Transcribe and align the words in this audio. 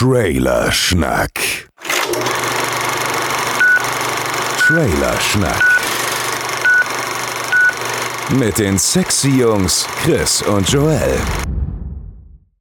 Trailer 0.00 0.72
Schnack. 0.72 1.68
Trailer 4.56 5.20
Schnack. 5.20 5.62
Mit 8.38 8.58
den 8.58 8.78
sexy 8.78 9.28
Jungs 9.28 9.86
Chris 10.02 10.40
und 10.40 10.66
Joel. 10.70 11.18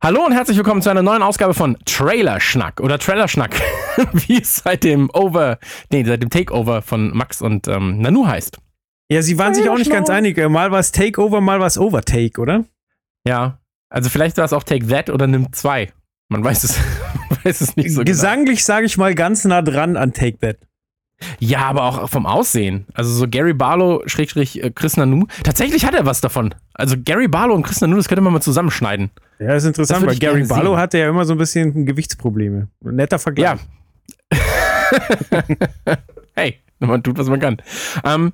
Hallo 0.03 0.25
und 0.25 0.33
herzlich 0.33 0.57
willkommen 0.57 0.81
zu 0.81 0.89
einer 0.89 1.01
neuen 1.01 1.21
Ausgabe 1.23 1.53
von 1.53 1.77
Trailer 1.85 2.41
Schnack 2.41 2.81
oder 2.81 2.99
Trailer 2.99 3.29
Schnack, 3.29 3.55
wie 4.11 4.41
es 4.41 4.57
seit 4.57 4.83
dem 4.83 5.09
Over, 5.13 5.59
nee, 5.93 6.03
seit 6.03 6.21
dem 6.21 6.29
Takeover 6.29 6.81
von 6.81 7.15
Max 7.15 7.41
und 7.41 7.69
ähm, 7.69 7.99
Nanu 7.99 8.27
heißt. 8.27 8.57
Ja, 9.09 9.21
sie 9.21 9.37
waren 9.37 9.55
sich 9.55 9.69
auch 9.69 9.77
nicht 9.77 9.91
ganz 9.91 10.09
einig. 10.09 10.35
Mal 10.49 10.71
war 10.71 10.79
es 10.79 10.91
Takeover, 10.91 11.39
mal 11.39 11.61
war 11.61 11.67
es 11.67 11.77
Overtake, 11.77 12.41
oder? 12.41 12.65
Ja, 13.25 13.61
also 13.89 14.09
vielleicht 14.09 14.35
war 14.35 14.43
es 14.43 14.51
auch 14.51 14.63
Take 14.63 14.87
That 14.87 15.09
oder 15.09 15.25
Nimm 15.25 15.53
2. 15.53 15.93
Man 16.29 16.43
weiß 16.43 16.63
es, 16.63 16.79
weiß 17.43 17.61
es 17.61 17.75
nicht 17.75 17.91
so 17.91 17.99
genau. 17.99 18.11
Gesanglich 18.11 18.63
sage 18.63 18.85
ich 18.85 18.97
mal 18.97 19.15
ganz 19.15 19.43
nah 19.45 19.61
dran 19.61 19.97
an 19.97 20.13
Take 20.13 20.37
That. 20.39 20.57
Ja, 21.39 21.65
aber 21.65 21.83
auch 21.83 22.09
vom 22.09 22.25
Aussehen. 22.25 22.85
Also 22.93 23.13
so 23.13 23.27
Gary 23.27 23.53
Barlow, 23.53 24.03
Schrägstrich 24.05 24.63
äh, 24.63 24.71
Chris 24.71 24.95
Nanu. 24.95 25.25
Tatsächlich 25.43 25.85
hat 25.85 25.93
er 25.93 26.05
was 26.05 26.21
davon. 26.21 26.55
Also 26.73 26.95
Gary 26.97 27.27
Barlow 27.27 27.55
und 27.55 27.63
Chris 27.63 27.81
Nanu, 27.81 27.97
das 27.97 28.07
könnte 28.07 28.21
man 28.21 28.31
mal 28.31 28.41
zusammenschneiden. 28.41 29.09
Ja, 29.39 29.47
das 29.47 29.63
ist 29.63 29.67
interessant, 29.67 30.05
weil 30.05 30.17
Gary 30.17 30.45
Barlow 30.45 30.71
sehen. 30.71 30.79
hatte 30.79 30.97
ja 30.99 31.09
immer 31.09 31.25
so 31.25 31.33
ein 31.33 31.37
bisschen 31.37 31.85
Gewichtsprobleme. 31.85 32.69
Netter 32.81 33.19
Vergleich. 33.19 33.59
Ja. 34.31 34.37
hey, 36.35 36.59
man 36.79 37.03
tut, 37.03 37.17
was 37.17 37.27
man 37.27 37.39
kann. 37.39 37.57
Ähm, 38.05 38.33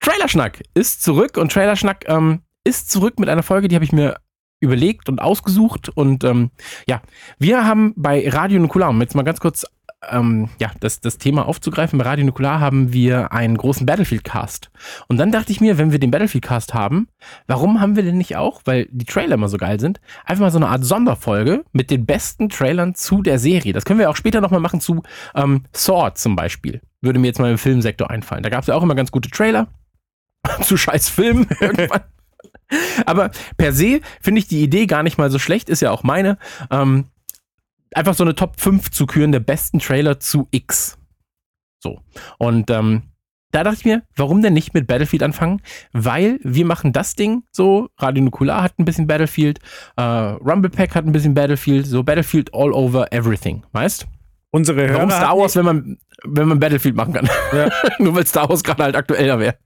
Trailerschnack 0.00 0.62
ist 0.74 1.02
zurück 1.02 1.36
und 1.36 1.52
Trailerschnack 1.52 2.08
ähm, 2.08 2.40
ist 2.64 2.90
zurück 2.90 3.20
mit 3.20 3.28
einer 3.28 3.42
Folge, 3.42 3.68
die 3.68 3.74
habe 3.74 3.84
ich 3.84 3.92
mir 3.92 4.16
überlegt 4.60 5.08
und 5.08 5.20
ausgesucht. 5.20 5.88
Und 5.88 6.24
ähm, 6.24 6.50
ja, 6.88 7.02
wir 7.38 7.64
haben 7.64 7.92
bei 7.96 8.28
Radio 8.28 8.60
Nukular, 8.60 8.90
um 8.90 9.00
jetzt 9.00 9.14
mal 9.14 9.22
ganz 9.22 9.40
kurz 9.40 9.66
ähm, 10.10 10.48
ja, 10.58 10.70
das, 10.80 11.00
das 11.00 11.18
Thema 11.18 11.46
aufzugreifen, 11.46 11.98
bei 11.98 12.04
Radio 12.04 12.24
Nukular 12.24 12.60
haben 12.60 12.92
wir 12.92 13.32
einen 13.32 13.56
großen 13.56 13.86
Battlefield-Cast. 13.86 14.70
Und 15.08 15.18
dann 15.18 15.32
dachte 15.32 15.52
ich 15.52 15.60
mir, 15.60 15.78
wenn 15.78 15.92
wir 15.92 15.98
den 15.98 16.10
Battlefield-Cast 16.10 16.74
haben, 16.74 17.08
warum 17.46 17.80
haben 17.80 17.96
wir 17.96 18.02
den 18.02 18.18
nicht 18.18 18.36
auch, 18.36 18.62
weil 18.64 18.88
die 18.90 19.04
Trailer 19.04 19.34
immer 19.34 19.48
so 19.48 19.56
geil 19.56 19.80
sind, 19.80 20.00
einfach 20.24 20.42
mal 20.42 20.50
so 20.50 20.58
eine 20.58 20.68
Art 20.68 20.84
Sonderfolge 20.84 21.64
mit 21.72 21.90
den 21.90 22.06
besten 22.06 22.48
Trailern 22.48 22.94
zu 22.94 23.22
der 23.22 23.38
Serie. 23.38 23.72
Das 23.72 23.84
können 23.84 23.98
wir 23.98 24.10
auch 24.10 24.16
später 24.16 24.40
nochmal 24.40 24.60
machen 24.60 24.80
zu 24.80 25.02
ähm, 25.34 25.64
Sword 25.74 26.18
zum 26.18 26.36
Beispiel. 26.36 26.80
Würde 27.00 27.18
mir 27.18 27.28
jetzt 27.28 27.40
mal 27.40 27.50
im 27.50 27.58
Filmsektor 27.58 28.10
einfallen. 28.10 28.42
Da 28.42 28.48
gab 28.48 28.62
es 28.62 28.66
ja 28.66 28.74
auch 28.74 28.82
immer 28.82 28.94
ganz 28.94 29.10
gute 29.10 29.30
Trailer 29.30 29.68
zu 30.62 30.76
scheiß 30.76 31.08
Filmen 31.08 31.46
irgendwann. 31.60 32.02
Aber 33.06 33.30
per 33.56 33.72
se 33.72 34.00
finde 34.20 34.40
ich 34.40 34.48
die 34.48 34.62
Idee 34.62 34.86
gar 34.86 35.02
nicht 35.02 35.18
mal 35.18 35.30
so 35.30 35.38
schlecht, 35.38 35.68
ist 35.68 35.82
ja 35.82 35.90
auch 35.90 36.02
meine. 36.02 36.38
Ähm, 36.70 37.06
einfach 37.94 38.14
so 38.14 38.24
eine 38.24 38.34
Top 38.34 38.60
5 38.60 38.90
zu 38.90 39.06
küren 39.06 39.32
der 39.32 39.40
besten 39.40 39.78
Trailer 39.78 40.20
zu 40.20 40.48
X. 40.50 40.98
So. 41.82 42.00
Und 42.38 42.70
ähm, 42.70 43.02
da 43.54 43.62
dachte 43.62 43.76
ich 43.78 43.84
mir, 43.84 44.02
warum 44.16 44.42
denn 44.42 44.52
nicht 44.52 44.74
mit 44.74 44.88
Battlefield 44.88 45.22
anfangen? 45.22 45.62
Weil 45.92 46.40
wir 46.42 46.66
machen 46.66 46.92
das 46.92 47.14
Ding 47.14 47.44
so, 47.52 47.88
Radio 47.98 48.24
Nukular 48.24 48.62
hat 48.62 48.78
ein 48.78 48.84
bisschen 48.84 49.06
Battlefield, 49.06 49.60
äh, 49.96 50.02
Rumble 50.02 50.70
Pack 50.70 50.96
hat 50.96 51.06
ein 51.06 51.12
bisschen 51.12 51.34
Battlefield, 51.34 51.86
so 51.86 52.02
Battlefield 52.02 52.52
all 52.52 52.72
over 52.72 53.12
everything, 53.12 53.62
weißt? 53.70 54.06
Unsere 54.50 54.88
Hörer 54.88 54.94
Warum 54.94 55.10
Star 55.10 55.38
Wars, 55.38 55.54
wenn 55.56 55.64
man, 55.64 55.98
wenn 56.24 56.48
man 56.48 56.58
Battlefield 56.58 56.96
machen 56.96 57.12
kann? 57.12 57.28
Ja. 57.52 57.68
Nur 58.00 58.16
weil 58.16 58.26
Star 58.26 58.48
Wars 58.48 58.64
gerade 58.64 58.82
halt 58.82 58.96
aktueller 58.96 59.38
wäre. 59.38 59.56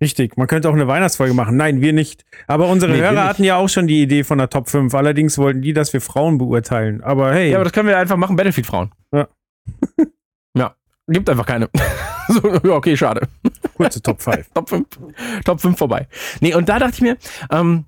Richtig, 0.00 0.36
man 0.36 0.46
könnte 0.46 0.68
auch 0.68 0.74
eine 0.74 0.86
Weihnachtsfolge 0.86 1.32
machen. 1.34 1.56
Nein, 1.56 1.80
wir 1.80 1.92
nicht. 1.92 2.24
Aber 2.46 2.68
unsere 2.68 2.92
Nee, 2.92 3.00
Hörer 3.00 3.24
hatten 3.24 3.44
ja 3.44 3.56
auch 3.56 3.68
schon 3.68 3.86
die 3.86 4.02
Idee 4.02 4.24
von 4.24 4.38
der 4.38 4.50
Top 4.50 4.68
5. 4.68 4.94
Allerdings 4.94 5.38
wollten 5.38 5.62
die, 5.62 5.72
dass 5.72 5.92
wir 5.92 6.00
Frauen 6.00 6.38
beurteilen. 6.38 7.02
Aber 7.02 7.32
hey, 7.32 7.50
Ja, 7.50 7.56
aber 7.56 7.64
das 7.64 7.72
können 7.72 7.88
wir 7.88 7.96
einfach 7.96 8.16
machen, 8.16 8.36
Battlefield-Frauen. 8.36 8.92
Ja. 9.12 9.28
ja, 10.54 10.74
gibt 11.08 11.30
einfach 11.30 11.46
keine. 11.46 11.70
so, 12.28 12.52
ja, 12.52 12.70
okay, 12.72 12.96
schade. 12.96 13.26
kurze 13.76 14.02
Top 14.02 14.20
5. 14.20 14.50
Top 14.54 14.68
5. 14.68 14.86
Top 15.44 15.60
5 15.60 15.78
vorbei. 15.78 16.08
Nee, 16.40 16.54
und 16.54 16.68
da 16.68 16.78
dachte 16.78 16.94
ich 16.94 17.00
mir, 17.00 17.16
ähm, 17.50 17.84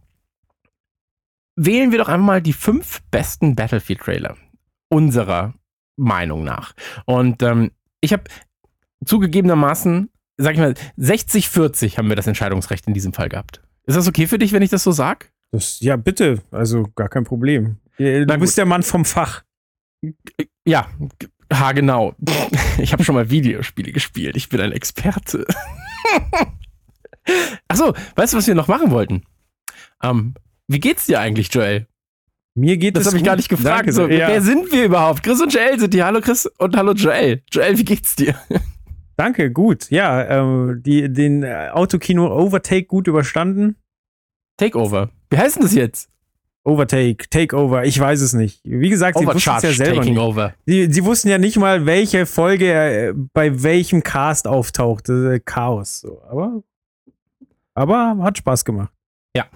wählen 1.57 1.91
wir 1.91 1.99
doch 1.99 2.09
einfach 2.09 2.27
mal 2.27 2.43
die 2.43 2.53
fünf 2.55 3.03
besten 3.11 3.55
Battlefield-Trailer 3.55 4.37
unserer 4.89 5.55
Meinung 5.97 6.45
nach. 6.45 6.73
Und 7.05 7.43
ähm, 7.43 7.73
ich 8.01 8.13
habe 8.13 8.25
zugegebenermaßen, 9.05 10.11
sag 10.39 10.55
ich 10.55 10.61
mal, 10.61 10.75
60-40 10.99 11.99
haben 11.99 12.09
wir 12.09 12.17
das 12.17 12.27
Entscheidungsrecht 12.27 12.87
in 12.87 12.95
diesem 12.95 13.13
Fall 13.13 13.29
gehabt. 13.29 13.61
Ist 13.87 13.97
das 13.97 14.09
okay 14.09 14.27
für 14.27 14.39
dich, 14.39 14.53
wenn 14.53 14.63
ich 14.63 14.71
das 14.71 14.85
so 14.85 14.93
sag? 14.93 15.31
Das, 15.51 15.81
ja, 15.81 15.97
bitte. 15.97 16.41
Also 16.51 16.89
gar 16.95 17.09
kein 17.09 17.25
Problem. 17.25 17.77
Du 17.99 18.25
Na 18.27 18.37
bist 18.37 18.57
der 18.57 18.67
Mann 18.67 18.83
vom 18.83 19.05
Fach. 19.05 19.43
Ja, 20.65 20.89
ha 21.53 21.73
genau. 21.73 22.15
Ich 22.81 22.93
habe 22.93 23.03
schon 23.03 23.17
mal 23.17 23.29
Videospiele 23.29 23.91
gespielt. 23.91 24.37
Ich 24.37 24.49
bin 24.49 24.61
ein 24.61 24.71
Experte. 24.71 25.45
Achso, 27.69 27.93
weißt 28.15 28.33
du, 28.33 28.37
was 28.37 28.47
wir 28.47 28.55
noch 28.55 28.69
machen 28.69 28.93
wollten? 28.93 29.25
Ähm, 30.01 30.35
wie 30.69 30.79
geht's 30.79 31.07
dir 31.07 31.19
eigentlich, 31.19 31.53
Joel? 31.53 31.89
Mir 32.55 32.77
geht 32.77 32.95
Das 32.95 33.03
es 33.03 33.07
habe 33.09 33.17
ich 33.19 33.25
gar 33.25 33.35
nicht 33.35 33.49
gefragt. 33.49 33.81
Danke 33.81 33.93
So, 33.93 34.07
ja. 34.07 34.29
Wer 34.29 34.43
sind 34.43 34.71
wir 34.71 34.85
überhaupt? 34.85 35.25
Chris 35.25 35.41
und 35.41 35.53
Joel 35.53 35.81
sind 35.81 35.93
hier. 35.93 36.05
Hallo 36.05 36.21
Chris 36.21 36.47
und 36.59 36.77
hallo 36.77 36.93
Joel. 36.93 37.43
Joel, 37.51 37.77
wie 37.79 37.85
geht's 37.85 38.15
dir? 38.15 38.37
Danke, 39.19 39.51
gut. 39.51 39.91
Ja, 39.91 40.25
ähm, 40.29 40.81
die, 40.87 41.13
den 41.13 41.43
äh, 41.43 41.71
Autokino 41.73 42.33
Overtake 42.33 42.85
gut 42.85 43.09
überstanden. 43.09 43.75
Takeover. 44.57 45.11
Wie 45.29 45.37
heißt 45.37 45.57
denn 45.57 45.65
das 45.65 45.75
jetzt? 45.75 46.09
Overtake, 46.63 47.29
Takeover, 47.29 47.85
ich 47.85 47.99
weiß 47.99 48.21
es 48.21 48.33
nicht. 48.33 48.61
Wie 48.63 48.89
gesagt, 48.89 49.19
sie 49.19 49.27
wussten 49.27 49.57
es 49.57 49.63
ja 49.63 49.73
selber 49.73 50.05
nicht. 50.05 50.19
Over. 50.19 50.55
Sie, 50.67 50.93
sie 50.93 51.05
wussten 51.05 51.29
ja 51.29 51.39
nicht 51.39 51.57
mal, 51.59 51.85
welche 51.85 52.27
Folge 52.27 52.73
äh, 52.73 53.13
bei 53.33 53.63
welchem 53.65 54.05
Cast 54.05 54.47
auftaucht. 54.47 55.09
Äh, 55.09 55.41
Chaos. 55.41 56.01
So. 56.03 56.23
Aber, 56.23 56.63
aber 57.75 58.19
hat 58.23 58.39
Spaß 58.39 58.65
gemacht. 58.65 58.93
Ja. 59.35 59.47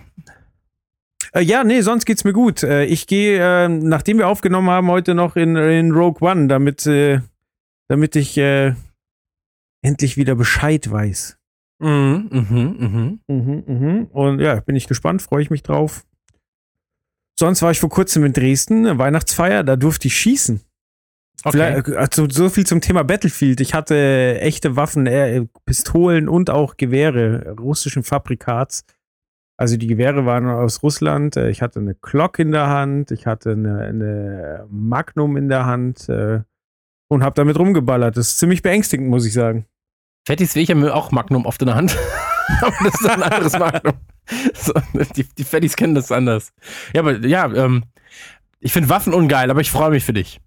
Äh, 1.34 1.43
ja, 1.43 1.62
nee, 1.62 1.83
sonst 1.83 2.05
geht's 2.05 2.25
mir 2.25 2.33
gut. 2.33 2.65
Äh, 2.65 2.87
ich 2.87 3.06
gehe, 3.06 3.39
äh, 3.39 3.69
nachdem 3.69 4.19
wir 4.19 4.27
aufgenommen 4.27 4.71
haben, 4.71 4.89
heute 4.89 5.15
noch 5.15 5.37
in, 5.37 5.55
in 5.55 5.93
Rogue 5.93 6.28
One, 6.28 6.49
damit, 6.49 6.84
äh, 6.87 7.21
damit 7.87 8.17
ich 8.17 8.37
äh, 8.39 8.75
endlich 9.82 10.16
wieder 10.16 10.34
Bescheid 10.34 10.91
weiß. 10.91 11.38
Mhm, 11.81 12.28
mhm, 12.31 12.76
mhm. 12.78 13.20
Mhm, 13.26 13.65
mhm. 13.66 14.04
Und 14.12 14.41
ja, 14.41 14.60
bin 14.60 14.76
ich 14.76 14.87
gespannt, 14.87 15.22
freue 15.22 15.43
ich 15.43 15.50
mich 15.50 15.62
drauf. 15.62 16.06
Sonst 17.38 17.62
war 17.62 17.72
ich 17.72 17.81
vor 17.81 17.88
kurzem 17.88 18.25
in 18.25 18.32
Dresden, 18.32 18.98
Weihnachtsfeier, 18.98 19.65
da 19.65 19.76
durfte 19.76 20.06
ich 20.06 20.16
schießen. 20.16 20.60
Okay. 21.44 21.50
Vielleicht, 21.56 21.88
also 21.97 22.28
so 22.31 22.48
viel 22.48 22.65
zum 22.66 22.81
Thema 22.81 23.03
Battlefield. 23.03 23.60
Ich 23.60 23.75
hatte 23.75 24.38
echte 24.41 24.76
Waffen, 24.76 25.09
äh, 25.09 25.44
Pistolen 25.66 26.28
und 26.28 26.50
auch 26.50 26.76
Gewehre 26.76 27.56
russischen 27.59 28.04
Fabrikats. 28.04 28.84
Also 29.56 29.76
die 29.76 29.88
Gewehre 29.88 30.25
waren 30.25 30.48
aus 30.48 30.84
Russland. 30.84 31.37
Äh, 31.37 31.50
Ich 31.50 31.60
hatte 31.62 31.81
eine 31.81 31.97
Glock 31.97 32.38
in 32.38 32.53
der 32.53 32.69
Hand, 32.69 33.10
ich 33.10 33.26
hatte 33.26 33.53
eine, 33.53 33.81
eine 33.81 34.66
Magnum 34.71 35.37
in 35.37 35.48
der 35.48 35.66
Hand 35.66 36.09
äh, 36.09 36.42
und 37.09 37.25
habe 37.25 37.34
damit 37.34 37.59
rumgeballert. 37.59 38.16
Das 38.16 38.28
ist 38.28 38.38
ziemlich 38.38 38.62
beängstigend, 38.62 39.09
muss 39.09 39.26
ich 39.26 39.32
sagen. 39.32 39.66
Fettis 40.25 40.55
Weg 40.55 40.71
haben 40.71 40.87
auch 40.88 41.10
Magnum 41.10 41.47
oft 41.47 41.60
in 41.62 41.66
der 41.66 41.75
Hand. 41.75 41.97
aber 42.62 42.77
das 42.84 42.94
ist 43.00 43.09
ein 43.09 43.22
anderes 43.22 43.59
Magnum. 43.59 43.94
So, 44.55 44.72
die, 45.16 45.25
die 45.25 45.44
Fettis 45.44 45.77
kennen 45.77 45.94
das 45.94 46.12
anders. 46.12 46.53
Ja, 46.94 47.00
aber 47.00 47.19
ja, 47.27 47.53
ähm, 47.53 47.84
ich 48.60 48.72
finde 48.72 48.88
Waffen 48.88 49.12
ungeil, 49.12 49.50
aber 49.50 49.60
ich 49.60 49.71
freue 49.71 49.91
mich 49.91 50.05
für 50.05 50.12
dich. 50.12 50.41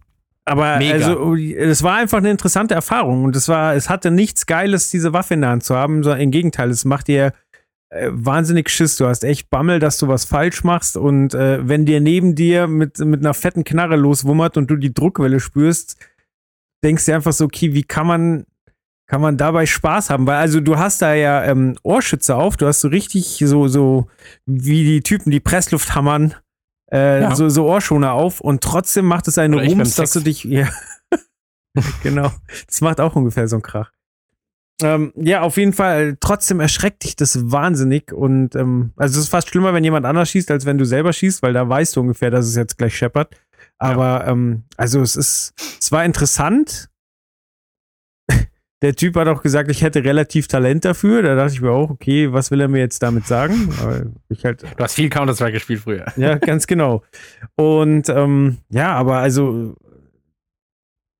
Aber 0.45 0.77
Mega. 0.77 0.93
also, 0.93 1.35
es 1.35 1.81
war 1.83 1.97
einfach 1.97 2.19
eine 2.19 2.29
interessante 2.29 2.75
Erfahrung 2.75 3.23
und 3.23 3.35
es 3.35 3.49
war, 3.49 3.75
es 3.75 3.89
hatte 3.89 4.11
nichts 4.11 4.45
Geiles, 4.45 4.91
diese 4.91 5.11
Waffe 5.11 5.33
in 5.33 5.41
der 5.41 5.49
Hand 5.49 5.63
zu 5.63 5.75
haben, 5.75 6.03
sondern 6.03 6.21
im 6.21 6.31
Gegenteil, 6.31 6.69
es 6.69 6.85
macht 6.85 7.07
dir 7.07 7.33
äh, 7.89 8.09
wahnsinnig 8.11 8.69
Schiss. 8.69 8.95
Du 8.95 9.07
hast 9.07 9.23
echt 9.23 9.49
Bammel, 9.49 9.79
dass 9.79 9.97
du 9.97 10.07
was 10.07 10.23
falsch 10.23 10.63
machst 10.63 10.97
und 10.97 11.33
äh, 11.33 11.67
wenn 11.67 11.85
dir 11.85 11.99
neben 11.99 12.35
dir 12.35 12.67
mit, 12.67 12.99
mit 12.99 13.21
einer 13.21 13.33
fetten 13.33 13.63
Knarre 13.63 13.95
loswummert 13.95 14.55
und 14.55 14.69
du 14.69 14.75
die 14.75 14.93
Druckwelle 14.93 15.39
spürst, 15.39 15.97
denkst 16.83 17.05
du 17.05 17.11
dir 17.11 17.15
einfach 17.15 17.33
so, 17.33 17.45
okay, 17.45 17.73
wie 17.73 17.83
kann 17.83 18.05
man, 18.05 18.45
kann 19.07 19.21
man 19.21 19.37
dabei 19.37 19.65
Spaß 19.65 20.09
haben? 20.09 20.25
Weil 20.27 20.37
also 20.37 20.59
du 20.59 20.77
hast 20.77 21.01
da 21.01 21.13
ja 21.13 21.43
ähm, 21.43 21.77
Ohrschütze 21.83 22.35
auf, 22.35 22.57
du 22.57 22.65
hast 22.67 22.81
so 22.81 22.87
richtig 22.87 23.37
so, 23.45 23.67
so 23.67 24.07
wie 24.45 24.83
die 24.83 25.01
Typen, 25.01 25.31
die 25.31 25.39
Pressluft 25.39 25.95
hammern, 25.95 26.33
äh, 26.91 27.21
Ja. 27.21 27.35
so, 27.35 27.49
so 27.49 27.67
Ohrschoner 27.67 28.13
auf 28.13 28.41
und 28.41 28.61
trotzdem 28.61 29.05
macht 29.05 29.27
es 29.27 29.37
einen 29.37 29.53
Rums, 29.53 29.95
dass 29.95 30.11
du 30.13 30.19
dich, 30.21 30.43
ja, 30.43 30.69
genau, 32.03 32.31
das 32.67 32.81
macht 32.81 32.99
auch 32.99 33.15
ungefähr 33.15 33.47
so 33.47 33.57
einen 33.57 33.63
Krach. 33.63 33.91
Ähm, 34.81 35.13
ja, 35.15 35.41
auf 35.41 35.55
jeden 35.55 35.71
Fall, 35.71 36.17
trotzdem 36.19 36.59
erschreckt 36.59 37.05
dich 37.05 37.15
das 37.15 37.49
wahnsinnig 37.49 38.11
und 38.11 38.55
ähm, 38.55 38.91
also 38.97 39.19
es 39.19 39.25
ist 39.25 39.29
fast 39.31 39.49
schlimmer, 39.49 39.73
wenn 39.73 39.85
jemand 39.85 40.05
anders 40.05 40.29
schießt, 40.31 40.51
als 40.51 40.65
wenn 40.65 40.77
du 40.77 40.83
selber 40.85 41.13
schießt, 41.13 41.41
weil 41.43 41.53
da 41.53 41.67
weißt 41.69 41.95
du 41.95 42.01
ungefähr, 42.01 42.29
dass 42.29 42.45
es 42.45 42.55
jetzt 42.55 42.77
gleich 42.77 42.97
scheppert. 42.97 43.35
Aber 43.77 44.27
ähm, 44.27 44.63
also 44.75 45.01
es 45.01 45.15
ist, 45.15 45.53
es 45.79 45.91
war 45.93 46.03
interessant. 46.03 46.89
Der 48.85 48.95
Typ 48.95 49.15
hat 49.15 49.27
auch 49.27 49.41
gesagt, 49.41 49.71
ich 49.71 49.81
hätte 49.81 50.03
relativ 50.03 50.47
Talent 50.47 50.85
dafür. 50.85 51.23
Da 51.23 51.33
dachte 51.33 51.53
ich 51.53 51.61
mir 51.61 51.71
auch, 51.71 51.89
okay, 51.89 52.31
was 52.31 52.51
will 52.51 52.61
er 52.61 52.67
mir 52.67 52.77
jetzt 52.77 53.01
damit 53.01 53.25
sagen? 53.25 53.69
Aber 53.81 54.03
ich 54.29 54.45
halt, 54.45 54.61
Du 54.61 54.83
hast 54.83 54.93
viel 54.93 55.09
Counter-Strike 55.09 55.53
gespielt 55.53 55.79
früher. 55.79 56.05
ja, 56.17 56.35
ganz 56.37 56.67
genau. 56.67 57.01
Und 57.55 58.09
ähm, 58.09 58.57
ja, 58.69 58.93
aber 58.93 59.17
also 59.17 59.75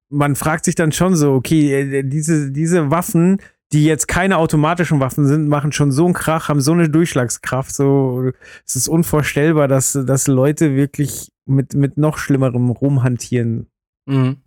man 0.10 0.36
fragt 0.36 0.66
sich 0.66 0.76
dann 0.76 0.92
schon 0.92 1.16
so, 1.16 1.34
okay, 1.34 1.74
äh, 1.74 2.04
diese, 2.04 2.52
diese 2.52 2.92
Waffen, 2.92 3.42
die 3.74 3.86
jetzt 3.86 4.08
keine 4.08 4.38
automatischen 4.38 5.00
Waffen 5.00 5.26
sind, 5.26 5.48
machen 5.48 5.72
schon 5.72 5.92
so 5.92 6.06
einen 6.06 6.14
Krach, 6.14 6.50
haben 6.50 6.62
so 6.62 6.74
eine 6.74 6.88
Durchschlagskraft, 6.88 7.74
so, 7.74 8.30
es 8.64 8.76
ist 8.76 8.88
unvorstellbar, 8.88 9.68
dass, 9.68 9.94
dass 10.06 10.28
Leute 10.28 10.76
wirklich 10.76 11.32
mit, 11.48 11.74
mit 11.74 11.98
noch 11.98 12.20
schlimmerem 12.20 12.70
rumhantieren. 12.70 13.72
Mhm. 14.06 14.38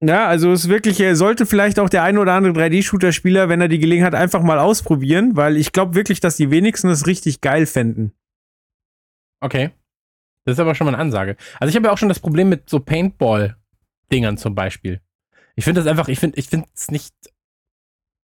Ja, 0.00 0.28
also 0.28 0.52
es 0.52 0.64
ist 0.64 0.68
wirklich, 0.68 1.00
äh, 1.00 1.14
sollte 1.14 1.44
vielleicht 1.44 1.80
auch 1.80 1.88
der 1.88 2.04
ein 2.04 2.18
oder 2.18 2.34
andere 2.34 2.52
3D-Shooter-Spieler, 2.52 3.48
wenn 3.48 3.60
er 3.60 3.68
die 3.68 3.80
Gelegenheit 3.80 4.14
einfach 4.14 4.42
mal 4.42 4.58
ausprobieren, 4.58 5.36
weil 5.36 5.56
ich 5.56 5.72
glaube 5.72 5.96
wirklich, 5.96 6.20
dass 6.20 6.36
die 6.36 6.50
wenigsten 6.50 6.88
es 6.88 7.06
richtig 7.06 7.40
geil 7.40 7.66
fänden. 7.66 8.12
Okay. 9.40 9.70
Das 10.44 10.54
ist 10.54 10.60
aber 10.60 10.74
schon 10.74 10.84
mal 10.86 10.94
eine 10.94 11.02
Ansage. 11.02 11.36
Also 11.58 11.70
ich 11.70 11.76
habe 11.76 11.86
ja 11.86 11.92
auch 11.92 11.98
schon 11.98 12.08
das 12.08 12.20
Problem 12.20 12.48
mit 12.48 12.70
so 12.70 12.78
Paintball-Dingern 12.78 14.38
zum 14.38 14.54
Beispiel. 14.54 15.00
Ich 15.56 15.64
finde 15.64 15.80
das 15.82 15.90
einfach, 15.90 16.08
ich 16.08 16.20
finde, 16.20 16.38
ich 16.38 16.48
finde 16.48 16.68
es 16.74 16.90
nicht 16.90 17.12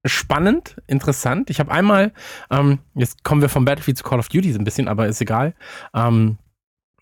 spannend, 0.07 0.77
interessant. 0.87 1.51
Ich 1.51 1.59
habe 1.59 1.73
einmal, 1.73 2.13
ähm, 2.51 2.79
jetzt 2.95 3.25
kommen 3.25 3.43
wir 3.43 3.49
vom 3.49 3.65
Battlefield 3.65 3.99
zu 3.99 4.05
Call 4.05 4.21
of 4.21 4.29
Duty 4.29 4.53
so 4.53 4.59
ein 4.59 4.65
bisschen, 4.65 4.87
aber 4.87 5.09
ist 5.09 5.21
egal. 5.21 5.55
Ähm, 5.95 6.39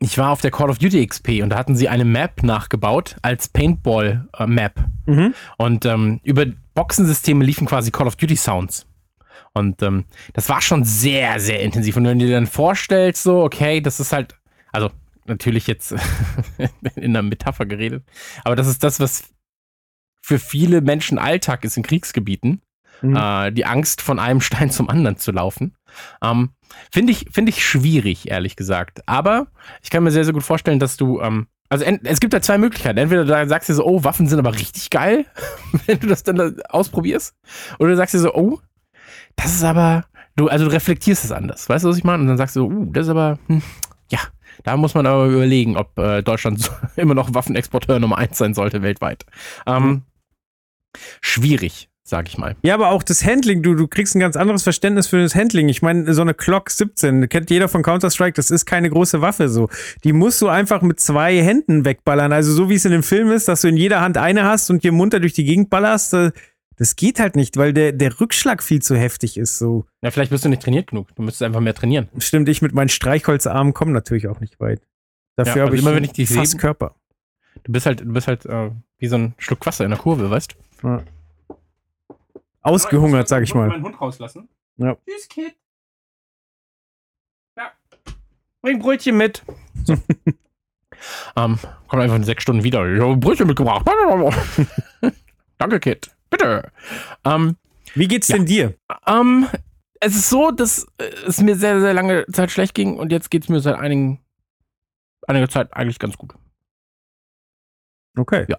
ich 0.03 0.19
war 0.19 0.31
auf 0.31 0.41
der 0.41 0.51
Call 0.51 0.71
of 0.71 0.79
Duty 0.79 1.07
XP 1.07 1.43
und 1.43 1.51
da 1.51 1.57
hatten 1.57 1.77
sie 1.77 1.89
eine 1.89 2.05
Map 2.05 2.43
nachgebaut 2.43 3.17
als 3.23 3.49
Paintball-Map. 3.49 4.79
Äh, 4.79 4.83
Mhm. 5.05 5.35
Und 5.59 5.85
ähm, 5.85 6.21
über 6.23 6.47
Boxensysteme 6.75 7.45
liefen 7.45 7.67
quasi 7.67 7.91
Call 7.91 8.07
of 8.07 8.15
Duty 8.15 8.37
Sounds. 8.37 8.87
Und 9.53 9.83
ähm, 9.83 10.05
das 10.33 10.49
war 10.49 10.61
schon 10.61 10.85
sehr, 10.85 11.41
sehr 11.41 11.61
intensiv. 11.61 11.97
Und 11.97 12.05
wenn 12.05 12.21
du 12.21 12.27
dir 12.27 12.35
dann 12.35 12.47
vorstellst, 12.47 13.25
so, 13.25 13.43
okay, 13.43 13.81
das 13.81 13.99
ist 13.99 14.13
halt, 14.13 14.37
also 14.71 14.91
natürlich 15.27 15.67
jetzt 15.67 15.93
in 16.95 17.17
einer 17.17 17.23
Metapher 17.23 17.67
geredet, 17.67 18.05
aber 18.45 18.55
das 18.55 18.69
ist 18.69 18.85
das, 18.85 19.01
was 19.01 19.25
für 20.21 20.39
viele 20.39 20.81
Menschen 20.81 21.19
Alltag 21.19 21.65
ist 21.65 21.77
in 21.77 21.83
Kriegsgebieten. 21.83 22.63
Mhm. 23.03 23.17
Äh, 23.17 23.51
die 23.51 23.67
Angst, 23.67 24.01
von 24.01 24.19
einem 24.19 24.41
Stein 24.41 24.71
zum 24.71 24.89
anderen 24.89 25.17
zu 25.17 25.33
laufen. 25.33 25.75
Ähm, 26.23 26.51
Finde 26.91 27.13
ich, 27.13 27.27
find 27.31 27.49
ich 27.49 27.65
schwierig, 27.65 28.31
ehrlich 28.31 28.57
gesagt. 28.57 29.03
Aber 29.07 29.49
ich 29.83 29.91
kann 29.91 30.03
mir 30.03 30.11
sehr, 30.11 30.25
sehr 30.25 30.33
gut 30.33 30.43
vorstellen, 30.43 30.79
dass 30.79 30.97
du, 30.97 31.21
ähm, 31.21 31.47
also 31.69 31.85
es 31.85 32.21
gibt 32.21 32.33
da 32.33 32.43
zwei 32.43 32.59
Möglichkeiten. 32.59 32.99
Entweder 32.99 33.25
du 33.25 33.49
sagst 33.49 33.69
dir 33.69 33.75
so, 33.75 33.85
oh, 33.85 34.05
Waffen 34.05 34.27
sind 34.27 34.39
aber 34.39 34.55
richtig 34.55 34.91
geil, 34.91 35.27
wenn 35.87 36.01
du 36.01 36.07
das 36.07 36.23
dann 36.23 36.37
da 36.37 36.51
ausprobierst. 36.69 37.35
Oder 37.79 37.91
du 37.91 37.97
sagst 37.97 38.15
dir 38.15 38.19
so, 38.19 38.35
oh, 38.35 38.61
das 39.37 39.55
ist 39.55 39.65
aber, 39.65 40.05
du, 40.37 40.49
also 40.49 40.67
du 40.67 40.73
reflektierst 40.73 41.25
es 41.25 41.33
anders. 41.33 41.69
Weißt 41.69 41.85
du, 41.85 41.89
was 41.89 41.97
ich 41.97 42.05
meine? 42.05 42.23
Und 42.23 42.29
dann 42.29 42.37
sagst 42.37 42.57
du 42.57 42.61
so, 42.61 42.67
uh, 42.67 42.93
das 42.93 43.07
ist 43.07 43.11
aber, 43.11 43.39
hm, 43.47 43.63
ja, 44.11 44.21
da 44.65 44.77
muss 44.77 44.95
man 44.95 45.07
aber 45.07 45.27
überlegen, 45.27 45.77
ob 45.77 45.99
äh, 45.99 46.23
Deutschland 46.23 46.71
immer 46.97 47.15
noch 47.15 47.33
Waffenexporteur 47.35 47.99
Nummer 47.99 48.19
eins 48.19 48.39
sein 48.39 48.55
sollte 48.55 48.83
weltweit. 48.83 49.25
Ähm, 49.67 50.03
schwierig, 51.21 51.89
sag 52.05 52.29
ich 52.29 52.37
mal. 52.39 52.57
Ja, 52.63 52.75
aber 52.75 52.91
auch 52.91 53.03
das 53.03 53.25
Handling, 53.25 53.63
du, 53.63 53.75
du 53.75 53.87
kriegst 53.87 54.15
ein 54.15 54.21
ganz 54.21 54.37
anderes 54.37 54.63
Verständnis 54.63 55.07
für 55.07 55.21
das 55.23 55.35
Handling. 55.35 55.69
Ich 55.69 55.83
meine, 55.83 56.13
so 56.15 56.23
eine 56.23 56.35
Glock 56.35 56.71
17, 56.71 57.29
kennt 57.29 57.51
jeder 57.51 57.69
von 57.69 57.83
Counter-Strike, 57.83 58.35
das 58.35 58.51
ist 58.51 58.67
keine 58.67 58.91
große 58.91 59.21
Waffe 59.21 59.49
so. 59.49 59.69
Die 60.05 60.13
musst 60.13 60.43
du 60.43 60.49
einfach 60.49 60.83
mit 60.83 61.01
zwei 61.01 61.41
Händen 61.43 61.85
wegballern. 61.85 62.33
Also 62.33 62.53
so 62.53 62.69
wie 62.69 62.75
es 62.75 62.85
in 62.85 62.93
dem 62.93 63.03
Film 63.03 63.31
ist, 63.31 63.49
dass 63.49 63.61
du 63.63 63.69
in 63.69 63.77
jeder 63.77 64.01
Hand 64.01 64.19
eine 64.19 64.45
hast 64.45 64.69
und 64.71 64.83
hier 64.83 64.93
munter 64.93 65.21
durch 65.21 65.33
die 65.33 65.45
Gegend 65.45 65.71
ballerst, 65.71 66.13
äh, 66.15 66.33
das 66.77 66.97
geht 66.97 67.21
halt 67.21 67.37
nicht, 67.37 67.57
weil 67.57 67.73
der, 67.73 67.93
der 67.93 68.19
Rückschlag 68.21 68.63
viel 68.63 68.83
zu 68.83 68.97
heftig 68.97 69.37
ist. 69.37 69.59
So. 69.59 69.85
Ja, 70.03 70.11
vielleicht 70.11 70.31
bist 70.33 70.45
du 70.45 70.49
nicht 70.49 70.63
trainiert 70.63 70.89
genug. 70.89 71.15
Du 71.15 71.23
müsstest 71.23 71.43
einfach 71.43 71.61
mehr 71.61 71.75
trainieren. 71.75 72.09
Stimmt, 72.19 72.49
ich 72.49 72.63
mit 72.63 72.73
meinen 72.75 72.89
Streichholzarmen 72.89 73.73
komme 73.75 73.93
natürlich 73.93 74.27
auch 74.27 74.41
nicht 74.41 74.59
weit. 74.59 74.81
Dafür 75.37 75.51
Ja, 75.57 75.61
habe 75.63 75.71
also 75.71 75.75
ich 75.77 75.83
immer 75.83 75.95
wenn 75.95 76.05
ich 76.05 76.13
dich 76.13 76.29
fast 76.31 76.53
sehe- 76.53 76.61
Körper. 76.61 76.97
Du 77.63 77.71
bist 77.73 77.87
halt, 77.87 78.01
du 78.01 78.07
bist 78.13 78.27
halt 78.27 78.45
äh, 78.47 78.71
wie 78.99 79.07
so 79.07 79.17
ein 79.17 79.35
Schluck 79.39 79.65
Wasser 79.67 79.85
in 79.85 79.91
der 79.91 79.99
Kurve, 80.01 80.31
weißt 80.31 80.57
du? 80.83 80.89
Ja. 80.89 81.03
Ausgehungert, 82.63 83.29
sag 83.29 83.43
ich 83.43 83.55
mal. 83.55 83.69
meinen 83.69 83.83
Hund 83.83 84.01
rauslassen. 84.01 84.49
Ja. 84.77 84.97
Tschüss, 85.09 85.29
Kid. 85.29 85.55
Ja. 87.59 87.73
Bring 88.63 88.79
Brötchen 88.79 89.17
mit. 89.17 89.43
So. 89.85 89.95
ähm, 91.37 91.59
kommt 91.89 92.03
einfach 92.03 92.17
in 92.17 92.25
sechs 92.25 92.43
Stunden 92.43 92.63
wieder. 92.65 92.87
Ich 92.93 93.01
habe 93.01 93.17
Brötchen 93.17 93.47
mitgebracht. 93.47 93.87
Danke, 95.59 95.81
Kid. 95.81 96.11
Bitte. 96.31 96.71
Ähm, 97.25 97.57
Wie 97.95 98.09
geht's 98.09 98.29
Ja. 98.29 98.37
denn 98.37 98.47
dir? 98.47 98.75
ähm, 99.07 99.47
es 100.01 100.17
ist 100.17 100.31
so, 100.31 100.51
dass 100.51 100.87
äh, 100.99 101.05
es 101.27 101.41
mir 101.41 101.57
sehr, 101.57 101.81
sehr 101.81 101.95
lange 101.95 102.27
Zeit 102.27 102.51
schlecht 102.51 102.75
ging 102.75 102.97
und 102.97 103.13
jetzt 103.13 103.31
geht 103.31 103.45
es 103.45 103.49
mir 103.49 103.61
seit 103.61 103.77
einigen, 103.77 104.21
einiger 105.29 105.49
Zeit 105.49 105.73
eigentlich 105.75 105.99
ganz 105.99 106.17
gut. 106.17 106.35
Okay. 108.17 108.47
Ja. 108.49 108.59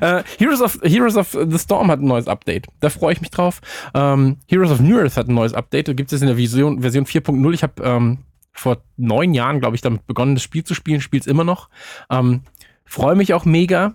Äh, 0.00 0.22
Heroes, 0.38 0.60
of, 0.60 0.78
Heroes 0.82 1.16
of 1.16 1.30
the 1.32 1.58
Storm 1.58 1.90
hat 1.90 2.00
ein 2.00 2.06
neues 2.06 2.28
Update. 2.28 2.66
Da 2.80 2.90
freue 2.90 3.12
ich 3.12 3.20
mich 3.20 3.30
drauf. 3.30 3.60
Ähm, 3.94 4.38
Heroes 4.48 4.70
of 4.70 4.80
New 4.80 4.98
Earth 4.98 5.16
hat 5.16 5.28
ein 5.28 5.34
neues 5.34 5.54
Update. 5.54 5.88
Da 5.88 5.92
gibt 5.92 6.12
es 6.12 6.20
in 6.20 6.28
der 6.28 6.36
Vision, 6.36 6.80
Version 6.80 7.06
4.0. 7.06 7.52
Ich 7.54 7.62
habe 7.62 7.82
ähm, 7.82 8.18
vor 8.52 8.78
neun 8.96 9.34
Jahren, 9.34 9.60
glaube 9.60 9.76
ich, 9.76 9.82
damit 9.82 10.06
begonnen, 10.06 10.34
das 10.34 10.42
Spiel 10.42 10.64
zu 10.64 10.74
spielen. 10.74 11.00
Spiele 11.00 11.20
es 11.20 11.26
immer 11.26 11.44
noch. 11.44 11.68
Ähm, 12.10 12.42
freue 12.84 13.16
mich 13.16 13.34
auch 13.34 13.44
mega. 13.44 13.94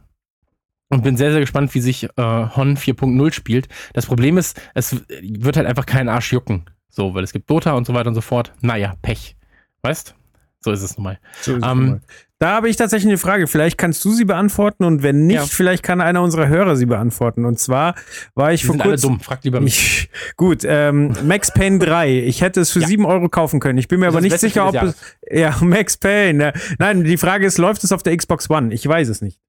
Und 0.91 1.03
bin 1.03 1.17
sehr, 1.17 1.31
sehr 1.31 1.39
gespannt, 1.39 1.75
wie 1.75 1.81
sich 1.81 2.05
äh, 2.05 2.09
Hon 2.17 2.75
4.0 2.75 3.31
spielt. 3.31 3.67
Das 3.93 4.07
Problem 4.07 4.39
ist, 4.39 4.59
es 4.73 5.03
wird 5.21 5.55
halt 5.55 5.67
einfach 5.67 5.85
keinen 5.85 6.09
Arsch 6.09 6.33
jucken. 6.33 6.65
So, 6.89 7.13
weil 7.13 7.23
es 7.23 7.31
gibt 7.31 7.47
Dota 7.49 7.73
und 7.73 7.85
so 7.85 7.93
weiter 7.93 8.09
und 8.09 8.15
so 8.15 8.21
fort. 8.21 8.53
Naja, 8.61 8.95
Pech. 9.03 9.35
Weißt? 9.83 10.15
So 10.61 10.71
ist 10.71 10.81
es 10.81 10.97
nun 10.97 11.03
mal. 11.03 11.19
So 11.41 11.55
ist 11.55 11.63
es 11.63 11.71
Ähm, 11.71 11.77
nun 11.77 11.89
mal. 11.91 12.01
Da 12.39 12.51
habe 12.55 12.69
ich 12.69 12.75
tatsächlich 12.77 13.09
eine 13.09 13.17
Frage. 13.17 13.47
Vielleicht 13.47 13.77
kannst 13.77 14.03
du 14.05 14.11
sie 14.13 14.23
beantworten 14.25 14.83
und 14.85 15.03
wenn 15.03 15.27
nicht, 15.27 15.35
Ja. 15.35 15.45
vielleicht 15.45 15.83
kann 15.83 15.99
einer 16.01 16.21
unserer 16.21 16.47
Hörer 16.47 16.75
sie 16.77 16.85
beantworten. 16.85 17.45
Und 17.45 17.59
zwar 17.59 17.95
war 18.33 18.53
ich 18.53 18.61
Die 18.61 18.67
vor 18.67 18.73
sind 18.73 18.81
alle 18.81 18.91
kurzem. 18.91 19.09
dumm. 19.11 19.19
Fragt 19.19 19.43
lieber 19.43 19.59
mich. 19.59 20.09
Ich, 20.11 20.35
gut, 20.37 20.61
ähm, 20.65 21.13
Max 21.25 21.53
Payne 21.53 21.79
3. 21.79 22.19
Ich 22.23 22.41
hätte 22.41 22.61
es 22.61 22.71
für 22.71 22.79
Ja. 22.79 22.87
7 22.87 23.05
Euro 23.05 23.27
kaufen 23.29 23.59
können. 23.59 23.77
Ich 23.77 23.87
bin 23.89 23.99
mir 23.99 24.07
Das 24.07 24.15
aber 24.15 24.21
nicht 24.21 24.39
sicher, 24.39 24.67
ob 24.69 24.75
es. 24.75 24.95
Ja, 25.31 25.55
Max 25.61 25.97
Payne. 25.97 26.43
ja. 26.45 26.53
Nein, 26.79 27.03
die 27.03 27.17
Frage 27.17 27.45
ist, 27.45 27.57
läuft 27.57 27.83
es 27.83 27.91
auf 27.91 28.03
der 28.03 28.15
Xbox 28.15 28.49
One? 28.49 28.73
Ich 28.73 28.87
weiß 28.87 29.09
es 29.09 29.21
nicht. 29.21 29.39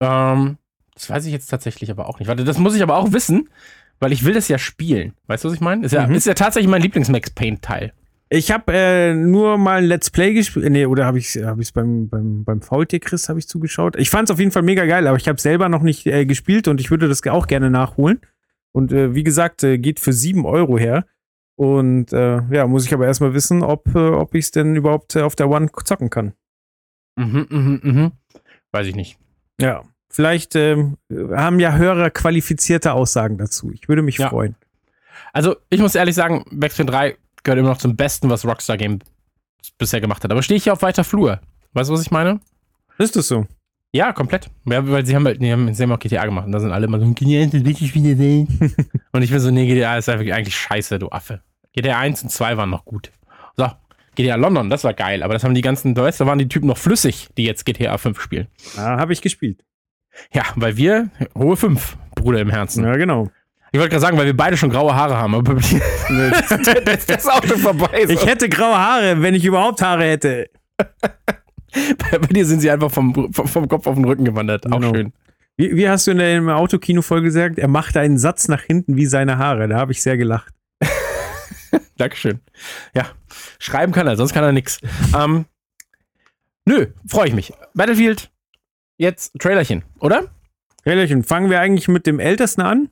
Ähm, 0.00 0.58
das 0.94 1.08
weiß 1.08 1.24
ich 1.26 1.32
jetzt 1.32 1.46
tatsächlich 1.46 1.90
aber 1.90 2.08
auch 2.08 2.18
nicht. 2.18 2.28
Warte, 2.28 2.44
das 2.44 2.58
muss 2.58 2.74
ich 2.74 2.82
aber 2.82 2.96
auch 2.96 3.12
wissen, 3.12 3.48
weil 4.00 4.12
ich 4.12 4.24
will 4.24 4.34
das 4.34 4.48
ja 4.48 4.58
spielen. 4.58 5.12
Weißt 5.28 5.44
du, 5.44 5.48
was 5.48 5.54
ich 5.54 5.60
meine? 5.60 5.86
Ist 5.86 5.92
ja, 5.92 6.06
Mhm. 6.06 6.14
ist 6.14 6.26
ja 6.26 6.34
tatsächlich 6.34 6.68
mein 6.70 6.82
Lieblings-Max 6.82 7.30
Payne-Teil. 7.30 7.92
Ich 8.34 8.50
habe 8.50 8.72
äh, 8.72 9.14
nur 9.14 9.58
mal 9.58 9.82
ein 9.82 9.84
Let's 9.84 10.10
Play 10.10 10.32
gespielt. 10.32 10.70
Nee, 10.72 10.86
oder 10.86 11.04
habe 11.04 11.18
ich 11.18 11.36
es 11.36 11.44
hab 11.44 11.58
ich's 11.60 11.70
beim, 11.72 12.08
beim, 12.08 12.44
beim 12.44 12.62
Faultier 12.62 12.98
Chris 12.98 13.28
habe 13.28 13.38
ich 13.38 13.46
zugeschaut. 13.46 13.94
Ich 13.96 14.08
fand 14.08 14.30
es 14.30 14.32
auf 14.32 14.38
jeden 14.38 14.52
Fall 14.52 14.62
mega 14.62 14.86
geil, 14.86 15.06
aber 15.06 15.18
ich 15.18 15.28
habe 15.28 15.38
selber 15.38 15.68
noch 15.68 15.82
nicht 15.82 16.06
äh, 16.06 16.24
gespielt 16.24 16.66
und 16.66 16.80
ich 16.80 16.90
würde 16.90 17.08
das 17.08 17.22
auch 17.26 17.46
gerne 17.46 17.68
nachholen. 17.68 18.22
Und 18.72 18.90
äh, 18.90 19.14
wie 19.14 19.22
gesagt, 19.22 19.62
äh, 19.64 19.76
geht 19.76 20.00
für 20.00 20.14
7 20.14 20.46
Euro 20.46 20.78
her. 20.78 21.04
Und 21.56 22.14
äh, 22.14 22.40
ja, 22.50 22.66
muss 22.66 22.86
ich 22.86 22.94
aber 22.94 23.06
erstmal 23.06 23.34
wissen, 23.34 23.62
ob, 23.62 23.94
äh, 23.94 23.98
ob 23.98 24.34
ich 24.34 24.46
es 24.46 24.50
denn 24.50 24.76
überhaupt 24.76 25.14
äh, 25.14 25.20
auf 25.20 25.36
der 25.36 25.50
One 25.50 25.68
zocken 25.84 26.08
kann. 26.08 26.32
Mhm, 27.16 27.46
mhm, 27.50 27.80
mhm. 27.82 28.12
Weiß 28.70 28.86
ich 28.86 28.96
nicht. 28.96 29.18
Ja. 29.60 29.82
Vielleicht 30.08 30.56
ähm, 30.56 30.96
haben 31.10 31.60
ja 31.60 31.76
Hörer 31.76 32.08
qualifizierte 32.08 32.94
Aussagen 32.94 33.36
dazu. 33.36 33.70
Ich 33.72 33.88
würde 33.90 34.00
mich 34.00 34.16
Ja. 34.16 34.30
freuen. 34.30 34.56
Also, 35.34 35.56
ich 35.68 35.80
muss 35.80 35.94
ehrlich 35.94 36.14
sagen, 36.14 36.44
Payne 36.58 36.90
3 36.90 37.16
gehört 37.42 37.58
immer 37.58 37.70
noch 37.70 37.78
zum 37.78 37.96
Besten, 37.96 38.30
was 38.30 38.44
Rockstar 38.44 38.76
Game 38.76 39.00
bisher 39.78 40.00
gemacht 40.00 40.24
hat. 40.24 40.30
Aber 40.30 40.42
stehe 40.42 40.56
ich 40.56 40.64
hier 40.64 40.72
auf 40.72 40.82
weiter 40.82 41.04
Flur. 41.04 41.40
Weißt 41.72 41.90
du, 41.90 41.94
was 41.94 42.02
ich 42.02 42.10
meine? 42.10 42.40
Ist 42.98 43.16
das 43.16 43.28
so? 43.28 43.46
Ja, 43.94 44.12
komplett. 44.12 44.48
Ja, 44.64 44.88
weil 44.88 45.04
sie 45.04 45.14
haben 45.14 45.26
halt, 45.26 45.40
die 45.40 45.52
haben, 45.52 45.72
sie 45.74 45.82
haben 45.82 45.92
auch 45.92 45.98
GTA 45.98 46.24
gemacht 46.24 46.46
und 46.46 46.52
da 46.52 46.60
sind 46.60 46.72
alle 46.72 46.86
immer 46.86 46.98
so, 46.98 47.12
GTA 47.12 47.44
ist 47.44 47.54
das 47.54 47.62
beste 47.62 47.86
Spiel 47.86 48.02
der 48.02 48.18
Welt. 48.18 48.48
und 49.12 49.22
ich 49.22 49.30
bin 49.30 49.38
so, 49.38 49.50
nee, 49.50 49.66
GTA 49.66 49.98
ist 49.98 50.08
einfach 50.08 50.32
eigentlich 50.32 50.56
scheiße, 50.56 50.98
du 50.98 51.08
Affe. 51.08 51.42
GTA 51.74 51.98
1 51.98 52.22
und 52.22 52.30
2 52.30 52.56
waren 52.56 52.70
noch 52.70 52.84
gut. 52.84 53.10
So, 53.56 53.70
GTA 54.14 54.36
London, 54.36 54.70
das 54.70 54.84
war 54.84 54.94
geil, 54.94 55.22
aber 55.22 55.34
das 55.34 55.44
haben 55.44 55.54
die 55.54 55.60
ganzen, 55.60 55.94
weißt 55.94 56.20
da 56.20 56.26
waren 56.26 56.38
die 56.38 56.48
Typen 56.48 56.68
noch 56.68 56.78
flüssig, 56.78 57.28
die 57.36 57.44
jetzt 57.44 57.66
GTA 57.66 57.98
5 57.98 58.20
spielen. 58.20 58.48
Ja, 58.76 58.98
habe 58.98 59.12
ich 59.12 59.20
gespielt. 59.20 59.62
Ja, 60.32 60.44
weil 60.56 60.76
wir, 60.76 61.10
hohe 61.36 61.56
5, 61.56 61.98
Bruder 62.14 62.40
im 62.40 62.50
Herzen. 62.50 62.84
Ja, 62.84 62.96
genau. 62.96 63.30
Ich 63.72 63.78
wollte 63.78 63.90
gerade 63.90 64.02
sagen, 64.02 64.18
weil 64.18 64.26
wir 64.26 64.36
beide 64.36 64.56
schon 64.58 64.68
graue 64.68 64.94
Haare 64.94 65.16
haben, 65.16 65.34
aber 65.34 65.54
das, 65.54 65.70
das 66.84 67.04
ist 67.06 67.30
auch 67.30 67.42
schon 67.42 67.58
vorbei. 67.58 68.06
So. 68.06 68.12
Ich 68.12 68.26
hätte 68.26 68.48
graue 68.50 68.76
Haare, 68.76 69.20
wenn 69.22 69.34
ich 69.34 69.44
überhaupt 69.44 69.80
Haare 69.80 70.04
hätte. 70.04 70.50
Bei 70.76 72.18
dir 72.18 72.44
sind 72.44 72.60
sie 72.60 72.70
einfach 72.70 72.90
vom, 72.90 73.32
vom, 73.32 73.68
Kopf 73.68 73.86
auf 73.86 73.94
den 73.94 74.04
Rücken 74.04 74.26
gewandert. 74.26 74.66
Auch 74.70 74.78
Genau. 74.78 74.94
schön. 74.94 75.12
Wie, 75.56 75.74
wie 75.74 75.88
hast 75.88 76.06
du 76.06 76.10
in 76.10 76.18
der 76.18 76.56
Autokino-Folge 76.56 77.26
gesagt? 77.26 77.58
Er 77.58 77.68
macht 77.68 77.96
einen 77.96 78.18
Satz 78.18 78.48
nach 78.48 78.60
hinten 78.60 78.96
wie 78.96 79.06
seine 79.06 79.38
Haare. 79.38 79.68
Da 79.68 79.78
habe 79.78 79.92
ich 79.92 80.02
sehr 80.02 80.18
gelacht. 80.18 80.52
Dankeschön. 81.96 82.40
Ja, 82.94 83.06
schreiben 83.58 83.92
kann 83.92 84.06
er, 84.06 84.16
sonst 84.16 84.34
kann 84.34 84.44
er 84.44 84.52
nix. 84.52 84.80
ähm, 85.16 85.46
nö, 86.66 86.88
freue 87.06 87.28
ich 87.28 87.34
mich. 87.34 87.52
Battlefield, 87.72 88.30
jetzt 88.98 89.32
Trailerchen, 89.38 89.82
oder? 89.98 90.24
Trailerchen, 90.84 91.22
fangen 91.22 91.48
wir 91.48 91.60
eigentlich 91.60 91.88
mit 91.88 92.06
dem 92.06 92.18
Ältesten 92.20 92.60
an? 92.60 92.90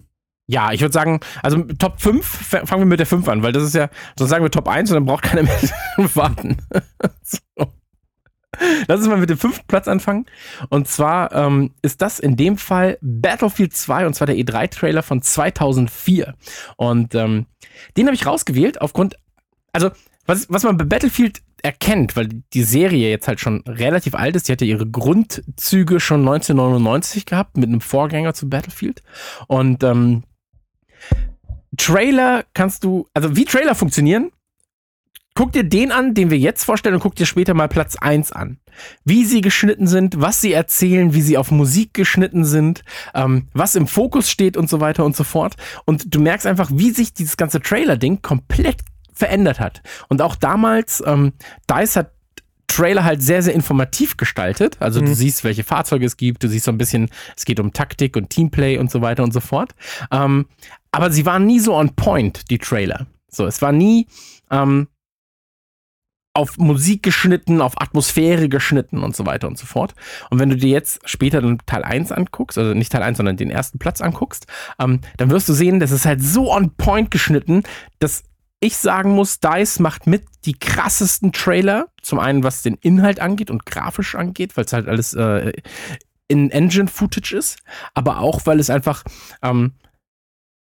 Ja, 0.51 0.73
ich 0.73 0.81
würde 0.81 0.93
sagen, 0.93 1.21
also 1.45 1.63
Top 1.79 2.01
5, 2.01 2.19
f- 2.55 2.69
fangen 2.69 2.81
wir 2.83 2.87
mit 2.87 2.99
der 2.99 3.07
5 3.07 3.29
an, 3.29 3.43
weil 3.45 3.53
das 3.53 3.63
ist 3.63 3.75
ja, 3.77 3.89
sonst 4.19 4.31
sagen 4.31 4.45
wir 4.45 4.51
Top 4.51 4.67
1 4.67 4.91
und 4.91 4.95
dann 4.97 5.05
braucht 5.07 5.23
keiner 5.23 5.45
mehr 5.45 5.59
warten. 6.17 6.57
so. 7.23 7.39
Lass 8.89 8.99
uns 9.01 9.09
mal 9.09 9.17
mit 9.19 9.31
dem 9.31 9.39
fünften 9.39 9.67
Platz 9.69 9.87
anfangen. 9.87 10.27
Und 10.69 10.89
zwar 10.89 11.33
ähm, 11.33 11.71
ist 11.83 12.03
das 12.03 12.19
in 12.19 12.37
dem 12.37 12.59
Fall 12.59 12.99
Battlefield 13.01 13.73
2 13.75 14.07
und 14.07 14.15
zwar 14.15 14.27
der 14.27 14.37
E3-Trailer 14.37 15.03
von 15.05 15.23
2004. 15.23 16.35
Und 16.77 17.15
ähm, 17.15 17.47
den 17.97 18.07
habe 18.07 18.15
ich 18.17 18.27
rausgewählt 18.27 18.81
aufgrund, 18.81 19.15
also 19.73 19.91
was, 20.27 20.51
was 20.51 20.65
man 20.65 20.77
bei 20.77 20.85
Battlefield 20.85 21.41
erkennt, 21.63 22.17
weil 22.17 22.29
die 22.53 22.65
Serie 22.65 23.09
jetzt 23.09 23.29
halt 23.29 23.39
schon 23.39 23.63
relativ 23.69 24.15
alt 24.15 24.35
ist, 24.35 24.49
die 24.49 24.53
hatte 24.53 24.65
ihre 24.65 24.87
Grundzüge 24.87 26.01
schon 26.01 26.21
1999 26.21 27.27
gehabt 27.27 27.57
mit 27.57 27.69
einem 27.69 27.81
Vorgänger 27.81 28.35
zu 28.35 28.49
Battlefield. 28.49 29.03
Und 29.47 29.85
ähm, 29.85 30.25
Trailer 31.77 32.45
kannst 32.55 32.85
du, 32.85 33.07
also 33.15 33.37
wie 33.37 33.45
Trailer 33.45 33.75
funktionieren, 33.75 34.31
guck 35.35 35.53
dir 35.53 35.65
den 35.65 35.93
an, 35.93 36.15
den 36.15 36.31
wir 36.31 36.39
jetzt 36.39 36.65
vorstellen 36.65 36.97
und 36.97 37.01
guck 37.01 37.15
dir 37.15 37.27
später 37.27 37.55
mal 37.55 37.69
Platz 37.69 37.97
1 37.97 38.33
an. 38.33 38.59
Wie 39.05 39.25
sie 39.25 39.41
geschnitten 39.41 39.87
sind, 39.87 40.21
was 40.21 40.41
sie 40.41 40.53
erzählen, 40.53 41.15
wie 41.15 41.23
sie 41.23 41.39
auf 41.39 41.51
Musik 41.51 41.95
geschnitten 41.95 42.45
sind, 42.45 42.83
ähm, 43.15 43.49
was 43.53 43.75
im 43.75 43.87
Fokus 43.87 44.31
steht 44.31 44.57
und 44.57 44.69
so 44.69 44.81
weiter 44.81 45.05
und 45.05 45.17
so 45.17 45.25
fort. 45.25 45.55
Und 45.85 46.15
du 46.15 46.21
merkst 46.21 46.47
einfach, 46.47 46.71
wie 46.73 46.91
sich 46.91 47.15
dieses 47.15 47.37
ganze 47.37 47.61
Trailer-Ding 47.61 48.23
komplett 48.23 48.79
verändert 49.13 49.61
hat. 49.61 49.83
Und 50.09 50.23
auch 50.23 50.35
damals, 50.35 51.03
ähm, 51.07 51.33
DICE 51.71 51.97
hat 51.97 52.13
Trailer 52.67 53.05
halt 53.05 53.21
sehr, 53.21 53.43
sehr 53.43 53.53
informativ 53.53 54.17
gestaltet. 54.17 54.77
Also 54.79 55.01
mhm. 55.01 55.07
du 55.07 55.15
siehst, 55.15 55.43
welche 55.43 55.65
Fahrzeuge 55.65 56.07
es 56.07 56.17
gibt, 56.17 56.43
du 56.45 56.49
siehst 56.49 56.65
so 56.65 56.71
ein 56.71 56.79
bisschen, 56.79 57.11
es 57.37 57.45
geht 57.45 57.59
um 57.59 57.73
Taktik 57.73 58.17
und 58.17 58.31
Teamplay 58.31 58.79
und 58.79 58.91
so 58.91 59.03
weiter 59.03 59.25
und 59.25 59.33
so 59.33 59.41
fort. 59.41 59.75
Ähm, 60.13 60.47
aber 60.93 61.11
sie 61.11 61.27
waren 61.27 61.47
nie 61.47 61.61
so 61.61 61.75
on 61.75 61.95
point, 61.95 62.51
die 62.51 62.59
Trailer. 62.59 63.07
So, 63.29 63.47
es 63.47 63.63
war 63.63 63.73
nie 63.73 64.07
ähm, 64.51 64.89
auf 66.33 66.59
Musik 66.59 67.03
geschnitten, 67.03 67.61
auf 67.61 67.81
Atmosphäre 67.81 68.49
geschnitten 68.49 69.03
und 69.03 69.17
so 69.17 69.27
weiter 69.27 69.49
und 69.49 69.59
so 69.59 69.67
fort. 69.67 69.95
Und 70.31 70.39
wenn 70.39 70.51
du 70.51 70.57
dir 70.57 70.71
jetzt 70.71 71.01
später 71.05 71.41
dann 71.41 71.59
Teil 71.67 71.85
1 71.85 72.13
anguckst, 72.13 72.57
also 72.57 72.73
nicht 72.75 72.93
Teil 72.93 73.03
1, 73.03 73.17
sondern 73.17 73.37
den 73.37 73.51
ersten 73.51 73.79
Platz 73.79 74.01
anguckst, 74.01 74.47
ähm, 74.79 75.01
dann 75.17 75.31
wirst 75.31 75.49
du 75.49 75.53
sehen, 75.53 75.81
das 75.81 75.91
ist 75.91 76.07
halt 76.07 76.23
so 76.23 76.53
on 76.53 76.75
point 76.77 77.11
geschnitten, 77.11 77.63
dass 77.99 78.23
ich 78.61 78.77
sagen 78.77 79.13
muss, 79.13 79.41
DICE 79.41 79.81
macht 79.81 80.07
mit 80.07 80.25
die 80.45 80.59
krassesten 80.59 81.33
Trailer. 81.33 81.89
Zum 82.03 82.19
einen, 82.19 82.45
was 82.45 82.63
den 82.63 82.75
Inhalt 82.75 83.19
angeht 83.19 83.51
und 83.51 83.67
grafisch 83.67 84.15
angeht, 84.15 84.57
weil 84.57 84.67
es 84.67 84.73
halt 84.73 84.87
alles 84.87 85.15
äh, 85.15 85.53
in 86.29 86.51
Engine-Footage 86.51 87.33
ist, 87.33 87.59
aber 87.95 88.21
auch, 88.21 88.47
weil 88.47 88.61
es 88.61 88.71
einfach, 88.71 89.03
ähm, 89.43 89.73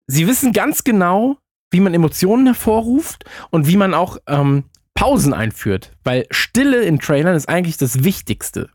sie 0.07 0.27
wissen 0.27 0.51
ganz 0.51 0.83
genau, 0.83 1.37
wie 1.71 1.79
man 1.79 1.93
Emotionen 1.93 2.45
hervorruft 2.45 3.25
und 3.49 3.67
wie 3.67 3.77
man 3.77 3.93
auch 3.93 4.17
ähm, 4.27 4.65
Pausen 4.93 5.33
einführt, 5.33 5.91
weil 6.03 6.25
Stille 6.29 6.83
in 6.83 6.99
Trailern 6.99 7.35
ist 7.35 7.49
eigentlich 7.49 7.77
das 7.77 8.03
Wichtigste. 8.03 8.69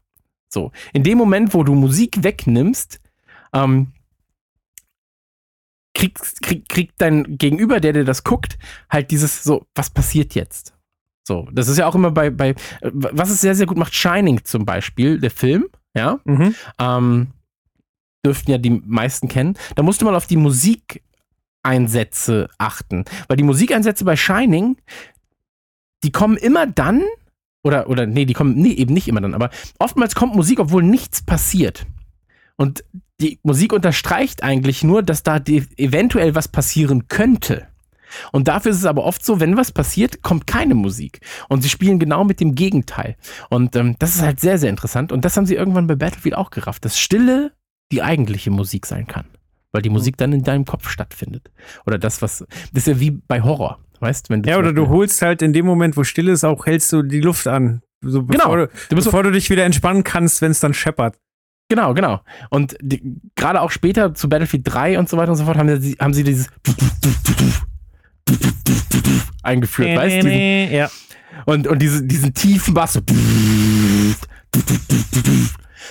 So, 0.49 0.73
in 0.92 1.04
dem 1.04 1.18
Moment, 1.18 1.54
wo 1.54 1.62
du 1.62 1.75
Musik 1.75 2.23
wegnimmst, 2.23 3.00
ähm, 3.52 3.92
kriegst, 5.94 6.42
krieg, 6.42 6.68
kriegt 6.68 7.00
dein 7.00 7.38
Gegenüber, 7.38 7.80
der 7.80 7.92
dir 7.92 8.04
das 8.04 8.25
guckt, 8.25 8.58
halt 8.90 9.11
dieses 9.11 9.42
so, 9.42 9.66
was 9.75 9.90
passiert 9.90 10.35
jetzt? 10.35 10.75
So, 11.26 11.47
das 11.52 11.68
ist 11.68 11.76
ja 11.76 11.87
auch 11.87 11.94
immer 11.94 12.11
bei, 12.11 12.30
bei, 12.30 12.54
was 12.82 13.30
es 13.30 13.40
sehr, 13.40 13.54
sehr 13.54 13.66
gut 13.66 13.76
macht, 13.76 13.94
Shining 13.94 14.44
zum 14.44 14.64
Beispiel, 14.64 15.20
der 15.20 15.30
Film, 15.30 15.66
ja, 15.94 16.20
mhm. 16.25 16.54
ähm, 16.78 17.26
dürften 18.25 18.50
ja 18.50 18.58
die 18.58 18.70
meisten 18.70 19.28
kennen. 19.28 19.56
Da 19.75 19.82
musste 19.82 20.04
man 20.04 20.14
auf 20.14 20.26
die 20.26 20.37
Musikeinsätze 21.64 22.48
achten, 22.58 23.04
weil 23.26 23.36
die 23.36 23.44
Musikeinsätze 23.44 24.04
bei 24.04 24.16
Shining, 24.16 24.76
die 26.02 26.12
kommen 26.12 26.36
immer 26.36 26.66
dann, 26.66 27.02
oder, 27.62 27.88
oder 27.88 28.06
nee, 28.06 28.24
die 28.24 28.34
kommen 28.34 28.54
nee, 28.54 28.72
eben 28.72 28.94
nicht 28.94 29.08
immer 29.08 29.20
dann, 29.20 29.34
aber 29.34 29.50
oftmals 29.78 30.14
kommt 30.14 30.34
Musik, 30.34 30.60
obwohl 30.60 30.82
nichts 30.82 31.22
passiert. 31.22 31.86
Und 32.56 32.84
die 33.20 33.38
Musik 33.42 33.72
unterstreicht 33.72 34.42
eigentlich 34.42 34.84
nur, 34.84 35.02
dass 35.02 35.22
da 35.22 35.36
eventuell 35.36 36.34
was 36.34 36.48
passieren 36.48 37.08
könnte. 37.08 37.66
Und 38.32 38.48
dafür 38.48 38.70
ist 38.70 38.78
es 38.78 38.86
aber 38.86 39.04
oft 39.04 39.24
so, 39.24 39.38
wenn 39.38 39.56
was 39.56 39.70
passiert, 39.70 40.22
kommt 40.22 40.46
keine 40.46 40.74
Musik. 40.74 41.20
Und 41.48 41.62
sie 41.62 41.68
spielen 41.68 41.98
genau 41.98 42.24
mit 42.24 42.40
dem 42.40 42.54
Gegenteil. 42.54 43.16
Und 43.50 43.76
ähm, 43.76 43.96
das 43.98 44.14
ist 44.14 44.22
halt 44.22 44.40
sehr, 44.40 44.58
sehr 44.58 44.70
interessant. 44.70 45.12
Und 45.12 45.24
das 45.24 45.36
haben 45.36 45.44
sie 45.44 45.56
irgendwann 45.56 45.86
bei 45.86 45.94
Battlefield 45.94 46.34
auch 46.34 46.50
gerafft, 46.50 46.84
dass 46.84 46.98
Stille 46.98 47.52
die 47.92 48.02
eigentliche 48.02 48.50
Musik 48.50 48.86
sein 48.86 49.06
kann. 49.06 49.26
Weil 49.72 49.82
die 49.82 49.90
Musik 49.90 50.16
dann 50.16 50.32
in 50.32 50.42
deinem 50.42 50.64
Kopf 50.64 50.88
stattfindet. 50.88 51.50
Oder 51.87 51.98
das, 51.98 52.22
was. 52.22 52.44
Das 52.72 52.87
ist 52.87 52.87
ja 52.87 53.00
wie 53.00 53.10
bei 53.10 53.42
Horror. 53.42 53.78
Weißt, 54.00 54.30
wenn 54.30 54.42
du 54.42 54.50
ja, 54.50 54.58
oder 54.58 54.72
du 54.72 54.88
holst 54.88 55.20
halt 55.22 55.42
in 55.42 55.52
dem 55.52 55.66
Moment, 55.66 55.96
wo 55.96 56.04
still 56.04 56.28
ist, 56.28 56.44
auch 56.44 56.66
hältst 56.66 56.92
du 56.92 57.02
die 57.02 57.20
Luft 57.20 57.46
an. 57.48 57.82
So 58.00 58.22
bevor, 58.22 58.54
genau. 58.54 58.66
du, 58.66 58.72
du 58.88 58.96
bevor 58.96 59.22
du 59.25 59.32
dich 59.32 59.50
wieder 59.50 59.64
entspannen 59.64 60.04
kannst, 60.04 60.40
wenn 60.40 60.52
es 60.52 60.60
dann 60.60 60.72
scheppert. 60.72 61.16
Genau, 61.68 61.92
genau. 61.94 62.20
Und 62.48 62.76
gerade 63.34 63.60
auch 63.60 63.70
später 63.70 64.14
zu 64.14 64.28
Battlefield 64.28 64.62
3 64.64 64.98
und 64.98 65.08
so 65.08 65.16
weiter 65.16 65.32
und 65.32 65.37
so 65.37 65.44
fort 65.44 65.58
haben 65.58 65.80
sie, 65.80 65.96
haben 66.00 66.14
sie 66.14 66.25
dieses 66.25 66.48
eingeführt, 69.42 69.96
weißt 69.96 70.25
du? 70.25 70.30
Ja. 70.30 70.90
Und, 71.44 71.66
und 71.66 71.80
diese, 71.80 72.04
diesen 72.04 72.32
tiefen 72.34 72.75
Bass 72.75 72.94
so. 72.94 73.00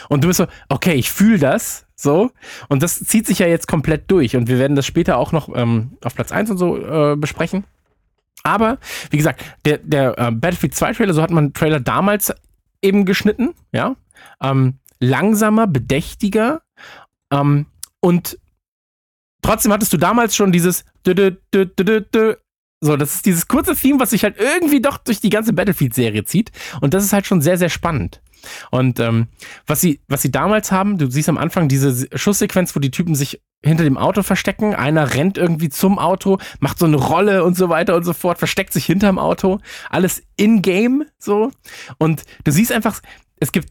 Und 0.09 0.23
du 0.23 0.27
bist 0.27 0.37
so, 0.37 0.47
okay, 0.69 0.93
ich 0.93 1.11
fühle 1.11 1.39
das, 1.39 1.85
so. 1.95 2.31
Und 2.69 2.83
das 2.83 2.99
zieht 2.99 3.27
sich 3.27 3.39
ja 3.39 3.47
jetzt 3.47 3.67
komplett 3.67 4.09
durch. 4.11 4.35
Und 4.35 4.47
wir 4.47 4.59
werden 4.59 4.75
das 4.75 4.85
später 4.85 5.17
auch 5.17 5.31
noch 5.31 5.49
ähm, 5.55 5.97
auf 6.03 6.15
Platz 6.15 6.31
1 6.31 6.51
und 6.51 6.57
so 6.57 6.77
äh, 6.77 7.15
besprechen. 7.15 7.65
Aber, 8.43 8.77
wie 9.09 9.17
gesagt, 9.17 9.43
der, 9.65 9.79
der 9.79 10.17
äh, 10.17 10.31
Battlefield 10.31 10.75
2 10.75 10.93
Trailer, 10.93 11.13
so 11.13 11.21
hat 11.21 11.31
man 11.31 11.53
Trailer 11.53 11.79
damals 11.79 12.33
eben 12.81 13.05
geschnitten, 13.05 13.53
ja. 13.71 13.95
Ähm, 14.41 14.75
langsamer, 14.99 15.67
bedächtiger 15.67 16.61
ähm, 17.31 17.67
und 17.99 18.37
trotzdem 19.41 19.71
hattest 19.71 19.93
du 19.93 19.97
damals 19.97 20.35
schon 20.35 20.51
dieses 20.51 20.85
so, 22.79 22.95
das 22.95 23.15
ist 23.15 23.25
dieses 23.25 23.47
kurze 23.47 23.75
Theme, 23.75 23.99
was 23.99 24.11
sich 24.11 24.23
halt 24.23 24.37
irgendwie 24.37 24.81
doch 24.81 24.97
durch 24.97 25.19
die 25.19 25.29
ganze 25.29 25.53
Battlefield-Serie 25.53 26.25
zieht. 26.25 26.51
Und 26.81 26.93
das 26.93 27.03
ist 27.03 27.13
halt 27.13 27.25
schon 27.25 27.41
sehr, 27.41 27.57
sehr 27.57 27.69
spannend. 27.69 28.21
Und 28.71 28.99
ähm, 28.99 29.27
was, 29.65 29.81
sie, 29.81 30.01
was 30.07 30.21
sie 30.21 30.31
damals 30.31 30.71
haben, 30.71 30.97
du 30.97 31.09
siehst 31.09 31.29
am 31.29 31.37
Anfang 31.37 31.67
diese 31.67 32.07
Schusssequenz, 32.17 32.75
wo 32.75 32.79
die 32.79 32.91
Typen 32.91 33.15
sich 33.15 33.41
hinter 33.63 33.83
dem 33.83 33.97
Auto 33.97 34.23
verstecken. 34.23 34.75
Einer 34.75 35.13
rennt 35.13 35.37
irgendwie 35.37 35.69
zum 35.69 35.99
Auto, 35.99 36.37
macht 36.59 36.79
so 36.79 36.85
eine 36.85 36.97
Rolle 36.97 37.43
und 37.43 37.55
so 37.57 37.69
weiter 37.69 37.95
und 37.95 38.03
so 38.03 38.13
fort, 38.13 38.37
versteckt 38.37 38.73
sich 38.73 38.85
hinterm 38.85 39.19
Auto. 39.19 39.59
Alles 39.89 40.23
in-game 40.35 41.05
so. 41.17 41.51
Und 41.97 42.23
du 42.43 42.51
siehst 42.51 42.71
einfach, 42.71 43.01
es 43.39 43.51
gibt 43.51 43.69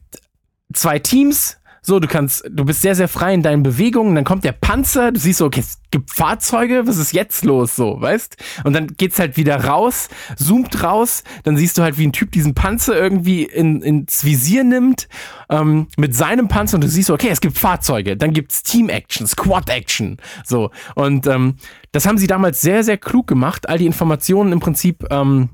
zwei 0.73 0.99
Teams. 0.99 1.59
So, 1.89 2.01
du 2.01 2.09
kannst, 2.09 2.45
du 2.51 2.65
bist 2.65 2.83
sehr, 2.83 2.97
sehr 2.97 3.07
frei 3.07 3.33
in 3.33 3.45
deinen 3.45 3.63
Bewegungen. 3.63 4.17
Dann 4.17 4.25
kommt 4.25 4.43
der 4.43 4.51
Panzer, 4.51 5.13
du 5.13 5.21
siehst 5.21 5.39
so, 5.39 5.47
okay, 5.47 5.61
es 5.61 5.79
gibt 5.93 6.11
Fahrzeuge, 6.11 6.85
was 6.85 6.97
ist 6.97 7.13
jetzt 7.13 7.45
los, 7.45 7.77
so, 7.77 8.01
weißt? 8.01 8.37
Und 8.65 8.73
dann 8.73 8.89
geht's 8.97 9.21
halt 9.21 9.37
wieder 9.37 9.65
raus, 9.67 10.09
zoomt 10.35 10.83
raus, 10.83 11.23
dann 11.45 11.57
siehst 11.57 11.79
du 11.79 11.83
halt, 11.83 11.97
wie 11.97 12.09
ein 12.09 12.13
Typ 12.13 12.33
diesen 12.33 12.55
Panzer 12.55 12.97
irgendwie 12.97 13.45
in, 13.45 13.83
ins 13.83 14.25
Visier 14.25 14.65
nimmt, 14.65 15.07
ähm, 15.49 15.87
mit 15.97 16.13
seinem 16.13 16.49
Panzer 16.49 16.75
und 16.75 16.83
du 16.83 16.89
siehst 16.89 17.07
so, 17.07 17.15
okay, 17.15 17.29
es 17.31 17.41
gibt 17.41 17.57
Fahrzeuge, 17.57 18.17
dann 18.17 18.33
gibt's 18.33 18.65
Team-Action, 18.65 19.29
Squad-Action, 19.29 20.17
so. 20.45 20.73
Und 20.97 21.29
ähm, 21.29 21.55
das 21.93 22.05
haben 22.05 22.19
sie 22.19 22.27
damals 22.27 22.61
sehr, 22.63 22.83
sehr 22.83 22.99
klug 22.99 23.29
gemacht, 23.29 23.69
all 23.69 23.79
die 23.79 23.87
Informationen 23.87 24.51
im 24.51 24.59
Prinzip, 24.59 25.07
ähm, 25.13 25.51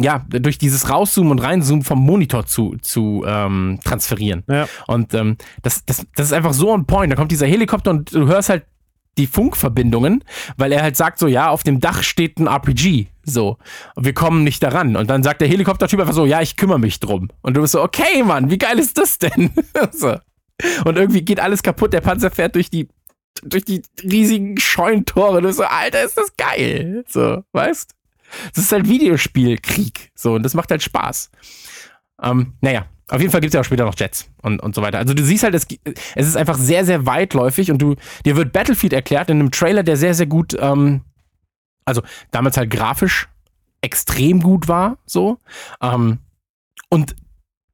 ja, 0.00 0.24
durch 0.28 0.58
dieses 0.58 0.88
Rauszoomen 0.88 1.32
und 1.32 1.38
Reinzoomen 1.40 1.84
vom 1.84 2.00
Monitor 2.00 2.46
zu, 2.46 2.76
zu 2.80 3.24
ähm, 3.26 3.78
transferieren. 3.84 4.44
Ja. 4.48 4.66
Und 4.86 5.14
ähm, 5.14 5.36
das, 5.62 5.84
das, 5.84 6.06
das 6.16 6.26
ist 6.26 6.32
einfach 6.32 6.52
so 6.52 6.70
on 6.70 6.86
point. 6.86 7.12
Da 7.12 7.16
kommt 7.16 7.30
dieser 7.30 7.46
Helikopter 7.46 7.90
und 7.90 8.14
du 8.14 8.26
hörst 8.26 8.48
halt 8.48 8.64
die 9.18 9.26
Funkverbindungen, 9.26 10.24
weil 10.56 10.72
er 10.72 10.82
halt 10.82 10.96
sagt 10.96 11.18
so, 11.18 11.26
ja, 11.26 11.50
auf 11.50 11.62
dem 11.62 11.80
Dach 11.80 12.02
steht 12.02 12.38
ein 12.38 12.46
RPG, 12.46 13.08
so, 13.24 13.58
wir 13.96 14.14
kommen 14.14 14.44
nicht 14.44 14.62
daran. 14.62 14.96
Und 14.96 15.10
dann 15.10 15.22
sagt 15.22 15.40
der 15.40 15.48
Helikoptertyp 15.48 16.00
einfach 16.00 16.14
so, 16.14 16.24
ja, 16.24 16.40
ich 16.40 16.56
kümmere 16.56 16.78
mich 16.78 17.00
drum. 17.00 17.28
Und 17.42 17.56
du 17.56 17.60
bist 17.60 17.72
so, 17.72 17.82
okay, 17.82 18.22
Mann, 18.22 18.50
wie 18.50 18.58
geil 18.58 18.78
ist 18.78 18.96
das 18.96 19.18
denn? 19.18 19.50
so. 19.92 20.16
Und 20.84 20.96
irgendwie 20.96 21.22
geht 21.22 21.40
alles 21.40 21.62
kaputt, 21.62 21.92
der 21.92 22.00
Panzer 22.00 22.30
fährt 22.30 22.54
durch 22.54 22.70
die 22.70 22.88
durch 23.42 23.64
die 23.64 23.82
riesigen 24.02 24.58
Scheunentore. 24.58 25.40
Du 25.40 25.46
bist 25.46 25.58
so, 25.58 25.64
Alter, 25.64 26.04
ist 26.04 26.16
das 26.16 26.36
geil. 26.36 27.04
So, 27.08 27.42
weißt? 27.52 27.94
Das 28.54 28.64
ist 28.64 28.72
halt 28.72 28.88
Videospielkrieg. 28.88 30.10
So, 30.14 30.34
und 30.34 30.42
das 30.42 30.54
macht 30.54 30.70
halt 30.70 30.82
Spaß. 30.82 31.30
Ähm, 32.22 32.54
naja, 32.60 32.86
auf 33.10 33.20
jeden 33.20 33.32
Fall 33.32 33.40
gibt 33.40 33.50
es 33.50 33.54
ja 33.54 33.60
auch 33.60 33.64
später 33.64 33.84
noch 33.84 33.98
Jets 33.98 34.30
und, 34.42 34.60
und 34.60 34.74
so 34.74 34.82
weiter. 34.82 34.98
Also 34.98 35.14
du 35.14 35.24
siehst 35.24 35.42
halt, 35.42 35.54
es, 35.54 35.66
es 36.14 36.28
ist 36.28 36.36
einfach 36.36 36.56
sehr, 36.56 36.84
sehr 36.84 37.06
weitläufig 37.06 37.70
und 37.70 37.78
du, 37.78 37.96
dir 38.24 38.36
wird 38.36 38.52
Battlefield 38.52 38.92
erklärt 38.92 39.30
in 39.30 39.40
einem 39.40 39.50
Trailer, 39.50 39.82
der 39.82 39.96
sehr, 39.96 40.14
sehr 40.14 40.26
gut, 40.26 40.56
ähm, 40.58 41.02
also 41.84 42.02
damals 42.30 42.56
halt 42.56 42.70
grafisch 42.70 43.28
extrem 43.80 44.40
gut 44.40 44.68
war, 44.68 44.98
so. 45.06 45.38
Ähm, 45.82 46.18
und 46.88 47.16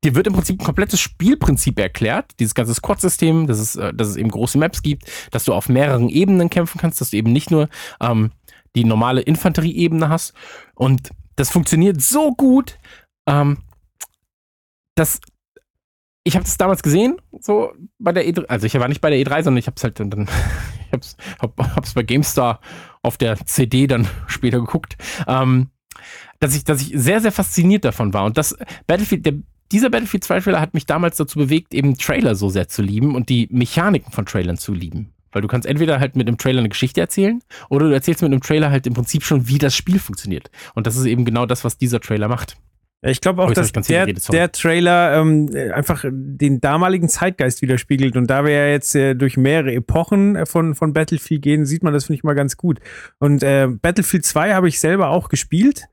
dir 0.04 0.14
wird 0.14 0.26
im 0.26 0.32
Prinzip 0.32 0.60
ein 0.60 0.64
komplettes 0.64 1.00
Spielprinzip 1.00 1.78
erklärt, 1.78 2.32
dieses 2.38 2.54
ganze 2.54 2.75
Squad-System, 2.75 3.46
dass 3.46 3.58
es, 3.58 3.76
äh, 3.76 3.92
dass 3.92 4.08
es 4.08 4.16
eben 4.16 4.30
große 4.30 4.56
Maps 4.56 4.82
gibt, 4.82 5.10
dass 5.32 5.44
du 5.44 5.52
auf 5.52 5.68
mehreren 5.68 6.08
Ebenen 6.08 6.48
kämpfen 6.48 6.78
kannst, 6.80 7.00
dass 7.00 7.10
du 7.10 7.16
eben 7.16 7.32
nicht 7.32 7.50
nur 7.50 7.68
ähm, 8.00 8.30
die 8.76 8.85
normale 8.85 9.23
Infanterieebene 9.23 10.09
hast. 10.09 10.35
Und 10.75 11.11
das 11.35 11.50
funktioniert 11.50 12.00
so 12.00 12.33
gut, 12.33 12.78
ähm, 13.26 13.59
dass 14.95 15.21
ich 16.25 16.35
habe 16.35 16.45
das 16.45 16.56
damals 16.56 16.83
gesehen, 16.83 17.18
so 17.40 17.73
bei 18.00 18.11
der 18.11 18.26
E3, 18.26 18.47
also 18.47 18.66
ich 18.66 18.75
war 18.75 18.88
nicht 18.88 19.00
bei 19.00 19.11
der 19.11 19.21
E3, 19.21 19.45
sondern 19.45 19.59
ich 19.59 19.68
habe 19.68 19.76
es 19.76 19.85
halt 19.85 20.00
dann, 20.00 20.23
ich 20.87 20.92
hab's, 20.92 21.16
hab, 21.38 21.76
hab's 21.76 21.95
bei 21.95 22.02
GameStar 22.02 22.61
auf 23.02 23.16
der 23.16 23.37
CD 23.47 23.87
dann 23.87 24.09
später 24.26 24.59
geguckt, 24.59 24.97
ähm, 25.28 25.71
dass 26.40 26.56
ich, 26.56 26.64
dass 26.64 26.83
ich 26.83 26.92
sehr, 26.95 27.21
sehr 27.21 27.30
fasziniert 27.30 27.85
davon 27.85 28.12
war. 28.12 28.25
Und 28.25 28.37
das 28.37 28.56
Battlefield, 28.88 29.25
der, 29.25 29.35
dieser 29.71 29.88
Battlefield 29.88 30.25
2 30.25 30.40
Trailer 30.40 30.61
hat 30.61 30.75
mich 30.75 30.87
damals 30.87 31.16
dazu 31.16 31.38
bewegt, 31.38 31.73
eben 31.73 31.97
Trailer 31.97 32.35
so 32.35 32.49
sehr 32.49 32.66
zu 32.66 32.83
lieben 32.83 33.14
und 33.14 33.28
die 33.28 33.49
Mechaniken 33.52 34.12
von 34.12 34.26
Trailern 34.26 34.59
zu 34.59 34.73
lieben. 34.73 35.12
Weil 35.36 35.42
du 35.42 35.48
kannst 35.48 35.68
entweder 35.68 36.00
halt 36.00 36.16
mit 36.16 36.26
einem 36.26 36.38
Trailer 36.38 36.60
eine 36.60 36.70
Geschichte 36.70 36.98
erzählen 36.98 37.42
oder 37.68 37.90
du 37.90 37.92
erzählst 37.92 38.22
mit 38.22 38.32
einem 38.32 38.40
Trailer 38.40 38.70
halt 38.70 38.86
im 38.86 38.94
Prinzip 38.94 39.22
schon, 39.22 39.48
wie 39.48 39.58
das 39.58 39.74
Spiel 39.74 39.98
funktioniert. 39.98 40.50
Und 40.74 40.86
das 40.86 40.96
ist 40.96 41.04
eben 41.04 41.26
genau 41.26 41.44
das, 41.44 41.62
was 41.62 41.76
dieser 41.76 42.00
Trailer 42.00 42.26
macht. 42.28 42.56
Ich 43.02 43.20
glaube 43.20 43.42
auch, 43.42 43.50
Oh, 43.50 43.52
dass 43.52 43.70
der, 43.70 44.06
der 44.06 44.50
Trailer 44.50 45.20
ähm, 45.20 45.50
einfach 45.74 46.06
den 46.10 46.62
damaligen 46.62 47.10
Zeitgeist 47.10 47.60
widerspiegelt. 47.60 48.16
Und 48.16 48.28
da 48.30 48.46
wir 48.46 48.52
ja 48.52 48.66
jetzt 48.68 48.94
äh, 48.94 49.14
durch 49.14 49.36
mehrere 49.36 49.74
Epochen 49.74 50.36
äh, 50.36 50.46
von, 50.46 50.74
von 50.74 50.94
Battlefield 50.94 51.42
gehen, 51.42 51.66
sieht 51.66 51.82
man 51.82 51.92
das, 51.92 52.06
finde 52.06 52.16
ich 52.16 52.24
mal 52.24 52.34
ganz 52.34 52.56
gut. 52.56 52.80
Und 53.18 53.42
äh, 53.42 53.68
Battlefield 53.68 54.24
2 54.24 54.54
habe 54.54 54.68
ich 54.68 54.80
selber 54.80 55.10
auch 55.10 55.28
gespielt 55.28 55.84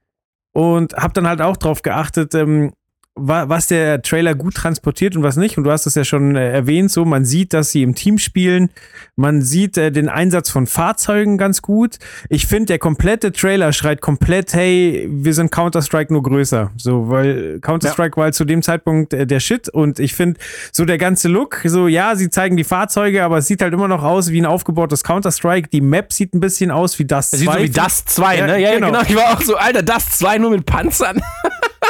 und 0.54 0.94
habe 0.94 1.12
dann 1.12 1.28
halt 1.28 1.42
auch 1.42 1.58
drauf 1.58 1.82
geachtet, 1.82 2.34
ähm, 2.34 2.72
was 3.16 3.68
der 3.68 4.02
Trailer 4.02 4.34
gut 4.34 4.56
transportiert 4.56 5.16
und 5.16 5.22
was 5.22 5.38
nicht. 5.38 5.58
Und 5.58 5.66
du 5.66 5.72
hast 5.72 5.86
das 5.86 5.94
ja 5.94 6.04
schon 6.04 6.36
äh, 6.36 6.52
erwähnt, 6.52 6.92
so 6.92 7.06
man 7.06 7.26
sieht, 7.26 7.54
dass 7.54 7.70
sie 7.70 7.84
im 7.84 7.94
Team 7.94 8.18
spielen. 8.18 8.70
Man 9.16 9.44
sieht 9.44 9.78
äh, 9.78 9.92
den 9.92 10.10
Einsatz 10.10 10.50
von 10.50 10.66
Fahrzeugen 10.66 11.38
ganz 11.38 11.62
gut. 11.62 12.00
Ich 12.30 12.48
finde, 12.48 12.66
der 12.66 12.80
komplette 12.80 13.32
Trailer 13.32 13.72
schreit 13.72 14.02
komplett, 14.02 14.54
hey, 14.54 15.08
wir 15.12 15.36
sind 15.36 15.52
Counter-Strike 15.52 16.12
nur 16.12 16.24
größer. 16.24 16.72
So, 16.76 17.10
weil 17.10 17.60
Counter-Strike 17.60 18.18
war 18.18 18.26
halt 18.26 18.36
zu 18.36 18.46
dem 18.46 18.64
Zeitpunkt 18.64 19.14
äh, 19.14 19.28
der 19.28 19.40
Shit. 19.40 19.70
Und 19.70 20.00
ich 20.00 20.16
finde, 20.16 20.40
so 20.72 20.84
der 20.84 20.98
ganze 20.98 21.28
Look, 21.28 21.62
so 21.66 21.88
ja, 21.88 22.16
sie 22.16 22.32
zeigen 22.32 22.58
die 22.58 22.64
Fahrzeuge, 22.64 23.24
aber 23.24 23.38
es 23.38 23.46
sieht 23.46 23.62
halt 23.62 23.74
immer 23.74 23.88
noch 23.88 24.02
aus 24.04 24.32
wie 24.32 24.42
ein 24.42 24.48
aufgebautes 24.48 25.04
Counter-Strike. 25.04 25.70
Die 25.70 25.82
Map 25.82 26.12
sieht 26.14 26.34
ein 26.34 26.40
bisschen 26.40 26.72
aus 26.72 26.98
wie 26.98 27.06
das 27.06 27.30
Das 27.30 27.42
sieht 27.42 27.52
so 27.52 27.60
wie 27.60 27.70
das 27.70 28.06
2, 28.06 28.38
Ja, 28.38 28.48
ne? 28.48 28.60
Ja, 28.60 28.74
genau. 28.74 28.88
genau. 28.88 29.02
Ich 29.04 29.16
war 29.16 29.38
auch 29.38 29.42
so, 29.42 29.56
Alter, 29.56 29.84
das 29.84 30.18
2 30.18 30.40
nur 30.40 30.50
mit 30.50 30.66
Panzern. 30.66 31.22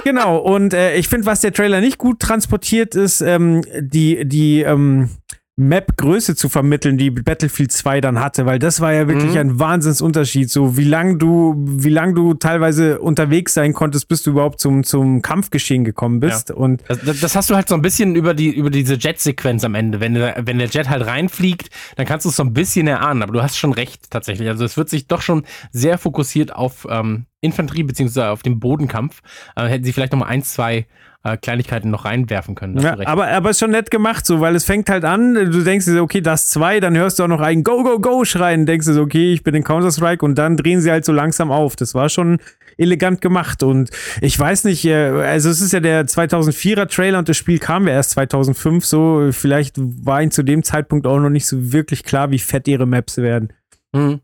genau, 0.03 0.38
und 0.38 0.74
äh, 0.74 0.95
ich 0.95 1.07
finde, 1.07 1.25
was 1.25 1.41
der 1.41 1.53
Trailer 1.53 1.81
nicht 1.81 1.98
gut 1.98 2.19
transportiert, 2.19 2.95
ist 2.95 3.22
ähm, 3.22 3.62
die, 3.79 4.25
die 4.25 4.62
ähm, 4.62 5.10
Map-Größe 5.55 6.36
zu 6.36 6.50
vermitteln, 6.50 6.98
die 6.98 7.12
Battlefield 7.12 7.72
2 7.72 8.01
dann 8.01 8.19
hatte, 8.19 8.48
weil 8.48 8.57
das 8.57 8.81
war 8.81 8.91
ja 8.91 9.07
wirklich 9.07 9.33
Mhm. 9.33 9.38
ein 9.39 9.60
Wahnsinnsunterschied. 9.60 10.50
So, 10.50 10.77
wie 10.77 10.83
lang 10.83 11.19
du, 11.19 11.53
wie 11.57 11.89
lang 11.89 12.15
du 12.15 12.33
teilweise 12.33 13.00
unterwegs 13.00 13.53
sein 13.53 13.74
konntest, 13.74 14.07
bis 14.07 14.24
du 14.24 14.31
überhaupt 14.31 14.60
zum, 14.60 14.83
zum 14.83 15.22
Kampfgeschehen 15.22 15.83
gekommen 15.83 16.19
bist. 16.19 16.50
Und 16.50 16.83
Das, 16.88 17.19
das, 17.22 17.36
hast 17.36 17.51
du 17.51 17.55
halt 17.55 17.69
so 17.69 17.75
ein 17.75 17.83
bisschen 17.83 18.15
über, 18.15 18.33
die, 18.33 18.50
über 18.50 18.72
diese 18.72 18.95
Jet-Sequenz 18.95 19.63
am 19.63 19.75
Ende. 19.75 20.00
Wenn, 20.00 20.15
der- 20.15 20.41
wenn 20.43 20.57
der 20.57 20.69
Jet 20.69 20.89
halt 20.89 21.05
reinfliegt, 21.05 21.69
dann 21.98 22.07
kannst 22.07 22.25
du 22.25 22.29
es 22.29 22.36
so 22.36 22.43
ein 22.43 22.53
bisschen 22.53 22.88
erahnen. 22.88 23.22
Aber 23.22 23.33
du 23.33 23.43
hast 23.43 23.55
schon 23.57 23.74
recht, 23.74 24.10
tatsächlich. 24.10 24.48
Also 24.50 24.65
es 24.65 24.75
wird 24.75 24.89
sich 24.89 25.07
doch 25.07 25.22
schon 25.22 25.43
sehr 25.72 26.00
fokussiert 26.00 26.55
auf 26.55 26.88
ähm, 26.89 27.25
Infanterie 27.41 27.83
beziehungsweise 27.83 28.29
auf 28.29 28.41
den 28.41 28.60
Bodenkampf. 28.60 29.22
Äh, 29.55 29.67
hätten 29.67 29.83
sie 29.83 29.93
vielleicht 29.93 30.13
noch 30.13 30.19
mal 30.19 30.25
ein, 30.25 30.41
zwei 30.41 30.88
äh, 31.24 31.38
Kleinigkeiten 31.38 31.89
noch 31.89 32.06
reinwerfen 32.06 32.56
können. 32.56 32.77
Ja, 32.80 32.98
aber, 33.06 33.27
aber 33.30 33.50
ist 33.50 33.60
schon 33.60 33.72
nett 33.72 33.89
gemacht, 33.92 34.25
so, 34.25 34.42
weil 34.42 34.56
es 34.56 34.65
fängt 34.65 34.89
halt 34.89 35.06
an, 35.06 35.34
du 35.34 35.63
denkst 35.63 35.86
dir 35.86 35.94
so, 35.94 36.03
okay, 36.03 36.22
das 36.22 36.50
zwei, 36.50 36.80
dann 36.80 36.98
hörst 36.98 37.20
du 37.20 37.24
auch 37.24 37.27
noch 37.27 37.39
einen 37.39 37.63
Go, 37.63 37.84
Go, 37.84 38.00
Go 38.00 38.25
schreien, 38.25 38.65
denkst 38.65 38.88
du 38.88 38.94
so, 38.94 39.01
okay, 39.01 39.34
ich 39.34 39.44
bin 39.44 39.56
in 39.56 39.63
Counter-Strike 39.63 40.24
und 40.24 40.36
dann 40.36 40.58
drehen 40.58 40.82
sie 40.82 40.92
halt 40.92 41.06
so 41.06 41.13
langsam 41.13 41.51
auf. 41.51 41.75
Das 41.75 41.96
war 41.96 42.10
schon 42.10 42.39
elegant 42.77 43.22
gemacht 43.22 43.63
und 43.63 43.92
ich 44.20 44.38
weiß 44.38 44.63
nicht, 44.65 44.84
äh, 44.86 44.94
also 44.94 45.50
es 45.50 45.62
ist 45.62 45.74
ja 45.74 45.80
der 45.80 46.06
2004er 46.06 46.88
Trailer 46.88 47.20
und 47.20 47.30
das 47.30 47.38
Spiel 47.38 47.60
kam 47.60 47.88
ja 47.88 47.94
erst 47.94 48.12
2005, 48.12 48.86
so, 48.86 49.30
vielleicht 49.32 49.75
war 49.77 50.22
ihnen 50.22 50.32
zu 50.32 50.44
dem 50.44 50.63
Zeitpunkt 50.63 51.08
auch 51.08 51.20
noch 51.20 51.30
nicht 51.30 51.46
so 51.46 51.72
wirklich 51.72 52.03
klar, 52.03 52.31
wie 52.31 52.40
fett 52.40 52.68
ihre 52.68 52.86
Maps 52.86 53.18
werden. 53.18 53.53
Mhm. 53.94 54.22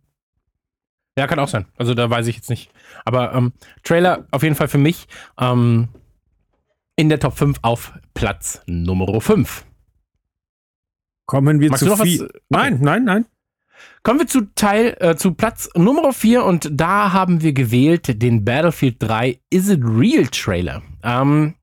Ja, 1.17 1.27
kann 1.27 1.39
auch 1.39 1.47
sein. 1.47 1.65
Also 1.77 1.93
da 1.93 2.09
weiß 2.09 2.27
ich 2.27 2.38
jetzt 2.38 2.49
nicht. 2.49 2.71
Aber 3.03 3.33
ähm, 3.33 3.51
Trailer 3.83 4.25
auf 4.31 4.41
jeden 4.41 4.55
Fall 4.55 4.69
für 4.69 4.77
mich 4.77 5.07
ähm, 5.39 5.89
in 6.99 7.07
der 7.07 7.17
Top 7.21 7.38
5 7.38 7.59
auf 7.62 7.93
Platz 8.13 8.62
Nummer 8.65 9.21
5. 9.21 9.65
Kommen 11.25 11.62
wir 11.62 11.69
Magst 11.69 11.85
zu 11.85 11.95
viel. 11.95 12.23
okay. 12.25 12.39
Nein, 12.49 12.79
nein, 12.81 13.05
nein. 13.05 13.25
Kommen 14.03 14.19
wir 14.19 14.27
zu 14.27 14.53
Teil, 14.53 14.97
äh, 14.99 15.15
zu 15.15 15.33
Platz 15.33 15.69
Nummer 15.75 16.12
4 16.12 16.43
und 16.43 16.67
da 16.73 17.13
haben 17.13 17.41
wir 17.41 17.53
gewählt 17.53 18.21
den 18.21 18.43
Battlefield 18.43 18.97
3 18.99 19.39
Is 19.49 19.69
It 19.69 19.79
Real 19.81 20.27
Trailer. 20.27 20.81
Ähm, 21.01 21.55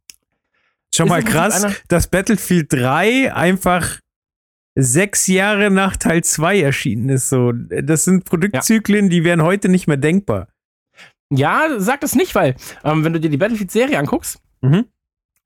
Schon 0.95 1.09
mal 1.09 1.23
krass, 1.23 1.67
dass 1.89 2.09
Battlefield 2.09 2.73
3 2.73 3.35
einfach 3.35 4.01
sechs 4.75 5.27
Jahre 5.27 5.71
nach 5.71 5.99
Teil 5.99 6.25
2 6.25 6.63
erschienen 6.63 7.11
ist. 7.11 7.29
So, 7.29 7.53
das 7.53 8.07
sind 8.07 8.25
Produktzyklen, 8.25 9.11
die 9.11 9.23
wären 9.23 9.43
heute 9.43 9.69
nicht 9.69 9.87
mehr 9.87 9.99
denkbar. 9.99 10.49
ja, 11.31 11.69
sag 11.77 12.01
das 12.01 12.15
nicht, 12.15 12.35
weil 12.35 12.57
ähm, 12.85 13.05
wenn 13.05 13.13
du 13.13 13.21
dir 13.21 13.29
die 13.29 13.37
Battlefield-Serie 13.37 13.99
anguckst, 13.99 14.41
Mhm. 14.63 14.87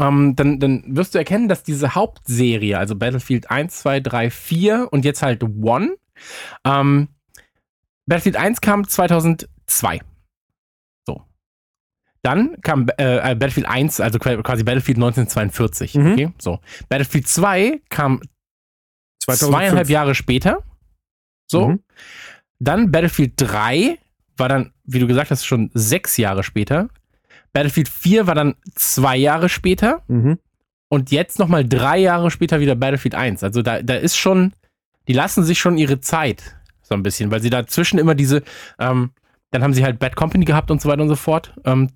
Ähm, 0.00 0.34
dann, 0.36 0.58
dann 0.58 0.82
wirst 0.96 1.14
du 1.14 1.18
erkennen, 1.18 1.48
dass 1.48 1.62
diese 1.62 1.94
Hauptserie, 1.94 2.78
also 2.78 2.96
Battlefield 2.96 3.50
1, 3.50 3.80
2, 3.80 4.00
3, 4.00 4.30
4 4.30 4.88
und 4.90 5.04
jetzt 5.04 5.22
halt 5.22 5.42
One, 5.42 5.96
ähm, 6.64 7.08
Battlefield 8.06 8.36
1 8.36 8.60
kam 8.60 8.88
2002. 8.88 10.00
So. 11.06 11.22
Dann 12.22 12.60
kam 12.62 12.86
äh, 12.98 13.32
äh, 13.32 13.34
Battlefield 13.34 13.66
1, 13.68 14.00
also 14.00 14.18
qua- 14.18 14.42
quasi 14.42 14.64
Battlefield 14.64 14.98
1942. 14.98 15.94
Mhm. 15.94 16.12
Okay, 16.12 16.32
so. 16.40 16.60
Battlefield 16.88 17.28
2 17.28 17.80
kam 17.88 18.20
2005. 19.22 19.50
zweieinhalb 19.50 19.88
Jahre 19.88 20.14
später. 20.14 20.62
So. 21.50 21.68
Mhm. 21.68 21.82
Dann 22.58 22.90
Battlefield 22.90 23.34
3 23.36 23.98
war 24.36 24.48
dann, 24.48 24.72
wie 24.84 24.98
du 24.98 25.06
gesagt 25.06 25.30
hast, 25.30 25.44
schon 25.46 25.70
sechs 25.74 26.16
Jahre 26.16 26.42
später. 26.42 26.88
Battlefield 27.52 27.88
4 27.88 28.26
war 28.26 28.34
dann 28.34 28.54
zwei 28.74 29.16
Jahre 29.16 29.48
später. 29.48 30.02
Mhm. 30.08 30.38
Und 30.88 31.10
jetzt 31.12 31.38
nochmal 31.38 31.64
drei 31.64 31.98
Jahre 31.98 32.30
später 32.30 32.60
wieder 32.60 32.74
Battlefield 32.74 33.14
1. 33.14 33.44
Also 33.44 33.62
da, 33.62 33.82
da 33.82 33.94
ist 33.94 34.16
schon, 34.16 34.52
die 35.06 35.12
lassen 35.12 35.44
sich 35.44 35.58
schon 35.58 35.78
ihre 35.78 36.00
Zeit 36.00 36.56
so 36.82 36.94
ein 36.94 37.02
bisschen, 37.02 37.30
weil 37.30 37.40
sie 37.40 37.50
dazwischen 37.50 37.98
immer 37.98 38.14
diese, 38.14 38.42
ähm, 38.78 39.10
dann 39.52 39.62
haben 39.62 39.72
sie 39.72 39.84
halt 39.84 39.98
Bad 39.98 40.16
Company 40.16 40.44
gehabt 40.44 40.70
und 40.70 40.82
so 40.82 40.88
weiter 40.88 41.02
und 41.02 41.08
so 41.08 41.16
fort. 41.16 41.54
Ähm, 41.64 41.90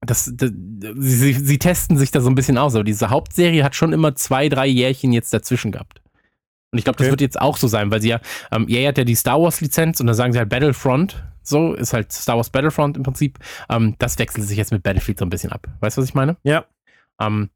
das, 0.00 0.32
das, 0.34 0.50
sie, 0.96 1.32
sie, 1.34 1.58
testen 1.58 1.96
sich 1.96 2.10
da 2.10 2.20
so 2.20 2.28
ein 2.28 2.34
bisschen 2.34 2.58
aus, 2.58 2.74
aber 2.74 2.82
diese 2.82 3.10
Hauptserie 3.10 3.62
hat 3.62 3.76
schon 3.76 3.92
immer 3.92 4.16
zwei, 4.16 4.48
drei 4.48 4.66
Jährchen 4.66 5.12
jetzt 5.12 5.32
dazwischen 5.32 5.70
gehabt. 5.70 6.01
Und 6.72 6.78
ich 6.78 6.84
glaube, 6.84 6.96
das 6.96 7.04
Okay. 7.04 7.12
wird 7.12 7.20
jetzt 7.20 7.40
auch 7.40 7.56
so 7.58 7.68
sein, 7.68 7.90
weil 7.90 8.00
sie 8.00 8.08
ja, 8.08 8.20
ähm, 8.50 8.66
EA 8.68 8.88
hat 8.88 8.98
ja 8.98 9.04
die 9.04 9.14
Star 9.14 9.40
Wars 9.40 9.60
Lizenz 9.60 10.00
und 10.00 10.06
da 10.06 10.14
sagen 10.14 10.32
sie 10.32 10.38
halt 10.38 10.48
Battlefront, 10.48 11.22
so 11.42 11.74
ist 11.74 11.92
halt 11.92 12.12
Star 12.12 12.36
Wars 12.36 12.48
Battlefront 12.50 12.96
im 12.96 13.02
Prinzip. 13.02 13.38
Ähm, 13.68 13.94
das 13.98 14.18
wechselt 14.18 14.46
sich 14.46 14.56
jetzt 14.56 14.72
mit 14.72 14.82
Battlefield 14.82 15.18
so 15.18 15.26
ein 15.26 15.30
bisschen 15.30 15.52
ab. 15.52 15.66
Weißt 15.80 15.96
du, 15.96 16.00
was 16.02 16.08
ich 16.08 16.14
meine? 16.14 16.36
Ja. 16.44 16.64
Ähm, 17.20 17.50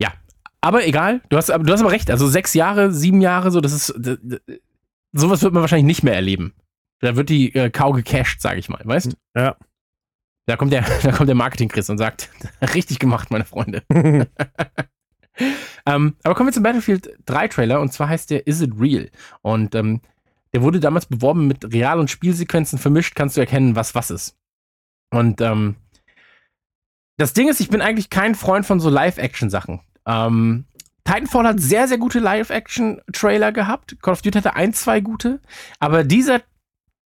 ja, 0.00 0.12
aber 0.60 0.86
egal. 0.86 1.22
Du 1.28 1.36
hast, 1.36 1.50
aber- 1.50 1.64
du 1.64 1.72
hast 1.72 1.80
aber 1.80 1.90
recht. 1.90 2.10
Also 2.10 2.28
sechs 2.28 2.54
Jahre, 2.54 2.92
sieben 2.92 3.20
Jahre, 3.20 3.50
so 3.50 3.60
das 3.60 3.72
ist 3.72 3.94
d- 3.96 4.16
d- 4.22 4.60
sowas 5.12 5.42
wird 5.42 5.52
man 5.52 5.62
wahrscheinlich 5.62 5.86
nicht 5.86 6.02
mehr 6.04 6.14
erleben. 6.14 6.54
Da 7.00 7.16
wird 7.16 7.28
die 7.28 7.52
äh, 7.54 7.68
Kau 7.70 7.92
gecached, 7.92 8.40
sage 8.40 8.60
ich 8.60 8.68
mal. 8.68 8.80
Weißt? 8.84 9.16
Ja. 9.36 9.56
Da 10.46 10.56
kommt 10.56 10.72
der, 10.72 10.84
da 11.02 11.10
kommt 11.10 11.28
der 11.28 11.34
Marketing 11.34 11.68
Chris 11.68 11.90
und 11.90 11.98
sagt, 11.98 12.30
richtig 12.74 13.00
gemacht, 13.00 13.30
meine 13.32 13.44
Freunde. 13.44 13.82
Ähm, 15.84 16.16
aber 16.24 16.34
kommen 16.34 16.48
wir 16.48 16.52
zum 16.52 16.62
Battlefield 16.62 17.10
3 17.26 17.48
Trailer 17.48 17.80
und 17.80 17.92
zwar 17.92 18.08
heißt 18.08 18.30
der 18.30 18.46
Is 18.46 18.60
It 18.60 18.72
Real? 18.78 19.08
Und 19.42 19.74
ähm, 19.74 20.00
der 20.52 20.62
wurde 20.62 20.80
damals 20.80 21.06
beworben 21.06 21.46
mit 21.46 21.72
Real- 21.72 22.00
und 22.00 22.10
Spielsequenzen 22.10 22.78
vermischt, 22.78 23.14
kannst 23.14 23.36
du 23.36 23.40
erkennen, 23.40 23.76
was 23.76 23.94
was 23.94 24.10
ist. 24.10 24.36
Und 25.10 25.40
ähm, 25.40 25.76
das 27.16 27.32
Ding 27.32 27.48
ist, 27.48 27.60
ich 27.60 27.68
bin 27.68 27.80
eigentlich 27.80 28.10
kein 28.10 28.34
Freund 28.34 28.66
von 28.66 28.80
so 28.80 28.90
Live-Action-Sachen. 28.90 29.80
Ähm, 30.06 30.64
Titanfall 31.04 31.46
hat 31.46 31.60
sehr, 31.60 31.86
sehr 31.88 31.98
gute 31.98 32.18
Live-Action-Trailer 32.18 33.52
gehabt. 33.52 33.96
Call 34.02 34.12
of 34.12 34.22
Duty 34.22 34.38
hatte 34.38 34.56
ein, 34.56 34.74
zwei 34.74 35.00
gute. 35.00 35.40
Aber 35.78 36.04
dieser 36.04 36.42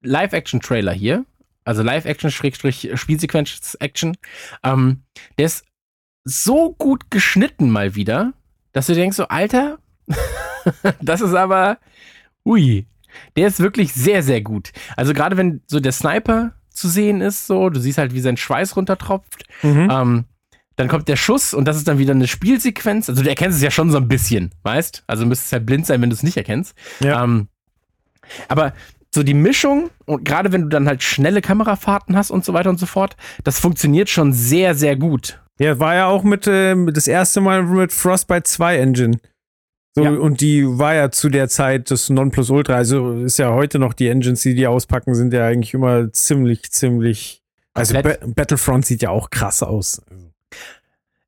Live-Action-Trailer 0.02 0.94
hier, 0.94 1.26
also 1.66 1.84
Live-Action-Spielsequenz-Action, 1.84 4.18
ähm, 4.64 5.04
der 5.38 5.46
ist 5.46 5.66
so 6.30 6.74
gut 6.78 7.10
geschnitten 7.12 7.70
mal 7.70 7.96
wieder, 7.96 8.34
dass 8.74 8.88
du 8.88 8.94
denkst 8.94 9.18
so, 9.18 9.28
Alter, 9.28 9.80
das 11.02 11.22
ist 11.22 11.34
aber, 11.34 11.78
ui, 12.46 12.86
der 13.36 13.48
ist 13.48 13.60
wirklich 13.60 13.94
sehr, 13.94 14.22
sehr 14.24 14.42
gut. 14.42 14.72
Also 14.96 15.14
gerade 15.14 15.38
wenn 15.38 15.62
so 15.68 15.80
der 15.80 15.92
Sniper 15.92 16.54
zu 16.70 16.88
sehen 16.88 17.22
ist, 17.22 17.48
so, 17.48 17.70
du 17.70 17.80
siehst 17.80 17.98
halt, 17.98 18.14
wie 18.14 18.22
sein 18.22 18.38
Schweiß 18.38 18.76
runtertropft, 18.76 19.44
Mhm. 19.64 19.90
ähm, 19.92 20.26
dann 20.76 20.88
kommt 20.88 21.10
der 21.10 21.18
Schuss 21.18 21.54
und 21.54 21.66
das 21.66 21.76
ist 21.76 21.90
dann 21.90 21.98
wieder 21.98 22.14
eine 22.14 22.28
Spielsequenz. 22.28 23.10
Also 23.10 23.22
du 23.22 23.28
erkennst 23.30 23.58
es 23.58 23.64
ja 23.64 23.70
schon 23.72 23.92
so 23.92 23.98
ein 23.98 24.08
bisschen, 24.08 24.52
weißt? 24.64 25.04
Also 25.08 25.24
du 25.24 25.30
müsstest 25.30 25.52
ja 25.52 25.60
blind 25.60 25.86
sein, 25.86 26.02
wenn 26.02 26.10
du 26.10 26.14
es 26.14 26.24
nicht 26.24 26.38
erkennst. 26.38 26.74
Ja. 27.02 27.22
Ähm, 27.22 27.50
aber 28.48 28.74
so 29.14 29.24
die 29.24 29.34
Mischung 29.34 29.90
und 30.06 30.24
gerade 30.24 30.52
wenn 30.52 30.64
du 30.64 30.68
dann 30.70 30.88
halt 30.88 31.02
schnelle 31.04 31.42
Kamerafahrten 31.42 32.16
hast 32.16 32.32
und 32.32 32.46
so 32.46 32.54
weiter 32.54 32.70
und 32.70 32.80
so 32.80 32.86
fort, 32.86 33.16
das 33.44 33.60
funktioniert 33.60 34.10
schon 34.10 34.34
sehr, 34.34 34.76
sehr 34.76 34.96
gut. 34.96 35.40
Ja, 35.60 35.80
war 35.80 35.96
ja 35.96 36.08
auch 36.08 36.24
mit 36.24 36.48
äh, 36.48 36.76
das 36.92 37.08
erste 37.08 37.42
Mal 37.42 37.64
mit 37.64 37.92
Frostbite 37.92 38.44
2 38.44 38.78
Engine. 38.78 39.20
So, 39.96 40.04
Ja. 40.04 40.12
Und 40.12 40.42
die 40.42 40.66
war 40.66 40.94
ja 40.94 41.12
zu 41.12 41.30
der 41.30 41.50
Zeit 41.50 41.92
das 41.92 42.10
Nonplusultra. 42.10 42.76
Also 42.76 43.14
ist 43.14 43.40
ja 43.40 43.52
heute 43.52 43.80
noch 43.80 43.94
die 43.94 44.08
Engines, 44.08 44.42
die 44.42 44.56
die 44.56 44.68
auspacken, 44.68 45.16
sind 45.16 45.34
ja 45.34 45.46
eigentlich 45.46 45.74
immer 45.74 46.12
ziemlich, 46.14 46.72
ziemlich. 46.72 47.44
Also 47.74 47.94
ba. 47.96 48.16
Battlefront 48.26 48.86
sieht 48.86 49.02
ja 49.02 49.10
auch 49.10 49.30
krass 49.30 49.64
aus. 49.64 50.02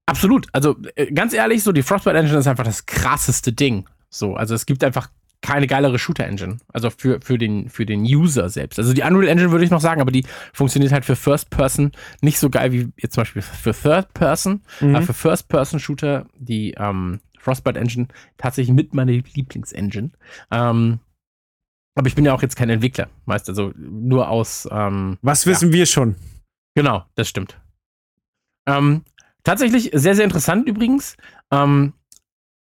Absolut. 0.06 0.48
Also 0.54 0.78
äh, 0.96 1.12
ganz 1.12 1.34
ehrlich, 1.34 1.64
so 1.64 1.72
die 1.72 1.84
Frostbite 1.84 2.18
Engine 2.18 2.40
ist 2.40 2.48
einfach 2.48 2.64
das 2.64 2.86
krasseste 2.86 3.54
Ding. 3.54 3.88
So, 4.10 4.36
also 4.36 4.56
es 4.56 4.66
gibt 4.66 4.84
einfach 4.84 5.10
keine 5.42 5.68
geilere 5.68 5.98
Shooter 5.98 6.26
Engine. 6.26 6.60
Also 6.72 6.90
für, 6.90 7.20
für, 7.22 7.38
den, 7.38 7.70
für 7.70 7.86
den 7.86 8.02
User 8.02 8.50
selbst. 8.50 8.78
Also 8.80 8.94
die 8.94 9.02
Unreal 9.02 9.28
Engine 9.28 9.52
würde 9.52 9.66
ich 9.66 9.72
noch 9.72 9.82
sagen, 9.82 10.02
aber 10.02 10.12
die 10.12 10.26
funktioniert 10.54 10.92
halt 10.92 11.06
für 11.06 11.16
First 11.16 11.50
Person 11.50 11.92
nicht 12.22 12.40
so 12.40 12.50
geil 12.50 12.72
wie 12.72 12.90
jetzt 12.98 13.16
zum 13.16 13.22
Beispiel 13.22 13.42
für 13.42 13.74
Third 13.74 14.14
Person. 14.14 14.62
Mhm. 14.80 14.96
Aber 14.96 15.06
für 15.06 15.14
First 15.14 15.48
Person 15.48 15.80
Shooter 15.80 16.28
die 16.38 16.76
ähm, 16.78 17.20
Frostbite 17.42 17.80
Engine 17.80 18.08
tatsächlich 18.38 18.74
mit 18.74 18.94
meiner 18.94 19.12
Lieblingsengine. 19.12 20.12
Ähm, 20.52 21.00
aber 21.96 22.08
ich 22.08 22.16
bin 22.16 22.24
ja 22.24 22.34
auch 22.34 22.42
jetzt 22.42 22.56
kein 22.56 22.70
Entwickler, 22.70 23.10
meist 23.26 23.50
also 23.50 23.74
nur 23.76 24.30
aus 24.30 24.68
ähm, 24.72 25.18
Was 25.22 25.46
wissen 25.46 25.74
wir 25.74 25.86
schon? 25.86 26.16
Genau, 26.76 27.04
das 27.16 27.28
stimmt. 27.28 27.60
Ähm, 28.66 29.04
tatsächlich 29.44 29.90
sehr, 29.94 30.16
sehr 30.16 30.24
interessant 30.24 30.68
übrigens. 30.70 31.18
Ähm, 31.52 31.94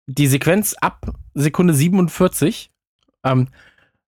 die 0.08 0.28
Sequenz 0.28 0.74
ab 0.82 1.14
Sekunde 1.34 1.74
47, 1.74 2.72
ähm, 3.24 3.48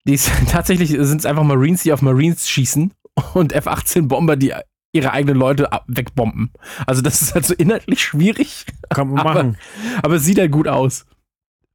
die 0.05 0.13
ist, 0.13 0.31
tatsächlich 0.49 0.89
sind 0.89 1.19
es 1.19 1.25
einfach 1.25 1.43
Marines, 1.43 1.83
die 1.83 1.93
auf 1.93 2.01
Marines 2.01 2.49
schießen 2.49 2.93
und 3.33 3.53
F-18-Bomber, 3.53 4.35
die 4.35 4.53
ihre 4.93 5.11
eigenen 5.11 5.37
Leute 5.37 5.69
wegbomben. 5.87 6.51
Also 6.85 7.01
das 7.01 7.21
ist 7.21 7.33
halt 7.33 7.45
so 7.45 7.53
inhaltlich 7.53 8.01
schwierig, 8.01 8.65
Kann 8.89 9.09
man 9.09 9.19
Aber- 9.25 9.33
machen. 9.33 9.57
aber 10.03 10.15
es 10.15 10.23
sieht 10.25 10.37
halt 10.39 10.51
gut 10.51 10.67
aus. 10.67 11.05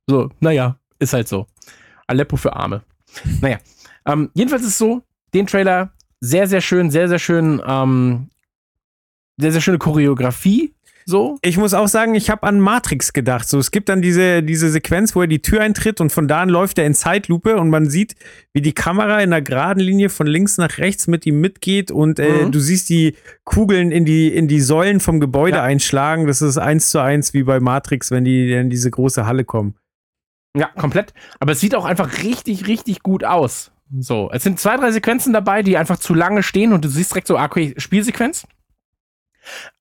So, 0.06 0.30
naja, 0.40 0.78
ist 0.98 1.12
halt 1.14 1.26
so. 1.28 1.46
Aleppo 2.06 2.36
für 2.36 2.54
Arme. 2.54 2.82
Naja, 3.40 3.58
ähm, 4.06 4.30
jedenfalls 4.34 4.62
ist 4.62 4.68
es 4.68 4.78
so, 4.78 5.02
den 5.34 5.46
Trailer 5.46 5.92
sehr, 6.20 6.46
sehr 6.46 6.60
schön, 6.60 6.90
sehr, 6.90 7.08
sehr 7.08 7.18
schön, 7.18 7.60
ähm, 7.66 8.28
sehr, 9.38 9.52
sehr 9.52 9.60
schöne 9.60 9.78
Choreografie. 9.78 10.74
So. 11.08 11.38
Ich 11.42 11.56
muss 11.56 11.72
auch 11.72 11.86
sagen, 11.86 12.16
ich 12.16 12.30
habe 12.30 12.42
an 12.48 12.58
Matrix 12.58 13.12
gedacht. 13.12 13.48
So, 13.48 13.60
es 13.60 13.70
gibt 13.70 13.88
dann 13.88 14.02
diese, 14.02 14.42
diese 14.42 14.70
Sequenz, 14.70 15.14
wo 15.14 15.20
er 15.20 15.28
die 15.28 15.40
Tür 15.40 15.60
eintritt 15.60 16.00
und 16.00 16.10
von 16.10 16.26
da 16.26 16.42
an 16.42 16.48
läuft 16.48 16.78
er 16.78 16.84
in 16.86 16.94
Zeitlupe 16.94 17.56
und 17.58 17.70
man 17.70 17.88
sieht, 17.88 18.16
wie 18.52 18.60
die 18.60 18.72
Kamera 18.72 19.20
in 19.20 19.32
einer 19.32 19.40
geraden 19.40 19.78
Linie 19.78 20.08
von 20.08 20.26
links 20.26 20.58
nach 20.58 20.78
rechts 20.78 21.06
mit 21.06 21.24
ihm 21.24 21.40
mitgeht 21.40 21.92
und 21.92 22.18
äh, 22.18 22.46
Mhm. 22.46 22.50
du 22.52 22.58
siehst 22.58 22.88
die 22.88 23.14
Kugeln 23.44 23.92
in 23.92 24.04
die, 24.04 24.34
in 24.34 24.48
die 24.48 24.60
Säulen 24.60 24.98
vom 24.98 25.20
Gebäude 25.20 25.58
Ja. 25.58 25.62
einschlagen. 25.62 26.26
Das 26.26 26.42
ist 26.42 26.58
eins 26.58 26.90
zu 26.90 26.98
eins 26.98 27.32
wie 27.34 27.44
bei 27.44 27.60
Matrix, 27.60 28.10
wenn 28.10 28.24
die 28.24 28.50
in 28.52 28.68
diese 28.68 28.90
große 28.90 29.26
Halle 29.26 29.44
kommen. 29.44 29.76
Ja, 30.56 30.70
komplett. 30.76 31.14
Aber 31.38 31.52
es 31.52 31.60
sieht 31.60 31.76
auch 31.76 31.84
einfach 31.84 32.24
richtig, 32.24 32.66
richtig 32.66 33.04
gut 33.04 33.22
aus. 33.22 33.70
So, 34.00 34.28
es 34.32 34.42
sind 34.42 34.58
zwei, 34.58 34.76
drei 34.76 34.90
Sequenzen 34.90 35.32
dabei, 35.32 35.62
die 35.62 35.76
einfach 35.76 35.98
zu 35.98 36.14
lange 36.14 36.42
stehen 36.42 36.72
und 36.72 36.84
du 36.84 36.88
siehst 36.88 37.12
direkt 37.12 37.28
so, 37.28 37.36
ah, 37.36 37.44
okay, 37.44 37.74
Spielsequenz. 37.76 38.44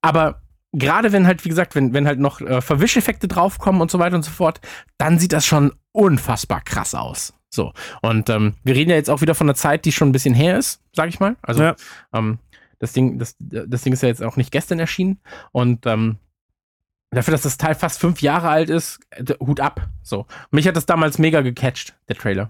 Aber 0.03 0.41
gerade 0.77 1.11
wenn 1.11 1.25
halt, 1.27 1.43
wie 1.45 1.49
gesagt, 1.49 1.75
wenn, 1.75 1.93
wenn 1.93 2.07
halt 2.07 2.19
noch 2.19 2.41
äh, 2.41 2.61
Verwischeffekte 2.61 3.27
draufkommen 3.27 3.81
und 3.81 3.91
so 3.91 3.99
weiter 3.99 4.15
und 4.15 4.23
so 4.23 4.31
fort, 4.31 4.61
dann 4.97 5.19
sieht 5.19 5.33
das 5.33 5.45
schon 5.45 5.73
unfassbar 5.91 6.61
krass 6.61 6.93
aus. 6.95 7.33
So. 7.49 7.73
Und 8.01 8.29
ähm, 8.29 8.55
wir 8.63 8.75
reden 8.75 8.89
ja 8.89 8.95
jetzt 8.97 9.09
auch 9.09 9.21
wieder 9.21 9.35
von 9.35 9.47
einer 9.47 9.55
Zeit, 9.55 9.85
die 9.85 9.91
schon 9.91 10.09
ein 10.09 10.13
bisschen 10.13 10.33
her 10.33 10.57
ist, 10.57 10.81
sag 10.93 11.09
ich 11.09 11.19
mal. 11.19 11.35
Also, 11.41 11.63
Ja. 11.63 11.75
ähm, 12.13 12.39
das 12.79 12.91
Ding, 12.91 13.17
das, 13.17 13.35
das 13.39 13.81
Ding 13.83 13.93
ist 13.93 14.03
ja 14.03 14.09
jetzt 14.09 14.21
auch 14.21 14.35
nicht 14.35 14.51
gestern 14.51 14.79
erschienen. 14.79 15.19
Und 15.53 15.85
ähm, 15.85 16.17
dafür, 17.11 17.31
dass 17.31 17.43
das 17.43 17.57
Teil 17.57 17.73
fast 17.75 17.99
fünf 17.99 18.21
Jahre 18.21 18.49
alt 18.49 18.69
ist, 18.69 18.99
äh, 19.11 19.23
Hut 19.39 19.61
ab. 19.61 19.87
So. 20.03 20.25
Mich 20.51 20.67
hat 20.67 20.75
das 20.75 20.85
damals 20.85 21.17
mega 21.17 21.41
gecatcht, 21.41 21.95
der 22.09 22.17
Trailer. 22.17 22.49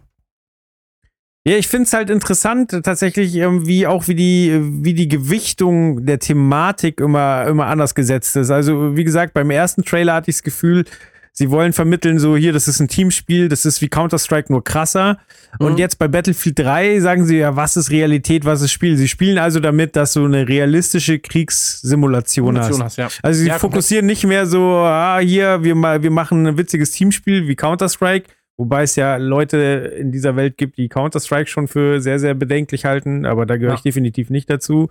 Ja, 1.47 1.57
ich 1.57 1.67
finde 1.67 1.83
es 1.85 1.93
halt 1.93 2.09
interessant, 2.09 2.71
tatsächlich, 2.83 3.35
ähm, 3.35 3.67
wie 3.67 3.85
auch 3.85 4.07
wie 4.07 4.15
die, 4.15 4.59
wie 4.83 4.95
die 4.95 5.07
Gewichtung 5.07 6.03
der 6.05 6.17
Thematik 6.17 6.99
immer, 6.99 7.45
immer 7.45 7.67
anders 7.67 7.93
gesetzt 7.93 8.35
ist. 8.35 8.49
Also, 8.49 8.95
wie 8.97 9.03
gesagt, 9.03 9.33
beim 9.35 9.51
ersten 9.51 9.83
Trailer 9.83 10.15
hatte 10.15 10.31
ich 10.31 10.37
das 10.37 10.43
Gefühl, 10.43 10.85
sie 11.33 11.51
wollen 11.51 11.71
vermitteln, 11.73 12.17
so 12.17 12.35
hier, 12.35 12.51
das 12.51 12.67
ist 12.67 12.79
ein 12.79 12.87
Teamspiel, 12.87 13.47
das 13.47 13.63
ist 13.65 13.79
wie 13.81 13.89
Counter-Strike 13.89 14.51
nur 14.51 14.63
krasser. 14.63 15.19
Und 15.59 15.73
Mhm. 15.73 15.77
jetzt 15.77 15.99
bei 15.99 16.07
Battlefield 16.07 16.57
3 16.57 16.99
sagen 16.99 17.25
sie 17.25 17.37
ja, 17.37 17.55
was 17.55 17.77
ist 17.77 17.91
Realität, 17.91 18.43
was 18.43 18.61
ist 18.63 18.71
Spiel. 18.71 18.97
Sie 18.97 19.07
spielen 19.07 19.37
also 19.37 19.59
damit, 19.59 19.95
dass 19.95 20.13
du 20.13 20.25
eine 20.25 20.47
realistische 20.47 21.19
Kriegssimulation 21.19 22.57
hast. 22.57 22.81
hast, 22.81 22.97
ja. 22.97 23.07
Also 23.21 23.41
sie 23.41 23.47
Ja, 23.49 23.59
fokussieren 23.59 24.05
nicht 24.07 24.25
mehr 24.25 24.45
so, 24.47 24.61
ah, 24.79 25.19
hier, 25.19 25.63
wir, 25.63 25.75
wir 25.75 26.11
machen 26.11 26.47
ein 26.47 26.57
witziges 26.57 26.91
Teamspiel 26.91 27.47
wie 27.47 27.55
Counter-Strike, 27.55 28.29
wobei 28.57 28.83
es 28.83 28.95
ja 28.95 29.17
Leute 29.17 29.57
in 29.99 30.11
dieser 30.11 30.35
Welt 30.35 30.57
gibt, 30.57 30.77
die 30.77 30.89
Counter-Strike 30.89 31.49
schon 31.49 31.67
für 31.67 32.01
sehr, 32.01 32.19
sehr 32.19 32.33
bedenklich 32.33 32.85
halten, 32.85 33.25
aber 33.25 33.45
da 33.45 33.57
gehöre 33.57 33.71
Ja. 33.73 33.75
ich 33.77 33.83
definitiv 33.83 34.29
nicht 34.29 34.49
dazu. 34.49 34.89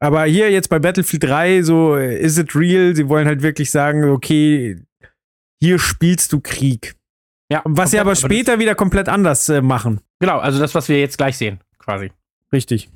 Aber 0.00 0.24
hier 0.24 0.50
jetzt 0.50 0.68
bei 0.68 0.78
Battlefield 0.78 1.24
3, 1.24 1.62
so, 1.62 1.96
is 1.96 2.38
it 2.38 2.54
real? 2.54 2.94
Sie 2.94 3.08
wollen 3.08 3.26
halt 3.26 3.42
wirklich 3.42 3.70
sagen, 3.70 4.04
okay, 4.04 4.76
hier 5.60 5.78
spielst 5.78 6.32
du 6.32 6.40
Krieg. 6.40 6.94
Ja, 7.50 7.62
Was 7.64 7.90
sie 7.92 7.98
aber 7.98 8.14
später 8.14 8.58
wieder 8.58 8.74
komplett 8.74 9.08
anders 9.08 9.48
äh, 9.48 9.60
machen. 9.62 10.00
Genau, 10.20 10.38
also 10.38 10.58
das, 10.60 10.74
was 10.74 10.88
wir 10.88 11.00
jetzt 11.00 11.16
gleich 11.18 11.36
sehen, 11.36 11.60
quasi. 11.78 12.12
Richtig. 12.52 12.88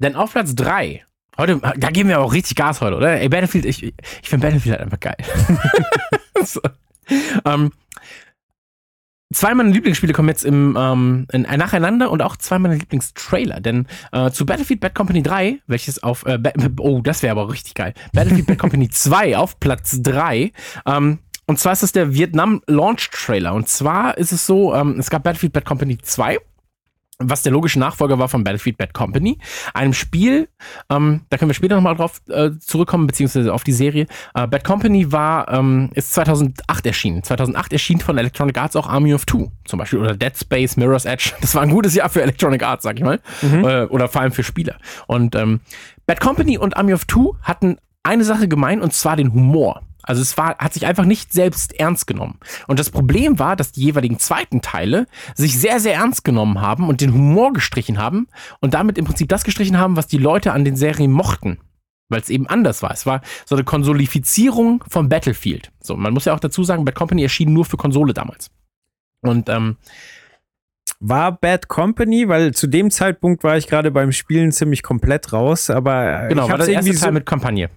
Denn 0.00 0.16
auf 0.16 0.32
Platz 0.32 0.54
3, 0.56 1.04
heute, 1.38 1.60
da 1.76 1.90
geben 1.90 2.08
wir 2.08 2.20
auch 2.20 2.32
richtig 2.34 2.56
Gas 2.56 2.80
heute, 2.80 2.96
oder? 2.96 3.20
Ey, 3.20 3.28
Battlefield, 3.28 3.64
ich, 3.64 3.82
ich 3.84 3.94
finde 4.22 4.48
Battlefield 4.48 4.72
halt 4.76 4.82
einfach 4.82 5.00
geil. 5.00 5.16
so. 6.44 6.60
ähm, 7.44 7.70
zwei 9.34 9.54
meiner 9.54 9.70
Lieblingsspiele 9.70 10.12
kommen 10.12 10.28
jetzt 10.28 10.44
im, 10.44 10.76
ähm, 10.78 11.26
in, 11.32 11.42
nacheinander 11.42 12.10
und 12.10 12.22
auch 12.22 12.36
zwei 12.36 12.58
meiner 12.58 12.76
Lieblingstrailer. 12.76 13.60
Denn 13.60 13.86
äh, 14.12 14.30
zu 14.30 14.46
Battlefield 14.46 14.80
Bad 14.80 14.94
Company 14.94 15.22
3, 15.22 15.60
welches 15.66 16.02
auf, 16.02 16.24
äh, 16.26 16.38
oh, 16.78 17.00
das 17.02 17.22
wäre 17.22 17.32
aber 17.32 17.50
richtig 17.50 17.74
geil. 17.74 17.94
Battlefield 18.12 18.46
Bad 18.46 18.58
Company 18.58 18.88
2 18.90 19.36
auf 19.36 19.60
Platz 19.60 20.00
3. 20.02 20.52
Ähm, 20.86 21.18
und 21.46 21.58
zwar 21.58 21.72
ist 21.72 21.82
das 21.82 21.92
der 21.92 22.14
Vietnam 22.14 22.62
Launch 22.66 23.10
Trailer. 23.10 23.54
Und 23.54 23.68
zwar 23.68 24.16
ist 24.16 24.32
es 24.32 24.46
so, 24.46 24.74
ähm, 24.74 24.96
es 24.98 25.10
gab 25.10 25.24
Battlefield 25.24 25.52
Bad 25.52 25.64
Company 25.64 25.98
2 25.98 26.38
was 27.30 27.42
der 27.42 27.52
logische 27.52 27.78
Nachfolger 27.78 28.18
war 28.18 28.28
von 28.28 28.44
Battlefield 28.44 28.78
Bad 28.78 28.94
Company, 28.94 29.38
einem 29.72 29.92
Spiel, 29.92 30.48
ähm, 30.90 31.22
da 31.30 31.36
können 31.36 31.48
wir 31.50 31.54
später 31.54 31.74
nochmal 31.76 31.96
drauf 31.96 32.20
äh, 32.28 32.50
zurückkommen, 32.60 33.06
beziehungsweise 33.06 33.52
auf 33.52 33.64
die 33.64 33.72
Serie. 33.72 34.06
Äh, 34.34 34.46
Bad 34.46 34.64
Company 34.64 35.12
war, 35.12 35.48
ähm, 35.52 35.90
ist 35.94 36.12
2008 36.14 36.86
erschienen. 36.86 37.22
2008 37.22 37.72
erschien 37.72 38.00
von 38.00 38.18
Electronic 38.18 38.58
Arts 38.58 38.76
auch 38.76 38.88
Army 38.88 39.14
of 39.14 39.24
Two 39.24 39.50
zum 39.64 39.78
Beispiel 39.78 39.98
oder 39.98 40.16
Dead 40.16 40.36
Space, 40.36 40.76
Mirror's 40.76 41.04
Edge. 41.04 41.32
Das 41.44 41.54
war 41.54 41.62
ein 41.62 41.70
gutes 41.70 41.94
Jahr 41.94 42.08
für 42.08 42.22
Electronic 42.22 42.62
Arts, 42.62 42.84
sag 42.84 42.96
ich 42.96 43.04
mal. 43.04 43.20
Äh, 43.42 43.84
oder 43.86 44.08
vor 44.08 44.22
allem 44.22 44.32
für 44.32 44.42
Spieler. 44.42 44.76
Und 45.06 45.34
ähm, 45.34 45.60
Bad 46.06 46.20
Company 46.20 46.56
und 46.58 46.76
Army 46.76 46.94
of 46.94 47.04
Two 47.04 47.36
hatten 47.42 47.76
eine 48.02 48.24
Sache 48.24 48.48
gemein 48.48 48.80
und 48.80 48.92
zwar 48.92 49.16
den 49.16 49.32
Humor. 49.32 49.82
Also 50.04 50.22
es 50.22 50.36
war, 50.36 50.56
hat 50.58 50.72
sich 50.72 50.86
einfach 50.86 51.04
nicht 51.04 51.32
selbst 51.32 51.78
ernst 51.78 52.06
genommen. 52.06 52.38
Und 52.66 52.78
das 52.78 52.90
Problem 52.90 53.38
war, 53.38 53.56
dass 53.56 53.72
die 53.72 53.82
jeweiligen 53.82 54.18
zweiten 54.18 54.62
Teile 54.62 55.06
sich 55.34 55.58
sehr, 55.58 55.80
sehr 55.80 55.94
ernst 55.94 56.24
genommen 56.24 56.60
haben 56.60 56.88
und 56.88 57.00
den 57.00 57.12
Humor 57.12 57.52
gestrichen 57.52 57.98
haben 57.98 58.28
und 58.60 58.74
damit 58.74 58.98
im 58.98 59.04
Prinzip 59.04 59.28
das 59.28 59.44
gestrichen 59.44 59.78
haben, 59.78 59.96
was 59.96 60.06
die 60.06 60.18
Leute 60.18 60.52
an 60.52 60.64
den 60.64 60.76
Serien 60.76 61.10
mochten. 61.10 61.58
Weil 62.10 62.20
es 62.20 62.28
eben 62.28 62.46
anders 62.46 62.82
war. 62.82 62.90
Es 62.90 63.06
war 63.06 63.22
so 63.46 63.54
eine 63.54 63.64
Konsolifizierung 63.64 64.84
von 64.88 65.08
Battlefield. 65.08 65.72
So, 65.80 65.96
man 65.96 66.12
muss 66.12 66.26
ja 66.26 66.34
auch 66.34 66.40
dazu 66.40 66.62
sagen, 66.62 66.84
Bad 66.84 66.94
Company 66.94 67.22
erschien 67.22 67.52
nur 67.52 67.64
für 67.64 67.78
Konsole 67.78 68.12
damals. 68.12 68.50
Und 69.22 69.48
ähm, 69.48 69.76
War 71.00 71.32
Bad 71.32 71.68
Company, 71.68 72.28
weil 72.28 72.52
zu 72.52 72.66
dem 72.66 72.90
Zeitpunkt 72.90 73.42
war 73.42 73.56
ich 73.56 73.66
gerade 73.66 73.90
beim 73.90 74.12
Spielen 74.12 74.52
ziemlich 74.52 74.82
komplett 74.82 75.32
raus, 75.32 75.70
aber 75.70 76.24
äh, 76.24 76.28
genau, 76.28 76.44
ich 76.44 76.50
war 76.50 76.58
hab's 76.58 76.66
der 76.66 76.74
erste 76.74 76.90
irgendwie 76.90 77.00
Teil 77.00 77.08
so, 77.08 77.14
mit 77.14 77.26
Kampagne. 77.26 77.70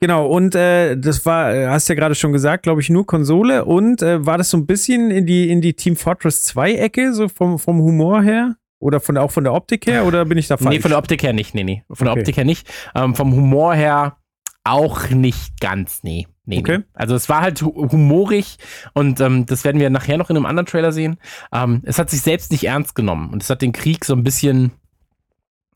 Genau, 0.00 0.26
und 0.26 0.54
äh, 0.54 0.96
das 0.96 1.24
war, 1.24 1.54
äh, 1.54 1.66
hast 1.68 1.88
ja 1.88 1.94
gerade 1.94 2.14
schon 2.14 2.32
gesagt, 2.32 2.64
glaube 2.64 2.80
ich, 2.80 2.90
nur 2.90 3.06
Konsole. 3.06 3.64
Und 3.64 4.02
äh, 4.02 4.26
war 4.26 4.36
das 4.38 4.50
so 4.50 4.56
ein 4.58 4.66
bisschen 4.66 5.10
in 5.10 5.24
die, 5.26 5.48
in 5.50 5.60
die 5.60 5.74
Team 5.74 5.96
Fortress 5.96 6.46
2-Ecke, 6.54 7.14
so 7.14 7.28
vom, 7.28 7.58
vom 7.58 7.78
Humor 7.80 8.22
her? 8.22 8.56
Oder 8.80 9.00
von, 9.00 9.16
auch 9.16 9.30
von 9.30 9.44
der 9.44 9.54
Optik 9.54 9.86
her? 9.86 10.04
Oder 10.04 10.26
bin 10.26 10.36
ich 10.36 10.48
da 10.48 10.58
falsch? 10.58 10.68
Nee, 10.76 10.80
von 10.82 10.90
der 10.90 10.98
Optik 10.98 11.22
her 11.22 11.32
nicht, 11.32 11.54
nee, 11.54 11.64
nee. 11.64 11.84
Von 11.90 12.04
der 12.04 12.12
Okay. 12.12 12.20
Optik 12.20 12.36
her 12.36 12.44
nicht. 12.44 12.68
Ähm, 12.94 13.14
vom 13.14 13.32
Humor 13.32 13.74
her 13.74 14.18
auch 14.62 15.08
nicht 15.08 15.58
ganz, 15.60 16.02
nee. 16.02 16.26
nee, 16.44 16.58
Okay. 16.58 16.78
nee. 16.78 16.84
Also 16.92 17.14
es 17.14 17.28
war 17.30 17.40
halt 17.40 17.62
hu- 17.62 17.90
humorig 17.90 18.58
und 18.92 19.20
ähm, 19.20 19.46
das 19.46 19.64
werden 19.64 19.80
wir 19.80 19.88
nachher 19.90 20.18
noch 20.18 20.28
in 20.28 20.36
einem 20.36 20.44
anderen 20.46 20.66
Trailer 20.66 20.92
sehen. 20.92 21.16
Ähm, 21.52 21.80
es 21.84 21.98
hat 21.98 22.10
sich 22.10 22.20
selbst 22.20 22.50
nicht 22.50 22.64
ernst 22.64 22.94
genommen 22.94 23.30
und 23.32 23.42
es 23.42 23.48
hat 23.48 23.62
den 23.62 23.72
Krieg 23.72 24.04
so 24.04 24.14
ein 24.14 24.22
bisschen 24.24 24.72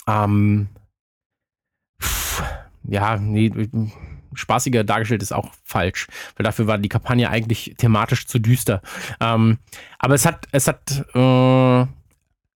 ähm, 0.06 0.68
ja, 2.88 3.16
nee, 3.16 3.52
spaßiger 4.34 4.84
dargestellt 4.84 5.22
ist 5.22 5.32
auch 5.32 5.50
falsch, 5.64 6.06
weil 6.36 6.44
dafür 6.44 6.66
war 6.66 6.78
die 6.78 6.88
Kampagne 6.88 7.30
eigentlich 7.30 7.74
thematisch 7.78 8.26
zu 8.26 8.38
düster. 8.38 8.82
Ähm, 9.20 9.58
aber 9.98 10.14
es 10.14 10.26
hat, 10.26 10.46
es 10.52 10.68
hat 10.68 11.04
äh, 11.14 11.18
eine 11.18 11.86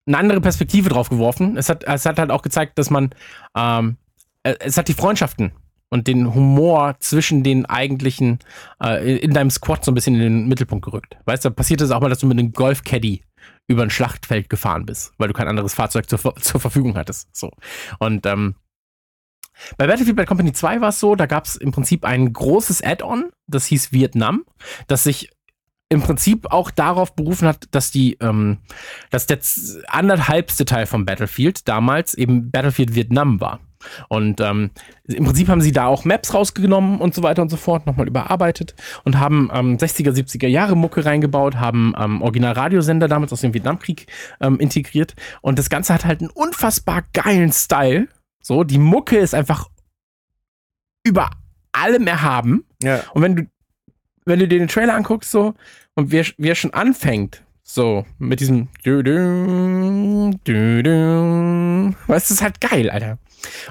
andere 0.08 0.42
Perspektive 0.42 0.90
drauf 0.90 1.10
geworfen. 1.10 1.58
Es 1.58 1.70
hat, 1.70 1.84
es 1.84 2.06
hat 2.06 2.20
halt 2.20 2.32
auch 2.32 2.42
gezeigt, 2.42 2.78
dass 2.78 2.90
man, 2.90 3.12
ähm, 3.56 3.98
äh, 4.44 4.56
es 4.60 4.78
hat 4.78 4.88
die 4.88 4.94
Freundschaften 4.94 5.52
und 5.90 6.08
den 6.08 6.34
Humor 6.34 6.96
zwischen 7.00 7.44
den 7.44 7.66
eigentlichen, 7.66 8.40
äh, 8.84 9.18
in 9.18 9.34
deinem 9.34 9.50
Squad 9.50 9.86
so 9.86 9.92
ein 9.92 9.96
bisschen 9.96 10.16
in 10.16 10.22
den 10.22 10.48
Mittelpunkt 10.48 10.86
gerückt. 10.86 11.18
Weißt 11.26 11.46
du, 11.46 11.50
da 11.50 11.56
passiert 11.56 11.82
es 11.82 11.92
auch 11.92 12.02
mal, 12.02 12.10
dass 12.10 12.20
du 12.20 12.28
mit 12.28 12.38
einem 12.38 12.52
Golf-Caddy 12.52 13.24
über 13.68 13.84
ein 13.84 13.90
Schlachtfeld 13.90 14.50
gefahren 14.50 14.86
bist, 14.86 15.14
weil 15.18 15.28
du 15.28 15.34
kein 15.34 15.48
anderes 15.48 15.76
Fahrzeug 15.76 16.10
zur, 16.10 16.36
zur 16.36 16.60
Verfügung 16.60 16.96
hattest. 16.96 17.36
So. 17.36 17.52
Und 18.00 18.26
ähm, 18.26 18.56
bei 19.78 19.88
Battlefield 19.88 20.16
Bad 20.16 20.28
Company 20.28 20.54
2 20.54 20.82
war 20.82 20.90
es 20.90 21.00
so, 21.00 21.16
da 21.16 21.26
gab 21.26 21.46
es 21.46 21.56
im 21.56 21.72
Prinzip 21.72 22.06
ein 22.06 22.32
großes 22.34 22.84
Add-on, 22.84 23.30
das 23.48 23.66
hieß 23.66 23.92
Vietnam, 23.92 24.46
das 24.88 25.04
sich 25.04 25.30
im 25.90 26.02
Prinzip 26.02 26.52
auch 26.52 26.70
darauf 26.70 27.16
berufen 27.16 27.48
hat, 27.48 27.66
dass 27.72 27.90
die, 27.90 28.18
ähm, 28.22 28.60
dass 29.10 29.26
der 29.26 29.40
anderthalbste 29.88 30.66
Teil 30.66 30.86
vom 30.86 31.06
Battlefield 31.06 31.68
damals 31.68 32.14
eben 32.14 32.52
Battlefield 32.52 32.94
Vietnam 32.94 33.42
war. 33.42 33.60
Und 34.10 34.42
ähm, 34.42 34.72
im 35.06 35.26
Prinzip 35.26 35.48
haben 35.48 35.62
sie 35.62 35.72
da 35.72 35.86
auch 35.86 36.06
Maps 36.06 36.34
rausgenommen 36.34 37.00
und 37.00 37.16
so 37.16 37.24
weiter 37.24 37.42
und 37.42 37.50
so 37.50 37.58
fort, 37.58 37.88
nochmal 37.88 38.08
überarbeitet 38.08 38.76
und 39.04 39.18
haben 39.18 39.50
ähm, 39.54 39.78
60er, 39.78 40.12
70er 40.12 40.48
Jahre 40.48 40.76
Mucke 40.76 41.06
reingebaut, 41.06 41.56
haben 41.56 41.94
ähm, 41.98 42.22
Original-Radiosender 42.22 43.08
damals 43.08 43.32
aus 43.32 43.42
dem 43.42 43.54
Vietnamkrieg 43.54 44.08
ähm, 44.42 44.60
integriert. 44.60 45.16
Und 45.42 45.58
das 45.58 45.70
Ganze 45.70 45.94
hat 45.94 46.06
halt 46.06 46.20
einen 46.22 46.30
unfassbar 46.30 47.04
geilen 47.14 47.52
Style. 47.52 48.08
So, 48.50 48.64
die 48.64 48.80
Mucke 48.80 49.20
ist 49.20 49.36
einfach 49.36 49.70
über 51.04 51.30
allem 51.72 52.08
erhaben. 52.08 52.66
Ja. 52.82 53.04
Und 53.14 53.22
wenn 53.22 53.36
du, 53.36 53.44
wenn 54.26 54.40
du 54.40 54.48
dir 54.48 54.58
den 54.58 54.68
Trailer 54.68 54.96
anguckst, 54.96 55.30
so, 55.30 55.54
und 55.94 56.12
wie 56.12 56.18
er, 56.18 56.26
wie 56.40 56.50
er 56.50 56.56
schon 56.56 56.74
anfängt, 56.74 57.44
so, 57.62 58.08
mit 58.18 58.40
diesem 58.40 58.70
du 58.84 59.02
-du, 59.02 60.32
du 60.44 60.52
-du. 60.52 61.94
Weißt 62.08 62.08
du, 62.08 62.14
das 62.16 62.32
ist 62.32 62.42
halt 62.42 62.60
geil, 62.60 62.90
Alter. 62.90 63.20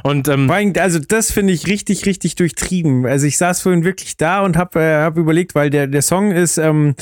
Und 0.05 0.29
ähm, 0.29 0.49
also 0.79 1.01
das 1.01 1.33
finde 1.33 1.53
ich 1.53 1.67
richtig, 1.67 2.07
richtig 2.07 2.37
durchtrieben. 2.37 3.05
Also 3.05 3.27
ich 3.27 3.37
saß 3.37 3.61
vorhin 3.63 3.83
wirklich 3.83 4.17
da 4.17 4.43
und 4.43 4.57
habe 4.57 4.81
äh, 4.81 5.03
hab 5.03 5.17
überlegt, 5.17 5.57
weil 5.57 5.71
der, 5.71 5.89
der 5.89 6.03
Song 6.03 6.31
ist, 6.31 6.57
ähm, 6.57 6.95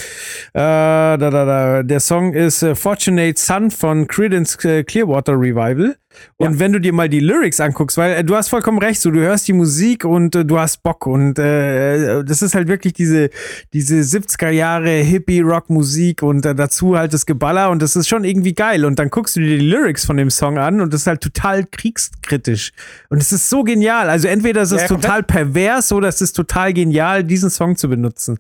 äh, 0.55 0.61
da, 0.61 1.17
da, 1.19 1.45
da, 1.45 1.83
der 1.83 2.01
Song 2.01 2.33
ist 2.33 2.63
äh, 2.63 2.75
Fortunate 2.75 3.39
Son 3.39 3.71
von 3.71 4.07
Credence 4.09 4.65
äh, 4.65 4.83
Clearwater 4.83 5.35
Revival. 5.35 5.97
Und 6.37 6.55
Ja. 6.55 6.59
wenn 6.61 6.73
du 6.73 6.81
dir 6.81 6.93
mal 6.93 7.09
die 7.09 7.21
Lyrics 7.21 7.61
anguckst, 7.61 7.97
weil 7.97 8.17
äh, 8.17 8.25
du 8.25 8.35
hast 8.37 8.49
vollkommen 8.49 8.79
recht, 8.79 9.01
so 9.01 9.11
du 9.11 9.21
hörst 9.21 9.49
die 9.49 9.53
Musik 9.53 10.05
und 10.05 10.35
äh, 10.35 10.45
du 10.45 10.59
hast 10.59 10.83
Bock 10.83 11.07
und 11.07 11.39
äh, 11.39 12.23
das 12.25 12.43
ist 12.43 12.55
halt 12.55 12.69
wirklich 12.69 12.93
diese 12.93 13.31
diese 13.73 13.97
70er 13.97 14.51
Jahre 14.51 14.91
Hippie 14.91 15.41
Rock 15.41 15.71
Musik 15.71 16.23
und 16.23 16.45
äh, 16.47 16.55
dazu 16.55 16.97
halt 16.99 17.13
das 17.15 17.27
Geballer 17.27 17.71
und 17.71 17.81
das 17.83 17.97
ist 17.97 18.09
schon 18.09 18.25
irgendwie 18.25 18.55
geil 18.55 18.85
und 18.85 18.99
dann 18.99 19.11
guckst 19.11 19.37
du 19.37 19.41
dir 19.41 19.59
die 19.59 19.67
Lyrics 19.67 20.05
von 20.05 20.17
dem 20.17 20.31
Song 20.31 20.59
an 20.59 20.81
und 20.81 20.93
das 20.93 21.03
ist 21.03 21.07
halt 21.07 21.21
total 21.21 21.65
kriegskritisch 21.65 22.73
und 23.09 23.21
es 23.21 23.33
ist 23.33 23.49
so 23.49 23.63
genial. 23.65 24.09
Also 24.11 24.29
entweder 24.29 24.63
ist 24.63 24.73
es 24.73 24.83
Ja, 24.83 24.89
total 24.89 25.23
pervers 25.23 25.93
oder 25.93 26.09
es 26.09 26.21
ist 26.21 26.33
total 26.33 26.73
genial, 26.73 27.25
diesen 27.25 27.51
Song 27.51 27.77
zu 27.77 27.89
benutzen. 27.89 28.39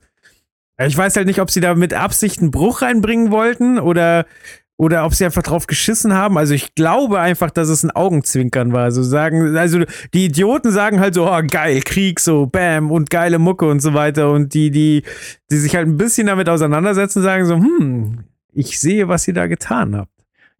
Ich 0.78 0.96
weiß 0.96 1.16
halt 1.16 1.26
nicht, 1.26 1.40
ob 1.40 1.50
sie 1.50 1.60
da 1.60 1.74
mit 1.74 1.94
Absicht 1.94 2.40
einen 2.42 2.50
Bruch 2.50 2.82
reinbringen 2.82 3.30
wollten 3.30 3.78
oder 3.78 4.26
oder 4.78 5.04
ob 5.06 5.14
sie 5.14 5.24
einfach 5.24 5.42
drauf 5.42 5.66
geschissen 5.66 6.12
haben. 6.12 6.36
Also 6.36 6.54
ich 6.54 6.74
glaube 6.74 7.18
einfach, 7.18 7.50
dass 7.50 7.68
es 7.68 7.82
ein 7.82 7.90
Augenzwinkern 7.90 8.72
war. 8.72 8.84
Also 8.84 9.02
sagen, 9.02 9.56
also 9.56 9.84
die 10.12 10.26
Idioten 10.26 10.70
sagen 10.70 11.00
halt 11.00 11.14
so, 11.14 11.30
oh 11.30 11.42
geil, 11.46 11.80
Krieg, 11.84 12.20
so 12.20 12.46
bam 12.46 12.90
und 12.90 13.08
geile 13.08 13.38
Mucke 13.38 13.66
und 13.66 13.80
so 13.80 13.94
weiter. 13.94 14.30
Und 14.32 14.52
die, 14.52 14.70
die, 14.70 15.02
die 15.50 15.56
sich 15.56 15.74
halt 15.74 15.88
ein 15.88 15.96
bisschen 15.96 16.26
damit 16.26 16.48
auseinandersetzen, 16.48 17.22
sagen 17.22 17.46
so, 17.46 17.56
hm, 17.56 18.24
ich 18.52 18.78
sehe, 18.78 19.08
was 19.08 19.26
ihr 19.26 19.34
da 19.34 19.46
getan 19.46 19.96
habt. 19.96 20.12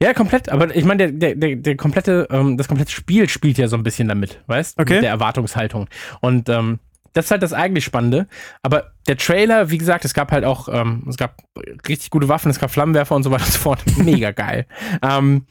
ja, 0.02 0.14
komplett. 0.14 0.48
Aber 0.48 0.74
ich 0.74 0.84
meine, 0.84 1.12
der, 1.12 1.12
der, 1.12 1.34
der, 1.34 1.56
der 1.56 1.76
komplette, 1.76 2.26
ähm, 2.30 2.56
das 2.56 2.68
komplette 2.68 2.92
Spiel 2.92 3.28
spielt 3.28 3.58
ja 3.58 3.68
so 3.68 3.76
ein 3.76 3.82
bisschen 3.82 4.08
damit, 4.08 4.42
weißt? 4.46 4.78
Okay. 4.78 4.94
Mit 4.94 5.02
der 5.02 5.10
Erwartungshaltung. 5.10 5.88
Und 6.20 6.48
ähm, 6.48 6.78
das 7.16 7.26
ist 7.26 7.30
halt 7.30 7.42
das 7.42 7.52
eigentlich 7.54 7.84
Spannende. 7.84 8.28
Aber 8.62 8.92
der 9.08 9.16
Trailer, 9.16 9.70
wie 9.70 9.78
gesagt, 9.78 10.04
es 10.04 10.12
gab 10.14 10.30
halt 10.32 10.44
auch, 10.44 10.68
ähm, 10.70 11.04
es 11.08 11.16
gab 11.16 11.42
richtig 11.88 12.10
gute 12.10 12.28
Waffen, 12.28 12.50
es 12.50 12.58
gab 12.58 12.70
Flammenwerfer 12.70 13.14
und 13.16 13.22
so 13.22 13.30
weiter 13.30 13.44
und 13.44 13.52
so 13.52 13.58
fort. 13.58 13.82
Mega 13.96 14.32
geil. 14.32 14.66
Ähm, 15.02 15.46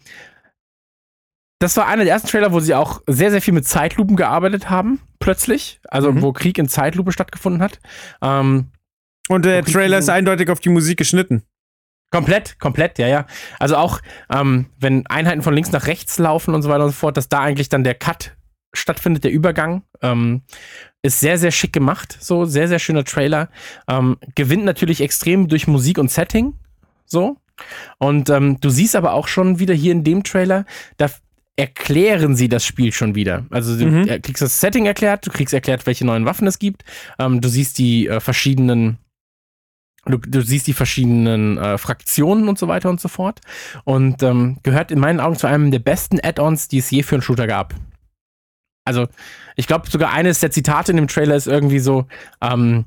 das 1.59 1.75
war 1.77 1.87
einer 1.87 2.03
der 2.03 2.13
ersten 2.13 2.27
Trailer, 2.27 2.51
wo 2.51 2.59
sie 2.59 2.75
auch 2.75 3.01
sehr, 3.07 3.31
sehr 3.31 3.41
viel 3.41 3.53
mit 3.53 3.65
Zeitlupen 3.67 4.15
gearbeitet 4.15 4.69
haben, 4.69 4.99
plötzlich. 5.19 5.79
Also, 5.87 6.11
Mhm. 6.11 6.21
wo 6.21 6.33
Krieg 6.33 6.57
in 6.57 6.67
Zeitlupe 6.69 7.11
stattgefunden 7.11 7.61
hat. 7.61 7.79
Ähm, 8.21 8.71
Und 9.29 9.45
der 9.45 9.63
Trailer 9.63 9.97
ist 9.97 10.09
eindeutig 10.09 10.49
auf 10.51 10.59
die 10.59 10.69
Musik 10.69 10.97
geschnitten. 10.99 11.43
Komplett, 12.11 12.59
komplett, 12.59 12.99
ja, 12.99 13.07
ja. 13.07 13.25
Also 13.59 13.75
auch, 13.77 13.99
ähm, 14.29 14.67
wenn 14.77 15.07
Einheiten 15.07 15.41
von 15.41 15.55
links 15.55 15.71
nach 15.71 15.87
rechts 15.87 16.19
laufen 16.19 16.53
und 16.53 16.61
so 16.61 16.69
weiter 16.69 16.83
und 16.83 16.91
so 16.91 16.95
fort, 16.95 17.17
dass 17.17 17.27
da 17.29 17.39
eigentlich 17.39 17.67
dann 17.69 17.83
der 17.83 17.95
Cut 17.95 18.35
stattfindet, 18.75 19.23
der 19.23 19.31
Übergang, 19.31 19.83
ähm, 20.01 20.43
ist 21.05 21.19
sehr, 21.19 21.37
sehr 21.37 21.51
schick 21.51 21.73
gemacht. 21.73 22.17
So, 22.19 22.45
sehr, 22.45 22.67
sehr 22.67 22.79
schöner 22.79 23.03
Trailer. 23.03 23.49
Ähm, 23.87 24.17
gewinnt 24.35 24.65
natürlich 24.65 25.01
extrem 25.01 25.47
durch 25.47 25.67
Musik 25.67 25.97
und 25.97 26.11
Setting. 26.11 26.53
So. 27.05 27.37
Und 27.99 28.29
ähm, 28.29 28.57
du 28.59 28.69
siehst 28.69 28.95
aber 28.95 29.13
auch 29.13 29.27
schon 29.27 29.59
wieder 29.59 29.73
hier 29.73 29.91
in 29.93 30.03
dem 30.03 30.23
Trailer, 30.23 30.65
da 30.97 31.09
erklären 31.55 32.35
sie 32.35 32.49
das 32.49 32.65
Spiel 32.65 32.91
schon 32.91 33.15
wieder. 33.15 33.45
Also 33.49 33.77
du 33.77 33.85
Mhm. 33.85 34.21
kriegst 34.21 34.41
das 34.41 34.59
Setting 34.59 34.85
erklärt, 34.85 35.25
du 35.25 35.31
kriegst 35.31 35.53
erklärt, 35.53 35.85
welche 35.85 36.05
neuen 36.05 36.25
Waffen 36.25 36.47
es 36.47 36.59
gibt. 36.59 36.83
Ähm, 37.17 37.39
du 37.39 37.47
siehst 37.47 37.77
die 37.77 38.07
äh, 38.07 38.19
verschiedenen 38.19 38.97
Du, 40.07 40.19
du 40.19 40.41
siehst 40.41 40.67
die 40.67 40.73
verschiedenen 40.73 41.57
äh, 41.57 41.79
Fraktionen 41.79 42.47
und 42.47 42.59
so 42.59 42.67
weiter 42.67 42.91
und 42.91 43.01
so 43.01 43.07
fort. 43.07 43.41
Und 43.85 44.21
ähm, 44.21 44.57
gehört 44.61 44.91
in 44.91 44.99
meinen 44.99 45.19
Augen 45.19 45.35
zu 45.35 45.47
einem 45.47 45.71
der 45.71 45.79
besten 45.79 46.19
Add-ons, 46.21 46.67
die 46.67 46.77
es 46.77 46.91
je 46.91 47.01
für 47.01 47.15
einen 47.15 47.23
Shooter 47.23 47.47
gab. 47.47 47.73
Also, 48.85 49.07
ich 49.55 49.67
glaube, 49.67 49.89
sogar 49.89 50.13
eines 50.13 50.39
der 50.39 50.51
Zitate 50.51 50.91
in 50.91 50.97
dem 50.97 51.07
Trailer 51.07 51.35
ist 51.35 51.47
irgendwie 51.47 51.79
so, 51.79 52.05
ähm, 52.41 52.85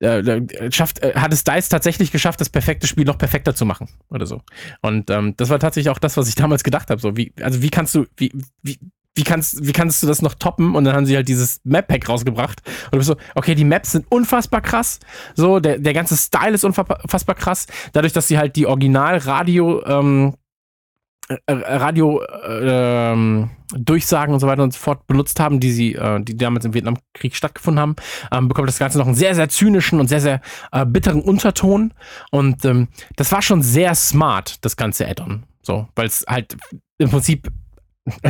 äh, 0.00 0.18
äh, 0.18 0.72
schafft, 0.72 1.02
äh, 1.02 1.14
hat 1.14 1.32
es 1.32 1.44
DICE 1.44 1.68
tatsächlich 1.68 2.10
geschafft, 2.10 2.40
das 2.40 2.50
perfekte 2.50 2.86
Spiel 2.86 3.04
noch 3.04 3.18
perfekter 3.18 3.54
zu 3.54 3.64
machen 3.64 3.88
oder 4.10 4.26
so. 4.26 4.42
Und 4.82 5.10
ähm, 5.10 5.34
das 5.36 5.50
war 5.50 5.58
tatsächlich 5.58 5.90
auch 5.90 5.98
das, 5.98 6.16
was 6.16 6.28
ich 6.28 6.34
damals 6.34 6.64
gedacht 6.64 6.90
habe. 6.90 7.00
So, 7.00 7.16
wie, 7.16 7.32
also 7.40 7.62
wie 7.62 7.70
kannst 7.70 7.94
du, 7.94 8.06
wie, 8.16 8.32
wie, 8.62 8.78
wie 9.14 9.22
kannst, 9.22 9.64
wie 9.64 9.72
kannst 9.72 10.02
du 10.02 10.06
das 10.06 10.20
noch 10.20 10.34
toppen? 10.34 10.74
Und 10.74 10.84
dann 10.84 10.94
haben 10.94 11.06
sie 11.06 11.16
halt 11.16 11.28
dieses 11.28 11.60
Map-Pack 11.64 12.08
rausgebracht. 12.08 12.62
Und 12.66 12.94
du 12.94 12.98
bist 12.98 13.08
so, 13.08 13.16
okay, 13.34 13.54
die 13.54 13.64
Maps 13.64 13.92
sind 13.92 14.06
unfassbar 14.10 14.60
krass. 14.60 14.98
So, 15.34 15.60
der, 15.60 15.78
der 15.78 15.94
ganze 15.94 16.16
Style 16.16 16.52
ist 16.52 16.64
unfassbar 16.64 17.36
krass. 17.36 17.66
Dadurch, 17.92 18.12
dass 18.12 18.28
sie 18.28 18.36
halt 18.36 18.56
die 18.56 18.66
Original-Radio, 18.66 19.84
ähm, 19.86 20.34
äh, 20.34 20.43
Radio 21.48 22.22
äh, 22.22 23.12
ähm, 23.12 23.50
Durchsagen 23.74 24.34
und 24.34 24.40
so 24.40 24.46
weiter 24.46 24.62
und 24.62 24.72
so 24.72 24.78
fort 24.78 25.06
benutzt 25.06 25.40
haben, 25.40 25.58
die 25.58 25.72
sie, 25.72 25.94
äh, 25.94 26.22
die 26.22 26.36
damals 26.36 26.64
im 26.64 26.74
Vietnamkrieg 26.74 27.34
stattgefunden 27.34 27.80
haben, 27.80 27.96
ähm, 28.30 28.48
bekommt 28.48 28.68
das 28.68 28.78
Ganze 28.78 28.98
noch 28.98 29.06
einen 29.06 29.14
sehr, 29.14 29.34
sehr 29.34 29.48
zynischen 29.48 30.00
und 30.00 30.08
sehr, 30.08 30.20
sehr 30.20 30.40
äh, 30.72 30.84
bitteren 30.84 31.22
Unterton. 31.22 31.94
Und 32.30 32.64
ähm, 32.64 32.88
das 33.16 33.32
war 33.32 33.40
schon 33.40 33.62
sehr 33.62 33.94
smart, 33.94 34.64
das 34.64 34.76
ganze 34.76 35.08
Add-on. 35.08 35.44
So, 35.62 35.88
weil 35.96 36.06
es 36.06 36.24
halt 36.28 36.56
im 36.98 37.10
Prinzip 37.10 37.50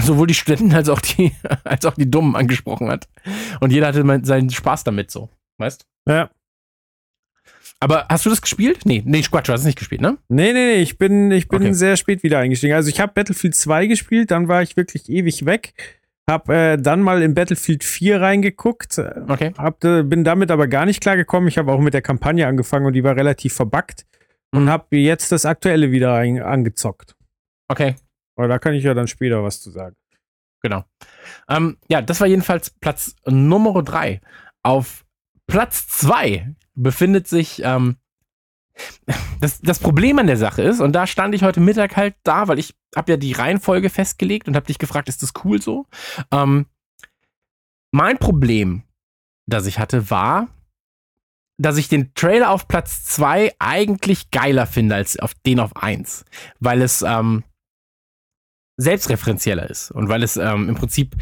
sowohl 0.01 0.29
die 0.29 0.35
Studenten 0.35 0.73
als 0.73 0.89
auch 0.89 1.01
die, 1.01 1.33
als 1.65 1.85
auch 1.85 1.95
die 1.95 2.11
Dummen 2.11 2.37
angesprochen 2.37 2.91
hat. 2.91 3.09
Und 3.61 3.73
jeder 3.73 3.89
hatte 3.89 4.21
seinen 4.23 4.51
Spaß 4.51 4.85
damit, 4.85 5.11
so. 5.11 5.31
Weißt? 5.59 5.85
Ja. 6.09 6.31
Aber 7.85 8.07
hast 8.09 8.25
du 8.25 8.31
das 8.31 8.41
gespielt? 8.41 8.87
Nee, 8.87 9.03
nee, 9.05 9.21
Quatsch, 9.21 9.49
du 9.49 9.53
hast 9.53 9.61
es 9.61 9.67
nicht 9.67 9.79
gespielt, 9.79 10.01
ne? 10.01 10.17
Nee, 10.29 10.55
nee, 10.55 10.67
nee, 10.75 10.75
ich 10.77 10.97
bin, 10.97 11.31
ich 11.31 11.49
bin 11.49 11.61
Okay. 11.61 11.73
sehr 11.75 11.99
spät 11.99 12.23
wieder 12.23 12.39
eingestiegen. 12.39 12.73
Also 12.75 12.89
ich 12.89 12.99
habe 12.99 13.13
Battlefield 13.13 13.55
2 13.55 13.87
gespielt, 13.87 14.31
dann 14.31 14.49
war 14.49 14.63
ich 14.63 14.79
wirklich 14.79 15.11
ewig 15.11 15.45
weg. 15.45 15.75
Hab 16.29 16.49
äh, 16.49 16.79
dann 16.79 17.03
mal 17.03 17.21
in 17.23 17.35
Battlefield 17.35 17.85
4 17.85 18.23
reingeguckt, 18.23 18.97
äh, 18.97 19.13
Okay. 19.29 19.53
hab, 19.59 19.85
äh, 19.85 20.03
bin 20.03 20.25
damit 20.25 20.51
aber 20.51 20.67
gar 20.67 20.87
nicht 20.87 21.03
klar 21.03 21.17
gekommen. 21.17 21.47
Ich 21.49 21.59
habe 21.59 21.71
auch 21.73 21.81
mit 21.81 21.93
der 21.93 22.01
Kampagne 22.01 22.47
angefangen 22.47 22.87
und 22.87 22.95
die 22.95 23.05
war 23.05 23.17
relativ 23.17 23.53
verbuggt. 23.53 24.07
Und 24.55 24.65
Mhm. 24.65 24.69
habe 24.71 24.97
jetzt 24.97 25.31
das 25.33 25.45
aktuelle 25.45 25.91
wieder 25.91 26.15
ein, 26.15 26.41
angezockt. 26.41 27.15
Okay. 27.69 27.97
Aber 28.37 28.49
da 28.49 28.59
kann 28.59 28.73
ich 28.73 28.85
ja 28.85 28.95
dann 28.95 29.09
später 29.09 29.43
was 29.45 29.61
zu 29.61 29.71
sagen. 29.71 29.95
Genau. 30.63 30.85
Ähm, 31.51 31.77
ja, 31.91 32.01
das 32.01 32.21
war 32.21 32.27
jedenfalls 32.29 32.71
Platz 32.71 33.15
Nummer 33.27 33.83
drei. 33.83 34.23
Auf 34.63 35.04
Platz 35.47 35.87
zwei 35.89 36.55
befindet 36.75 37.29
sich 37.29 37.63
ähm, 37.63 37.97
das, 39.41 39.61
das 39.61 39.79
Problem 39.79 40.19
an 40.19 40.27
der 40.27 40.37
Sache 40.37 40.63
ist, 40.63 40.81
und 40.81 40.93
da 40.93 41.07
stand 41.07 41.35
ich 41.35 41.43
heute 41.43 41.61
Mittag 41.61 41.97
halt 41.97 42.17
da, 42.25 42.49
weil 42.49 42.59
ich 42.59 42.75
habe 42.97 43.13
ja 43.13 43.17
die 43.17 43.33
Reihenfolge 43.33 43.91
festgelegt 43.91 44.49
und 44.49 44.57
habe 44.57 44.67
dich 44.67 44.79
gefragt, 44.79 45.09
ist 45.09 45.23
das 45.23 45.33
cool 45.45 45.61
so? 45.61 45.87
Ähm, 46.33 46.67
mein 47.93 48.19
Problem, 48.19 48.83
das 49.47 49.67
ich 49.67 49.79
hatte, 49.79 50.11
war, 50.11 50.49
dass 51.57 51.77
ich 51.77 51.89
den 51.89 52.13
Trailer 52.15 52.51
auf 52.51 52.67
Platz 52.67 53.05
zwei 53.05 53.55
eigentlich 53.61 54.33
geiler 54.33 54.67
finde 54.67 54.97
als 54.97 55.19
auf 55.19 55.35
den 55.47 55.61
auf 55.61 55.77
eins, 55.77 56.25
weil 56.59 56.83
es 56.83 57.03
ähm, 57.03 57.45
selbstreferenzieller 58.77 59.71
ist 59.71 59.93
und 59.93 60.09
weil 60.09 60.25
es 60.25 60.37
ähm, 60.37 60.69
im 60.69 60.75
Prinzip 60.75 61.15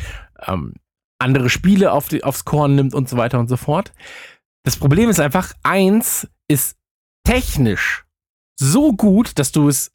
ähm, 0.47 0.75
andere 1.23 1.49
Spiele 1.49 1.93
auf 1.93 2.09
die, 2.09 2.25
aufs 2.25 2.45
Korn 2.45 2.75
nimmt 2.75 2.95
und 2.95 3.09
so 3.09 3.17
weiter 3.17 3.39
und 3.39 3.49
so 3.49 3.57
fort. 3.57 3.93
Das 4.65 4.77
Problem 4.77 5.09
ist 5.09 5.21
einfach, 5.21 5.53
eins 5.63 6.29
ist 6.49 6.77
technisch 7.25 8.05
so 8.59 8.93
gut, 8.93 9.39
dass 9.39 9.53
du 9.53 9.69
es 9.69 9.93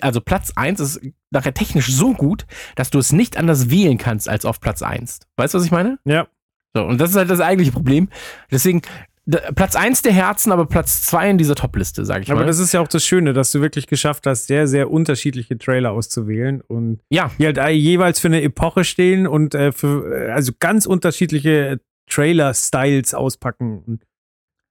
also 0.00 0.20
Platz 0.20 0.52
1 0.56 0.80
ist 0.80 1.00
nachher 1.30 1.54
technisch 1.54 1.86
so 1.92 2.12
gut, 2.12 2.46
dass 2.74 2.90
du 2.90 2.98
es 2.98 3.12
nicht 3.12 3.36
anders 3.36 3.70
wählen 3.70 3.96
kannst 3.98 4.28
als 4.28 4.44
auf 4.44 4.60
Platz 4.60 4.82
1. 4.82 5.20
Weißt 5.36 5.54
du, 5.54 5.58
was 5.58 5.64
ich 5.64 5.70
meine? 5.70 5.98
Ja. 6.04 6.26
So, 6.74 6.84
und 6.84 7.00
das 7.00 7.10
ist 7.10 7.16
halt 7.16 7.30
das 7.30 7.40
eigentliche 7.40 7.72
Problem. 7.72 8.08
Deswegen, 8.50 8.82
Platz 9.30 9.76
1 9.76 10.02
der 10.02 10.12
Herzen, 10.12 10.52
aber 10.52 10.64
Platz 10.66 11.02
2 11.02 11.30
in 11.30 11.38
dieser 11.38 11.54
Top-Liste, 11.54 12.04
sage 12.06 12.22
ich 12.22 12.30
Aber 12.30 12.40
mal. 12.40 12.46
das 12.46 12.58
ist 12.58 12.72
ja 12.72 12.80
auch 12.80 12.88
das 12.88 13.04
Schöne, 13.04 13.34
dass 13.34 13.52
du 13.52 13.60
wirklich 13.60 13.86
geschafft 13.86 14.26
hast, 14.26 14.46
sehr, 14.46 14.66
sehr 14.66 14.90
unterschiedliche 14.90 15.58
Trailer 15.58 15.92
auszuwählen 15.92 16.62
und 16.62 17.00
ja, 17.10 17.30
die 17.38 17.44
halt 17.44 17.58
jeweils 17.74 18.20
für 18.20 18.28
eine 18.28 18.42
Epoche 18.42 18.84
stehen 18.84 19.26
und 19.26 19.54
äh, 19.54 19.72
für 19.72 20.28
äh, 20.28 20.30
also 20.30 20.52
ganz 20.58 20.86
unterschiedliche 20.86 21.80
Trailer-Styles 22.08 23.12
auspacken. 23.12 24.00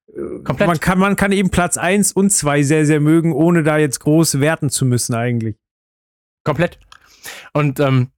Äh, 0.10 0.44
Komplett. 0.44 0.68
Man 0.68 0.80
kann, 0.80 1.00
man 1.00 1.16
kann 1.16 1.32
eben 1.32 1.52
Platz 1.52 1.78
1 1.78 2.14
und 2.14 2.32
2 2.32 2.64
sehr, 2.64 2.86
sehr 2.88 3.00
mögen, 3.00 3.34
ohne 3.34 3.62
da 3.62 3.78
jetzt 3.78 4.00
groß 4.00 4.40
werten 4.40 4.70
zu 4.72 4.86
müssen 4.86 5.14
eigentlich. 5.14 5.56
komplett. 6.44 6.80
Und 7.54 7.80
ähm, 7.80 8.10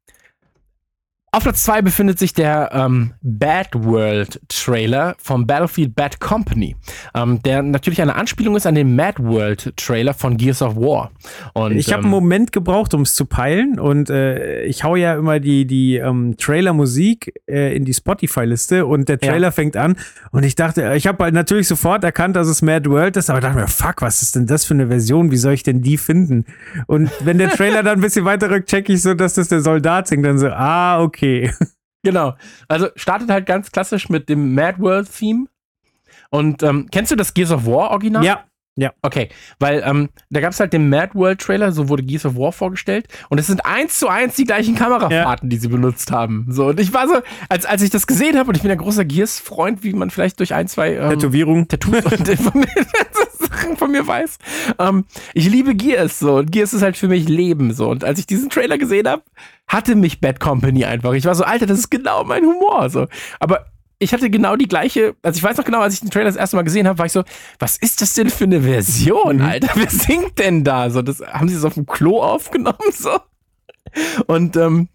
auf 1.31 1.43
Platz 1.43 1.63
2 1.63 1.83
befindet 1.83 2.17
sich 2.17 2.33
der 2.33 2.71
ähm, 2.73 3.11
Bad 3.21 3.69
World 3.75 4.41
Trailer 4.47 5.15
vom 5.19 5.45
Battlefield 5.45 5.95
Bad 5.95 6.19
Company, 6.19 6.75
ähm, 7.13 7.41
der 7.43 7.61
natürlich 7.61 8.01
eine 8.01 8.15
Anspielung 8.15 8.55
ist 8.55 8.65
an 8.65 8.73
den 8.73 8.95
Mad 8.95 9.21
World 9.21 9.73
Trailer 9.77 10.15
von 10.15 10.37
Gears 10.37 10.63
of 10.63 10.75
War. 10.75 11.11
Und, 11.53 11.73
ich 11.73 11.91
habe 11.91 11.99
ähm, 11.99 12.05
einen 12.05 12.11
Moment 12.11 12.51
gebraucht, 12.51 12.95
um 12.95 13.01
es 13.01 13.13
zu 13.13 13.25
peilen 13.25 13.79
und 13.79 14.09
äh, 14.09 14.63
ich 14.63 14.83
hau 14.83 14.95
ja 14.95 15.15
immer 15.15 15.39
die, 15.39 15.65
die 15.65 15.97
ähm, 15.97 16.35
Trailer-Musik 16.37 17.33
äh, 17.47 17.75
in 17.75 17.85
die 17.85 17.93
Spotify-Liste 17.93 18.87
und 18.87 19.07
der 19.07 19.19
Ja. 19.21 19.29
Trailer 19.29 19.51
fängt 19.51 19.77
an 19.77 19.97
und 20.31 20.43
ich 20.43 20.55
dachte, 20.55 20.93
ich 20.95 21.05
habe 21.05 21.23
halt 21.23 21.35
natürlich 21.35 21.67
sofort 21.67 22.03
erkannt, 22.03 22.37
dass 22.37 22.47
es 22.47 22.63
Mad 22.63 22.89
World 22.89 23.17
ist, 23.17 23.29
aber 23.29 23.39
dachte 23.39 23.59
mir, 23.59 23.67
fuck, 23.67 24.01
was 24.01 24.23
ist 24.23 24.35
denn 24.35 24.47
das 24.47 24.65
für 24.65 24.73
eine 24.73 24.87
Version? 24.87 25.29
Wie 25.29 25.37
soll 25.37 25.53
ich 25.53 25.61
denn 25.63 25.81
die 25.83 25.97
finden? 25.97 26.45
Und 26.87 27.11
wenn 27.23 27.37
der 27.37 27.49
Trailer 27.55 27.83
dann 27.83 27.99
ein 27.99 28.01
bisschen 28.01 28.25
weiter 28.25 28.49
rückt, 28.49 28.67
check 28.67 28.89
ich 28.89 29.03
so, 29.03 29.13
dass 29.13 29.35
das 29.35 29.47
der 29.47 29.61
Soldat 29.61 30.07
singt, 30.07 30.25
dann 30.25 30.39
so, 30.39 30.47
ah, 30.47 30.99
okay. 31.03 31.18
Genau. 32.01 32.35
Also 32.69 32.87
startet 32.95 33.29
halt 33.29 33.45
ganz 33.45 33.73
klassisch 33.73 34.07
mit 34.07 34.29
dem 34.29 34.55
Mad 34.55 34.79
World 34.79 35.09
Theme. 35.13 35.47
Und 36.29 36.63
ähm, 36.63 36.87
kennst 36.91 37.11
du 37.11 37.17
das 37.17 37.33
Gears 37.33 37.51
of 37.51 37.65
War 37.65 37.91
Original? 37.91 38.23
Ja, 38.23 38.45
Okay, 39.01 39.27
weil 39.59 39.83
ähm, 39.85 40.07
da 40.29 40.39
gab 40.39 40.53
es 40.53 40.59
halt 40.61 40.71
den 40.71 40.87
Mad 40.89 41.13
World 41.13 41.41
Trailer, 41.41 41.73
so 41.73 41.89
wurde 41.89 42.01
Gears 42.03 42.25
of 42.25 42.35
War 42.37 42.53
vorgestellt. 42.53 43.07
Und 43.27 43.37
es 43.37 43.47
sind 43.47 43.65
eins 43.65 43.99
zu 43.99 44.07
eins 44.07 44.35
die 44.35 44.45
gleichen 44.45 44.75
Kamerafahrten, 44.75 45.49
die 45.49 45.57
sie 45.57 45.67
benutzt 45.67 46.13
haben. 46.13 46.45
So, 46.49 46.67
und 46.67 46.79
ich 46.79 46.93
war 46.93 47.07
so, 47.09 47.15
als, 47.49 47.65
als 47.65 47.81
ich 47.81 47.89
das 47.89 48.07
gesehen 48.07 48.37
habe, 48.37 48.47
und 48.49 48.55
ich 48.55 48.61
bin 48.61 48.71
ein 48.71 48.77
großer 48.77 49.03
Gears-Freund, 49.03 49.83
wie 49.83 49.91
man 49.91 50.09
vielleicht 50.09 50.39
durch 50.39 50.53
ein, 50.53 50.69
zwei 50.69 50.95
ähm, 50.95 51.09
Tätowierung. 51.09 51.67
Tattoos 51.67 52.05
und 52.05 52.25
Sachen 53.69 53.77
von 53.77 53.91
mir 53.91 54.05
weiß. 54.05 54.37
Ähm, 54.79 55.05
ich 55.33 55.49
liebe 55.49 55.75
Gears 55.75 56.19
so 56.19 56.37
und 56.37 56.51
Gears 56.51 56.73
ist 56.73 56.81
halt 56.81 56.97
für 56.97 57.07
mich 57.07 57.27
Leben 57.27 57.73
so. 57.73 57.89
Und 57.89 58.03
als 58.03 58.19
ich 58.19 58.27
diesen 58.27 58.49
Trailer 58.49 58.77
gesehen 58.77 59.07
habe, 59.07 59.23
hatte 59.67 59.95
mich 59.95 60.19
Bad 60.19 60.39
Company 60.39 60.85
einfach. 60.85 61.13
Ich 61.13 61.25
war 61.25 61.35
so, 61.35 61.43
Alter, 61.43 61.65
das 61.65 61.79
ist 61.79 61.89
genau 61.89 62.23
mein 62.23 62.43
Humor. 62.43 62.89
So. 62.89 63.07
Aber 63.39 63.67
ich 63.99 64.13
hatte 64.13 64.29
genau 64.29 64.55
die 64.55 64.67
gleiche, 64.67 65.15
also 65.21 65.37
ich 65.37 65.43
weiß 65.43 65.57
noch 65.57 65.65
genau, 65.65 65.81
als 65.81 65.95
ich 65.95 65.99
den 65.99 66.09
Trailer 66.09 66.25
das 66.25 66.35
erste 66.35 66.55
Mal 66.55 66.63
gesehen 66.63 66.87
habe, 66.87 66.97
war 66.97 67.05
ich 67.05 67.11
so, 67.11 67.23
was 67.59 67.77
ist 67.77 68.01
das 68.01 68.13
denn 68.13 68.29
für 68.29 68.45
eine 68.45 68.61
Version, 68.61 69.41
Alter? 69.41 69.69
Wer 69.75 69.89
singt 69.89 70.39
denn 70.39 70.63
da? 70.63 70.89
So, 70.89 71.01
das 71.01 71.21
haben 71.21 71.49
sie 71.49 71.55
das 71.55 71.65
auf 71.65 71.73
dem 71.75 71.85
Klo 71.85 72.21
aufgenommen 72.21 72.77
so. 72.91 73.19
Und 74.27 74.55
ähm, 74.55 74.87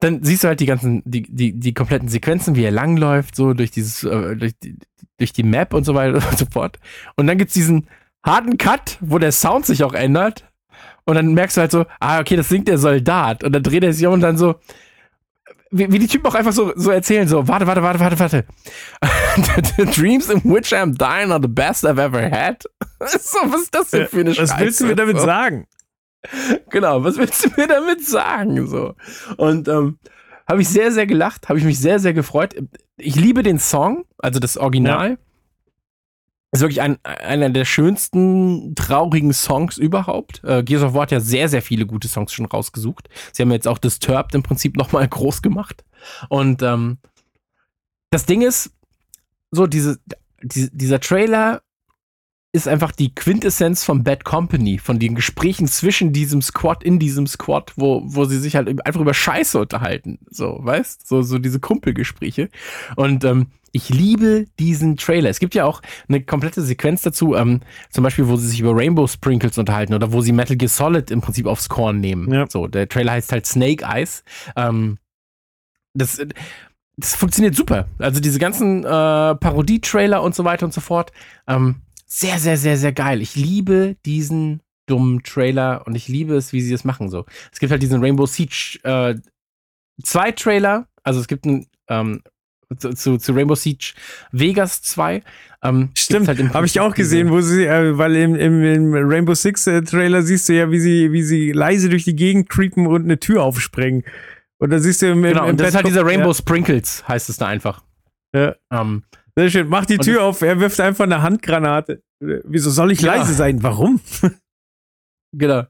dann 0.00 0.24
siehst 0.24 0.44
du 0.44 0.48
halt 0.48 0.60
die 0.60 0.66
ganzen, 0.66 1.02
die, 1.04 1.22
die, 1.22 1.52
die 1.52 1.74
kompletten 1.74 2.08
Sequenzen, 2.08 2.56
wie 2.56 2.64
er 2.64 2.70
langläuft, 2.70 3.36
so 3.36 3.52
durch 3.52 3.70
dieses, 3.70 4.02
äh, 4.02 4.34
durch, 4.34 4.58
die, 4.58 4.76
durch 5.18 5.32
die 5.32 5.42
Map 5.42 5.74
und 5.74 5.84
so 5.84 5.94
weiter 5.94 6.14
und 6.30 6.38
so 6.38 6.46
fort. 6.50 6.78
Und 7.16 7.26
dann 7.26 7.38
gibt's 7.38 7.54
diesen 7.54 7.86
harten 8.24 8.56
Cut, 8.56 8.98
wo 9.00 9.18
der 9.18 9.32
Sound 9.32 9.66
sich 9.66 9.84
auch 9.84 9.92
ändert. 9.92 10.46
Und 11.04 11.14
dann 11.14 11.34
merkst 11.34 11.56
du 11.56 11.60
halt 11.60 11.70
so, 11.70 11.86
ah, 11.98 12.20
okay, 12.20 12.36
das 12.36 12.48
singt 12.48 12.68
der 12.68 12.78
Soldat. 12.78 13.44
Und 13.44 13.52
dann 13.52 13.62
dreht 13.62 13.84
er 13.84 13.92
sich 13.92 14.06
um 14.06 14.14
und 14.14 14.20
dann 14.20 14.36
so, 14.36 14.56
wie, 15.70 15.92
wie 15.92 15.98
die 15.98 16.06
Typen 16.06 16.26
auch 16.26 16.34
einfach 16.34 16.52
so, 16.52 16.72
so 16.76 16.90
erzählen, 16.90 17.28
so, 17.28 17.46
warte, 17.46 17.66
warte, 17.66 17.82
warte, 17.82 18.00
warte, 18.00 18.18
warte. 18.18 18.44
the, 19.76 19.84
dreams 19.84 20.28
in 20.28 20.42
which 20.44 20.72
I'm 20.72 20.96
dying 20.96 21.30
are 21.30 21.40
the 21.40 21.48
best 21.48 21.84
I've 21.84 21.98
ever 21.98 22.30
had. 22.30 22.64
so, 23.00 23.38
was 23.46 23.62
ist 23.62 23.74
das 23.74 23.90
denn 23.90 24.08
für 24.08 24.20
eine 24.20 24.36
Was 24.36 24.58
willst 24.58 24.80
du 24.80 24.84
mir 24.84 24.90
Scheiße? 24.90 24.96
damit 24.96 25.18
so. 25.18 25.26
sagen? 25.26 25.66
Genau, 26.70 27.02
was 27.02 27.16
willst 27.16 27.44
du 27.44 27.50
mir 27.56 27.66
damit 27.66 28.04
sagen? 28.04 28.66
So. 28.66 28.94
Und 29.36 29.68
ähm, 29.68 29.98
habe 30.46 30.62
ich 30.62 30.68
sehr, 30.68 30.92
sehr 30.92 31.06
gelacht, 31.06 31.48
habe 31.48 31.58
ich 31.58 31.64
mich 31.64 31.78
sehr, 31.78 31.98
sehr 31.98 32.12
gefreut. 32.12 32.54
Ich 32.96 33.16
liebe 33.16 33.42
den 33.42 33.58
Song, 33.58 34.04
also 34.18 34.40
das 34.40 34.56
Original. 34.56 35.18
Ist 36.52 36.62
wirklich 36.62 36.82
ein, 36.82 36.98
einer 37.04 37.48
der 37.50 37.64
schönsten, 37.64 38.74
traurigen 38.74 39.32
Songs 39.32 39.78
überhaupt. 39.78 40.42
Äh, 40.42 40.64
Gears 40.64 40.82
of 40.82 40.94
War 40.94 41.02
hat 41.02 41.12
ja 41.12 41.20
sehr, 41.20 41.48
sehr 41.48 41.62
viele 41.62 41.86
gute 41.86 42.08
Songs 42.08 42.32
schon 42.32 42.46
rausgesucht. 42.46 43.08
Sie 43.32 43.42
haben 43.42 43.52
jetzt 43.52 43.68
auch 43.68 43.78
Disturbed 43.78 44.34
im 44.34 44.42
Prinzip 44.42 44.76
nochmal 44.76 45.06
groß 45.06 45.42
gemacht. 45.42 45.84
Und 46.28 46.62
ähm, 46.62 46.98
das 48.10 48.26
Ding 48.26 48.42
ist, 48.42 48.72
so 49.52 49.68
diese, 49.68 50.00
die, 50.42 50.68
dieser 50.72 50.98
Trailer 50.98 51.62
ist 52.52 52.66
einfach 52.66 52.90
die 52.90 53.14
Quintessenz 53.14 53.84
von 53.84 54.02
Bad 54.02 54.24
Company, 54.24 54.78
von 54.78 54.98
den 54.98 55.14
Gesprächen 55.14 55.68
zwischen 55.68 56.12
diesem 56.12 56.42
Squad, 56.42 56.82
in 56.82 56.98
diesem 56.98 57.26
Squad, 57.26 57.72
wo, 57.76 58.02
wo 58.04 58.24
sie 58.24 58.38
sich 58.38 58.56
halt 58.56 58.68
einfach 58.84 59.00
über 59.00 59.14
Scheiße 59.14 59.58
unterhalten. 59.58 60.18
So, 60.30 60.58
weißt? 60.60 61.06
So, 61.06 61.22
so 61.22 61.38
diese 61.38 61.60
Kumpelgespräche. 61.60 62.50
Und 62.96 63.24
ähm, 63.24 63.46
ich 63.72 63.88
liebe 63.88 64.46
diesen 64.58 64.96
Trailer. 64.96 65.30
Es 65.30 65.38
gibt 65.38 65.54
ja 65.54 65.64
auch 65.64 65.80
eine 66.08 66.22
komplette 66.22 66.62
Sequenz 66.62 67.02
dazu, 67.02 67.36
ähm, 67.36 67.60
zum 67.90 68.02
Beispiel, 68.02 68.26
wo 68.26 68.34
sie 68.34 68.48
sich 68.48 68.60
über 68.60 68.74
Rainbow 68.74 69.06
Sprinkles 69.06 69.56
unterhalten 69.56 69.94
oder 69.94 70.12
wo 70.12 70.20
sie 70.20 70.32
Metal 70.32 70.56
Gear 70.56 70.68
Solid 70.68 71.12
im 71.12 71.20
Prinzip 71.20 71.46
aufs 71.46 71.68
Korn 71.68 72.00
nehmen. 72.00 72.32
Ja. 72.32 72.46
So, 72.48 72.66
der 72.66 72.88
Trailer 72.88 73.12
heißt 73.12 73.30
halt 73.30 73.46
Snake 73.46 73.84
Eyes. 73.84 74.24
Ähm, 74.56 74.98
das, 75.94 76.20
das 76.96 77.14
funktioniert 77.14 77.54
super. 77.54 77.86
Also 77.98 78.20
diese 78.20 78.40
ganzen 78.40 78.84
äh, 78.84 78.88
Parodie-Trailer 79.36 80.20
und 80.20 80.34
so 80.34 80.44
weiter 80.44 80.66
und 80.66 80.72
so 80.72 80.80
fort. 80.80 81.12
Ähm, 81.46 81.76
sehr, 82.10 82.38
sehr, 82.38 82.56
sehr, 82.56 82.76
sehr 82.76 82.92
geil. 82.92 83.22
Ich 83.22 83.36
liebe 83.36 83.96
diesen 84.04 84.60
dummen 84.86 85.22
Trailer 85.22 85.86
und 85.86 85.94
ich 85.94 86.08
liebe 86.08 86.34
es, 86.34 86.52
wie 86.52 86.60
sie 86.60 86.74
es 86.74 86.84
machen. 86.84 87.08
So, 87.08 87.24
es 87.52 87.60
gibt 87.60 87.70
halt 87.70 87.82
diesen 87.82 88.02
Rainbow 88.02 88.26
Siege 88.26 88.78
äh, 88.82 89.14
zwei 90.02 90.32
Trailer. 90.32 90.88
Also 91.02 91.20
es 91.20 91.28
gibt 91.28 91.46
ein 91.46 91.66
ähm, 91.88 92.22
zu, 92.78 93.18
zu, 93.18 93.32
Rainbow 93.32 93.54
Siege 93.54 93.94
Vegas 94.32 94.82
2. 94.82 95.22
Ähm, 95.62 95.90
Stimmt, 95.96 96.28
halt 96.28 96.54
habe 96.54 96.66
ich 96.66 96.78
auch 96.80 96.94
gesehen, 96.94 97.30
wo 97.30 97.40
sie, 97.40 97.66
äh, 97.66 97.98
weil 97.98 98.14
im, 98.16 98.34
im, 98.36 98.64
im 98.64 98.94
Rainbow 98.94 99.34
Six 99.34 99.66
äh, 99.66 99.82
Trailer 99.82 100.22
siehst 100.22 100.48
du 100.48 100.54
ja, 100.54 100.70
wie 100.70 100.78
sie, 100.78 101.12
wie 101.12 101.22
sie 101.22 101.52
leise 101.52 101.88
durch 101.88 102.04
die 102.04 102.16
Gegend 102.16 102.48
creepen 102.48 102.86
und 102.86 103.04
eine 103.04 103.18
Tür 103.18 103.42
aufsprengen. 103.42 104.04
Und 104.58 104.70
da 104.70 104.78
siehst 104.78 105.02
du 105.02 105.06
im, 105.06 105.24
im, 105.24 105.32
Genau, 105.32 105.44
im 105.44 105.50
und 105.50 105.60
das 105.60 105.70
ist 105.70 105.74
halt 105.74 105.86
dieser 105.86 106.04
Rainbow 106.04 106.32
Sprinkles, 106.32 107.06
heißt 107.08 107.28
es 107.28 107.38
da 107.38 107.46
einfach. 107.46 107.82
Ja, 108.34 108.54
Ähm, 108.70 109.02
ja. 109.12 109.19
Sehr 109.36 109.50
schön. 109.50 109.68
Mach 109.68 109.86
die 109.86 109.94
Und 109.98 110.04
Tür 110.04 110.24
auf, 110.24 110.42
er 110.42 110.60
wirft 110.60 110.80
einfach 110.80 111.04
eine 111.04 111.22
Handgranate. 111.22 112.02
Wieso 112.20 112.70
soll 112.70 112.92
ich 112.92 113.00
Ja. 113.00 113.14
leise 113.16 113.34
sein? 113.34 113.62
Warum? 113.62 114.00
Genau. 115.32 115.62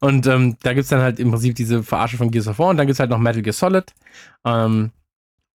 Und 0.00 0.26
ähm, 0.26 0.58
da 0.62 0.74
gibt's 0.74 0.90
dann 0.90 1.00
halt 1.00 1.18
im 1.18 1.30
Prinzip 1.30 1.54
diese 1.54 1.82
Verarsche 1.82 2.18
von 2.18 2.30
Gears 2.30 2.48
of 2.48 2.58
War 2.58 2.68
und 2.68 2.76
dann 2.76 2.86
gibt's 2.86 3.00
halt 3.00 3.08
noch 3.08 3.18
Metal 3.18 3.40
Gear 3.40 3.54
Solid. 3.54 3.94
Ähm, 4.44 4.90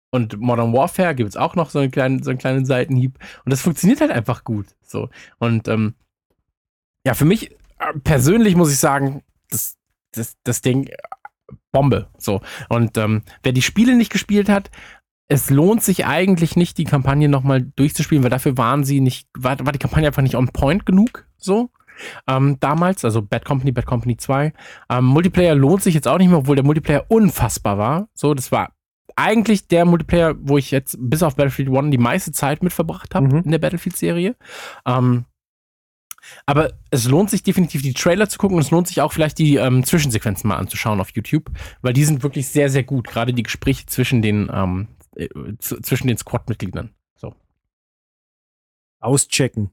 und 0.10 0.40
Modern 0.40 0.74
Warfare 0.74 1.14
gibt's 1.14 1.38
auch 1.38 1.56
noch 1.56 1.70
so 1.70 1.78
einen 1.78 1.92
kleinen, 1.92 2.24
so 2.24 2.32
einen 2.32 2.40
kleinen 2.40 2.66
Seitenhieb. 2.66 3.20
Und 3.46 3.52
das 3.52 3.62
funktioniert 3.62 4.02
halt 4.02 4.10
einfach 4.10 4.44
gut. 4.46 4.66
So. 4.82 5.10
Und 5.38 5.68
ähm, 5.68 5.94
ja, 7.06 7.14
für 7.14 7.26
mich 7.26 7.52
äh, 7.52 7.94
persönlich 8.04 8.56
muss 8.56 8.72
ich 8.72 8.80
sagen, 8.80 9.22
das, 9.52 9.78
das, 10.12 10.38
das 10.44 10.62
Ding 10.62 10.88
äh, 10.88 10.98
Bombe. 11.72 12.10
So. 12.18 12.42
Und 12.68 12.98
ähm, 12.98 13.22
wer 13.44 13.52
die 13.52 13.62
Spiele 13.62 13.96
nicht 13.96 14.12
gespielt 14.12 14.50
hat, 14.50 14.72
es 15.32 15.50
lohnt 15.50 15.82
sich 15.82 16.06
eigentlich 16.06 16.58
nicht, 16.58 16.78
die 16.78 16.84
Kampagne 16.84 17.30
nochmal 17.30 17.62
durchzuspielen, 17.76 18.22
weil 18.24 18.30
dafür 18.30 18.58
waren 18.58 18.84
sie 18.84 19.00
nicht, 19.00 19.30
war, 19.38 19.58
war 19.66 19.72
die 19.72 19.80
Kampagne 19.80 20.08
einfach 20.08 20.22
nicht 20.22 20.36
on 20.36 20.50
point 20.50 20.86
genug. 20.86 21.26
So 21.38 21.70
ähm, 22.28 22.58
damals, 22.60 23.06
also 23.06 23.22
Bad 23.22 23.46
Company, 23.46 23.72
Bad 23.72 23.86
Company 23.86 24.18
2. 24.18 24.52
Ähm, 24.90 25.06
Multiplayer 25.06 25.56
lohnt 25.56 25.84
sich 25.84 25.94
jetzt 25.96 26.08
auch 26.08 26.18
nicht 26.18 26.28
mehr, 26.28 26.40
obwohl 26.40 26.56
der 26.58 26.66
Multiplayer 26.66 27.06
unfassbar 27.08 27.78
war. 27.78 28.10
So, 28.14 28.34
das 28.34 28.52
war 28.52 28.74
eigentlich 29.16 29.68
der 29.68 29.86
Multiplayer, 29.86 30.36
wo 30.40 30.58
ich 30.58 30.72
jetzt 30.72 30.98
bis 31.00 31.24
auf 31.24 31.36
Battlefield 31.36 31.70
1 31.70 31.92
die 31.92 31.98
meiste 31.98 32.32
Zeit 32.32 32.62
mit 32.64 32.74
verbracht 32.74 33.16
habe 33.16 33.28
Mhm. 33.28 33.42
in 33.46 33.52
der 33.52 33.60
Battlefield-Serie. 33.60 34.36
Ähm, 34.86 35.26
aber 36.46 36.74
es 36.92 37.08
lohnt 37.08 37.30
sich 37.30 37.44
definitiv, 37.44 37.82
die 37.82 37.94
Trailer 37.94 38.30
zu 38.30 38.38
gucken 38.38 38.58
und 38.58 38.64
es 38.64 38.72
lohnt 38.72 38.88
sich 38.88 39.02
auch 39.02 39.12
vielleicht 39.12 39.38
die 39.38 39.56
ähm, 39.56 39.84
Zwischensequenzen 39.84 40.48
mal 40.48 40.58
anzuschauen 40.58 41.00
auf 41.00 41.12
YouTube, 41.12 41.50
weil 41.82 41.94
die 41.94 42.04
sind 42.04 42.24
wirklich 42.24 42.48
sehr, 42.48 42.70
sehr 42.70 42.84
gut. 42.84 43.08
Gerade 43.08 43.34
die 43.34 43.44
Gespräche 43.44 43.86
zwischen 43.86 44.22
den, 44.22 44.50
ähm, 44.54 44.88
äh, 45.16 45.30
zwischen 45.60 46.08
den 46.08 46.18
Squad-Mitgliedern. 46.18 46.94
So. 47.16 47.36
Auschecken. 49.00 49.72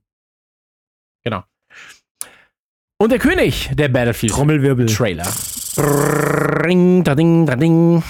Und 3.01 3.13
der 3.13 3.21
König 3.21 3.71
der 3.75 3.89
Battlefield 3.89 4.33
Trommelwirbel. 4.33 4.87
Trailer. 4.87 5.29
Ring, 5.77 7.05
da 7.05 7.15
ding, 7.15 7.47
da 7.47 7.55
ding. 7.55 8.03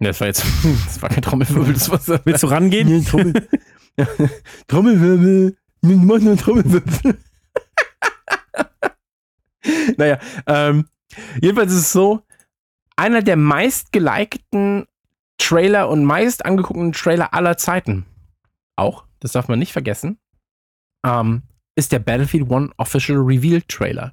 Ne, 0.00 0.08
das 0.08 0.20
war 0.20 0.26
jetzt, 0.26 0.44
das 0.86 1.00
war 1.00 1.10
kein 1.10 1.22
Trommelwirbel, 1.22 1.72
das 1.72 1.88
war 1.90 1.98
so. 1.98 2.18
Willst 2.24 2.42
du 2.42 2.48
rangehen? 2.48 3.04
Trommel. 3.04 3.48
Trommelwirbel. 4.66 5.56
Mach 5.82 6.18
nur 6.18 6.36
Trommelwirbel. 6.36 7.18
naja, 9.96 10.18
ähm, 10.48 10.88
jedenfalls 11.40 11.70
ist 11.72 11.78
es 11.78 11.92
so, 11.92 12.22
einer 12.96 13.22
der 13.22 13.36
meist 13.36 13.92
gelikten 13.92 14.86
Trailer 15.42 15.88
und 15.88 16.04
meist 16.04 16.44
angeguckten 16.44 16.92
Trailer 16.92 17.34
aller 17.34 17.56
Zeiten. 17.56 18.06
Auch, 18.76 19.04
das 19.18 19.32
darf 19.32 19.48
man 19.48 19.58
nicht 19.58 19.72
vergessen, 19.72 20.18
ähm, 21.04 21.42
ist 21.74 21.90
der 21.90 21.98
Battlefield 21.98 22.48
One 22.48 22.70
Official 22.76 23.18
Reveal 23.18 23.60
Trailer. 23.62 24.12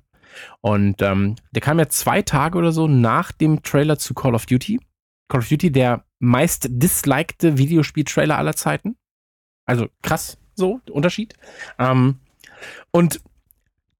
Und 0.61 1.01
ähm, 1.01 1.35
der 1.51 1.61
kam 1.61 1.77
ja 1.77 1.87
zwei 1.87 2.23
Tage 2.23 2.57
oder 2.57 2.71
so 2.71 2.87
nach 2.87 3.31
dem 3.31 3.61
Trailer 3.61 3.99
zu 3.99 4.13
Call 4.13 4.33
of 4.33 4.47
Duty. 4.47 4.79
Call 5.27 5.41
of 5.41 5.49
Duty, 5.49 5.71
der 5.71 6.03
meist 6.19 6.67
dislikte 6.69 7.57
Videospiel-Trailer 7.57 8.37
aller 8.37 8.55
Zeiten. 8.55 8.97
Also 9.67 9.87
krass, 10.01 10.39
so, 10.55 10.81
Unterschied. 10.89 11.35
Ähm, 11.77 12.19
und 12.91 13.21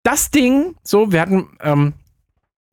das 0.03 0.31
Ding, 0.31 0.75
so, 0.83 1.11
wir 1.11 1.21
hatten, 1.21 1.55
ähm, 1.61 1.93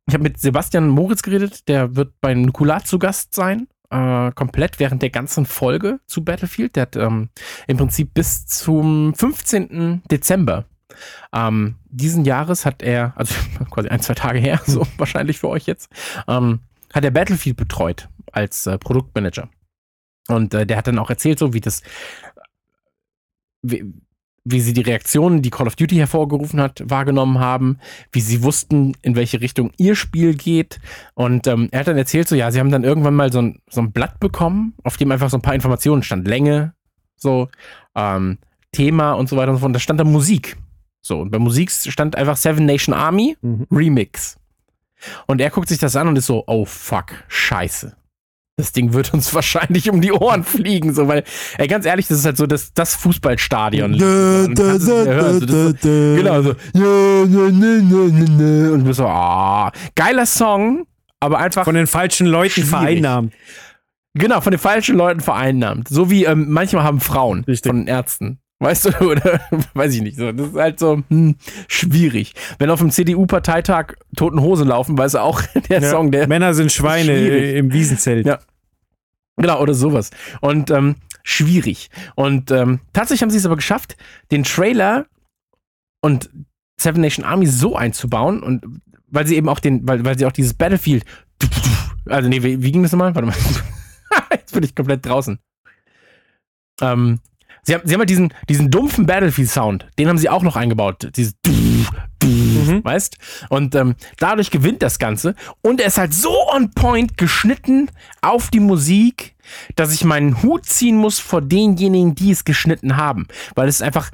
ich 0.08 0.14
habe 0.14 0.24
mit 0.24 0.40
Sebastian 0.40 0.88
Moritz 0.88 1.22
geredet, 1.22 1.68
der 1.68 1.94
wird 1.94 2.14
bei 2.20 2.32
Nukular 2.32 2.84
zu 2.84 2.98
Gast 2.98 3.34
sein, 3.34 3.68
äh, 3.90 4.32
komplett 4.32 4.78
während 4.78 5.02
der 5.02 5.10
ganzen 5.10 5.46
Folge 5.46 6.00
zu 6.06 6.24
Battlefield. 6.24 6.76
Der 6.76 6.82
hat 6.82 6.96
ähm, 6.96 7.30
im 7.66 7.76
Prinzip 7.76 8.14
bis 8.14 8.46
zum 8.46 9.14
15. 9.14 10.02
Dezember 10.10 10.66
ähm, 11.32 11.76
diesen 11.86 12.24
Jahres 12.24 12.64
hat 12.64 12.82
er, 12.82 13.12
also 13.16 13.34
quasi 13.70 13.88
ein, 13.88 14.00
zwei 14.00 14.14
Tage 14.14 14.38
her, 14.38 14.60
so 14.66 14.86
wahrscheinlich 14.96 15.38
für 15.38 15.48
euch 15.48 15.66
jetzt, 15.66 15.90
ähm, 16.28 16.60
hat 16.92 17.04
er 17.04 17.10
Battlefield 17.10 17.56
betreut 17.56 18.08
als 18.32 18.66
äh, 18.66 18.78
Produktmanager. 18.78 19.48
Und 20.28 20.54
äh, 20.54 20.66
der 20.66 20.76
hat 20.76 20.86
dann 20.86 20.98
auch 20.98 21.10
erzählt, 21.10 21.38
so 21.38 21.52
wie 21.52 21.60
das, 21.60 21.82
wie, 23.62 23.92
wie 24.48 24.60
sie 24.60 24.72
die 24.72 24.82
Reaktionen, 24.82 25.42
die 25.42 25.50
Call 25.50 25.66
of 25.66 25.74
Duty 25.74 25.96
hervorgerufen 25.96 26.60
hat, 26.60 26.82
wahrgenommen 26.86 27.40
haben, 27.40 27.78
wie 28.12 28.20
sie 28.20 28.42
wussten, 28.44 28.94
in 29.02 29.16
welche 29.16 29.40
Richtung 29.40 29.72
ihr 29.76 29.96
Spiel 29.96 30.34
geht. 30.34 30.78
Und 31.14 31.48
ähm, 31.48 31.68
er 31.72 31.80
hat 31.80 31.88
dann 31.88 31.98
erzählt, 31.98 32.28
so 32.28 32.36
ja, 32.36 32.50
sie 32.52 32.60
haben 32.60 32.70
dann 32.70 32.84
irgendwann 32.84 33.14
mal 33.14 33.32
so 33.32 33.42
ein, 33.42 33.60
so 33.68 33.80
ein 33.80 33.90
Blatt 33.90 34.20
bekommen, 34.20 34.74
auf 34.84 34.96
dem 34.96 35.10
einfach 35.10 35.30
so 35.30 35.36
ein 35.36 35.42
paar 35.42 35.54
Informationen 35.54 36.04
stand. 36.04 36.28
Länge, 36.28 36.74
so, 37.16 37.48
ähm, 37.96 38.38
Thema 38.70 39.12
und 39.12 39.28
so 39.28 39.36
weiter 39.36 39.50
und 39.50 39.56
so 39.56 39.60
fort. 39.60 39.70
Und 39.70 39.72
da 39.74 39.80
stand 39.80 39.98
da 39.98 40.04
Musik. 40.04 40.56
So, 41.02 41.20
und 41.20 41.30
bei 41.30 41.38
Musik 41.38 41.70
stand 41.70 42.14
einfach 42.16 42.36
Seven 42.36 42.66
Nation 42.66 42.94
Army 42.94 43.36
Mhm. 43.40 43.66
Remix. 43.70 44.38
Und 45.26 45.40
er 45.40 45.50
guckt 45.50 45.68
sich 45.68 45.78
das 45.78 45.96
an 45.96 46.08
und 46.08 46.16
ist 46.16 46.26
so, 46.26 46.44
oh 46.46 46.64
fuck, 46.64 47.24
scheiße. 47.28 47.96
Das 48.58 48.72
Ding 48.72 48.94
wird 48.94 49.12
uns 49.12 49.34
wahrscheinlich 49.34 49.90
um 49.90 50.00
die 50.00 50.12
Ohren 50.12 50.42
fliegen, 50.42 50.94
so, 50.94 51.06
weil, 51.08 51.24
ey, 51.58 51.66
ganz 51.68 51.84
ehrlich, 51.84 52.08
das 52.08 52.20
ist 52.20 52.24
halt 52.24 52.38
so 52.38 52.46
das, 52.46 52.72
das 52.72 52.94
Fußballstadion. 52.94 53.98
Da, 53.98 54.46
da, 54.48 54.78
da, 54.78 55.04
hören. 55.04 55.40
So, 55.40 55.72
das. 55.72 55.80
Genau, 55.82 56.42
so, 56.42 56.54
ne, 56.72 57.52
ne, 57.52 58.30
ne. 58.30 58.72
Und 58.72 58.80
du 58.80 58.84
bist 58.86 58.96
so, 58.96 59.06
ah, 59.06 59.70
geiler 59.94 60.24
Song, 60.24 60.86
aber 61.20 61.38
einfach, 61.38 61.64
Von 61.64 61.74
den 61.74 61.86
falschen 61.86 62.26
Leuten 62.26 62.52
Schwierig. 62.52 62.70
vereinnahmt. 62.70 63.34
genau, 64.14 64.40
von 64.40 64.52
den 64.52 64.58
falschen 64.60 64.96
Leuten 64.96 65.20
vereinnahmt. 65.20 65.88
So 65.88 66.10
wie 66.10 66.24
ähm, 66.24 66.46
manchmal 66.48 66.82
haben 66.84 67.00
Frauen 67.00 67.44
Richtig. 67.44 67.70
von 67.70 67.86
Ärzten. 67.86 68.38
Weißt 68.58 68.86
du, 68.86 68.90
oder 69.10 69.40
weiß 69.74 69.94
ich 69.94 70.02
nicht 70.02 70.16
so. 70.16 70.32
Das 70.32 70.48
ist 70.48 70.56
halt 70.56 70.78
so 70.78 71.02
hm, 71.08 71.36
schwierig. 71.68 72.32
Wenn 72.58 72.70
auf 72.70 72.80
dem 72.80 72.90
CDU-Parteitag 72.90 73.94
Toten 74.16 74.40
Hosen 74.40 74.68
laufen, 74.68 74.96
weißt 74.96 75.14
du 75.14 75.18
auch, 75.20 75.42
der 75.68 75.80
Ja. 75.82 75.90
Song, 75.90 76.10
der. 76.10 76.26
Männer 76.28 76.54
sind 76.54 76.72
Schweine 76.72 77.16
Schwierig. 77.16 77.42
äh, 77.42 77.58
im 77.58 77.72
Wiesenzelt. 77.72 78.26
Ja. 78.26 78.38
Genau, 79.38 79.60
oder 79.60 79.74
sowas. 79.74 80.10
Und 80.40 80.70
ähm, 80.70 80.96
schwierig. 81.22 81.90
Und 82.14 82.50
ähm, 82.50 82.80
tatsächlich 82.94 83.22
haben 83.22 83.30
sie 83.30 83.36
es 83.36 83.44
aber 83.46 83.56
geschafft, 83.56 83.96
den 84.30 84.44
Trailer 84.44 85.06
und 86.00 86.30
Seven 86.80 87.02
Nation 87.02 87.24
Army 87.24 87.46
so 87.46 87.76
einzubauen 87.76 88.42
und 88.42 88.64
weil 89.08 89.26
sie 89.26 89.36
eben 89.36 89.48
auch 89.48 89.60
den, 89.60 89.86
weil, 89.86 90.04
weil 90.04 90.18
sie 90.18 90.24
auch 90.26 90.32
dieses 90.32 90.54
Battlefield, 90.54 91.04
also 92.06 92.28
nee, 92.28 92.42
wie, 92.42 92.62
wie 92.62 92.72
ging 92.72 92.82
das 92.82 92.92
nochmal? 92.92 93.14
Warte 93.14 93.26
mal. 93.26 93.36
Jetzt 94.32 94.52
bin 94.54 94.62
ich 94.62 94.74
komplett 94.74 95.04
draußen. 95.04 95.38
Ähm, 96.80 97.20
sie 97.66 97.74
haben, 97.74 97.86
sie 97.86 97.94
haben 97.94 98.00
halt 98.00 98.10
diesen, 98.10 98.32
diesen 98.48 98.70
dumpfen 98.70 99.06
Battlefield-Sound, 99.06 99.86
den 99.98 100.08
haben 100.08 100.18
sie 100.18 100.28
auch 100.28 100.42
noch 100.42 100.56
eingebaut. 100.56 101.10
Dieses 101.16 101.34
Mhm. 102.22 102.84
weißt? 102.84 103.18
Und 103.50 103.74
ähm, 103.74 103.94
dadurch 104.18 104.50
gewinnt 104.50 104.82
das 104.82 104.98
Ganze. 104.98 105.34
Und 105.62 105.80
er 105.80 105.88
ist 105.88 105.98
halt 105.98 106.14
so 106.14 106.34
on 106.50 106.70
point 106.72 107.16
geschnitten 107.16 107.90
auf 108.22 108.50
die 108.50 108.60
Musik, 108.60 109.36
dass 109.76 109.92
ich 109.92 110.04
meinen 110.04 110.42
Hut 110.42 110.66
ziehen 110.66 110.96
muss 110.96 111.18
vor 111.18 111.42
denjenigen, 111.42 112.14
die 112.14 112.30
es 112.30 112.44
geschnitten 112.44 112.96
haben. 112.96 113.26
Weil 113.54 113.68
es 113.68 113.82
einfach. 113.82 114.10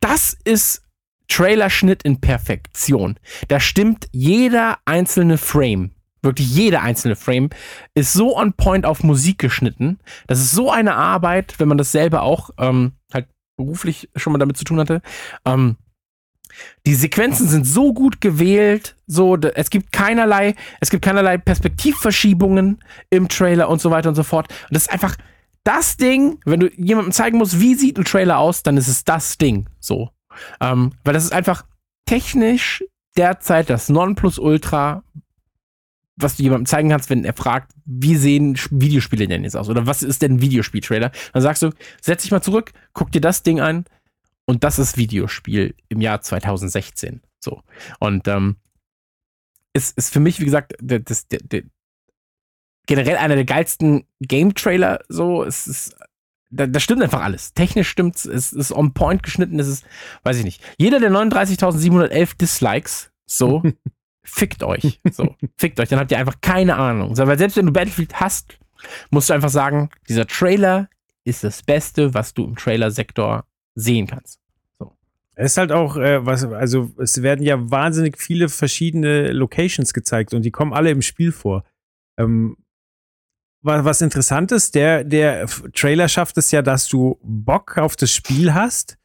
Das 0.00 0.36
ist 0.44 0.82
Trailerschnitt 1.28 2.02
in 2.02 2.20
Perfektion. 2.20 3.18
Da 3.48 3.60
stimmt 3.60 4.08
jeder 4.10 4.78
einzelne 4.84 5.38
Frame. 5.38 5.92
Wirklich 6.22 6.54
jeder 6.54 6.82
einzelne 6.82 7.16
Frame 7.16 7.50
ist 7.94 8.12
so 8.12 8.36
on 8.36 8.52
point 8.52 8.86
auf 8.86 9.02
Musik 9.02 9.38
geschnitten. 9.38 9.98
Das 10.28 10.38
ist 10.38 10.52
so 10.52 10.70
eine 10.70 10.94
Arbeit, 10.94 11.58
wenn 11.58 11.68
man 11.68 11.78
das 11.78 11.92
selber 11.92 12.22
auch 12.22 12.50
ähm, 12.58 12.92
halt 13.12 13.26
beruflich 13.56 14.08
schon 14.16 14.32
mal 14.32 14.38
damit 14.38 14.56
zu 14.56 14.64
tun 14.64 14.78
hatte. 14.78 15.02
Ähm, 15.44 15.76
die 16.86 16.94
Sequenzen 16.94 17.48
sind 17.48 17.66
so 17.66 17.92
gut 17.92 18.20
gewählt, 18.20 18.96
so 19.06 19.36
es 19.36 19.70
gibt 19.70 19.92
keinerlei, 19.92 20.54
es 20.80 20.90
gibt 20.90 21.04
keinerlei 21.04 21.38
Perspektivverschiebungen 21.38 22.78
im 23.10 23.28
Trailer 23.28 23.68
und 23.68 23.80
so 23.80 23.90
weiter 23.90 24.08
und 24.08 24.14
so 24.14 24.22
fort. 24.22 24.48
Und 24.50 24.74
das 24.74 24.82
ist 24.82 24.92
einfach 24.92 25.16
das 25.64 25.96
Ding, 25.96 26.40
wenn 26.44 26.60
du 26.60 26.70
jemandem 26.76 27.12
zeigen 27.12 27.38
musst, 27.38 27.60
wie 27.60 27.74
sieht 27.74 27.98
ein 27.98 28.04
Trailer 28.04 28.38
aus, 28.38 28.62
dann 28.62 28.76
ist 28.76 28.88
es 28.88 29.04
das 29.04 29.38
Ding, 29.38 29.68
so, 29.78 30.10
ähm, 30.60 30.92
weil 31.04 31.14
das 31.14 31.24
ist 31.24 31.32
einfach 31.32 31.64
technisch 32.06 32.84
derzeit 33.16 33.70
das 33.70 33.88
Nonplusultra, 33.88 35.04
was 36.16 36.36
du 36.36 36.42
jemandem 36.42 36.66
zeigen 36.66 36.90
kannst, 36.90 37.10
wenn 37.10 37.24
er 37.24 37.32
fragt, 37.32 37.72
wie 37.84 38.16
sehen 38.16 38.58
Videospiele 38.70 39.26
denn 39.26 39.44
jetzt 39.44 39.56
aus 39.56 39.68
oder 39.68 39.86
was 39.86 40.02
ist 40.02 40.22
denn 40.22 40.34
ein 40.34 40.40
Videospiel-Trailer? 40.40 41.10
Dann 41.32 41.42
sagst 41.42 41.62
du, 41.62 41.70
setz 42.00 42.22
dich 42.22 42.30
mal 42.30 42.42
zurück, 42.42 42.72
guck 42.92 43.10
dir 43.12 43.20
das 43.20 43.42
Ding 43.42 43.60
an, 43.60 43.84
und 44.44 44.64
das 44.64 44.78
ist 44.78 44.96
Videospiel 44.96 45.74
im 45.88 46.00
Jahr 46.00 46.20
2016. 46.20 47.22
So. 47.38 47.62
Und 48.00 48.28
ähm, 48.28 48.56
ist, 49.72 49.96
ist 49.96 50.12
für 50.12 50.20
mich, 50.20 50.40
wie 50.40 50.44
gesagt, 50.44 50.74
das, 50.80 51.28
der, 51.28 51.40
der, 51.40 51.62
generell 52.86 53.16
einer 53.16 53.36
der 53.36 53.44
geilsten 53.44 54.04
Game-Trailer. 54.20 55.00
So, 55.08 55.44
es 55.44 55.66
ist. 55.66 55.96
Da, 56.54 56.66
da 56.66 56.80
stimmt 56.80 57.02
einfach 57.02 57.22
alles. 57.22 57.54
Technisch 57.54 57.88
stimmt's, 57.88 58.26
es 58.26 58.52
ist 58.52 58.72
on 58.72 58.92
point 58.92 59.22
geschnitten, 59.22 59.58
es 59.58 59.68
ist, 59.68 59.86
weiß 60.22 60.36
ich 60.36 60.44
nicht. 60.44 60.62
Jeder 60.76 61.00
der 61.00 61.10
39.711 61.10 62.36
Dislikes, 62.36 63.10
so, 63.24 63.62
fickt 64.22 64.62
euch. 64.62 65.00
So, 65.10 65.34
fickt 65.56 65.80
euch, 65.80 65.88
dann 65.88 65.98
habt 65.98 66.10
ihr 66.10 66.18
einfach 66.18 66.40
keine 66.40 66.76
Ahnung. 66.76 67.14
So, 67.14 67.26
weil 67.26 67.38
selbst 67.38 67.56
wenn 67.56 67.66
du 67.66 67.72
Battlefield 67.72 68.20
hast, 68.20 68.58
musst 69.10 69.30
du 69.30 69.34
einfach 69.34 69.50
sagen, 69.50 69.90
dieser 70.08 70.26
Trailer 70.26 70.88
ist 71.24 71.44
das 71.44 71.62
Beste, 71.62 72.14
was 72.14 72.34
du 72.34 72.44
im 72.44 72.56
Trailer-Sektor 72.56 73.44
sehen 73.74 74.06
kannst. 74.06 74.40
Es 75.34 75.52
ist 75.52 75.56
halt 75.56 75.72
auch, 75.72 75.96
äh, 75.96 76.24
was, 76.26 76.44
also 76.44 76.90
es 76.98 77.22
werden 77.22 77.44
ja 77.44 77.70
wahnsinnig 77.70 78.18
viele 78.18 78.48
verschiedene 78.48 79.32
Locations 79.32 79.94
gezeigt 79.94 80.34
und 80.34 80.42
die 80.42 80.50
kommen 80.50 80.74
alle 80.74 80.90
im 80.90 81.00
Spiel 81.00 81.32
vor. 81.32 81.64
Ähm, 82.18 82.56
was, 83.62 83.84
was 83.84 84.00
interessant 84.02 84.52
ist, 84.52 84.74
der, 84.74 85.04
der 85.04 85.46
Trailer 85.72 86.08
schafft 86.08 86.36
es 86.36 86.50
ja, 86.50 86.60
dass 86.60 86.88
du 86.88 87.18
Bock 87.22 87.78
auf 87.78 87.96
das 87.96 88.12
Spiel 88.12 88.52
hast 88.52 88.98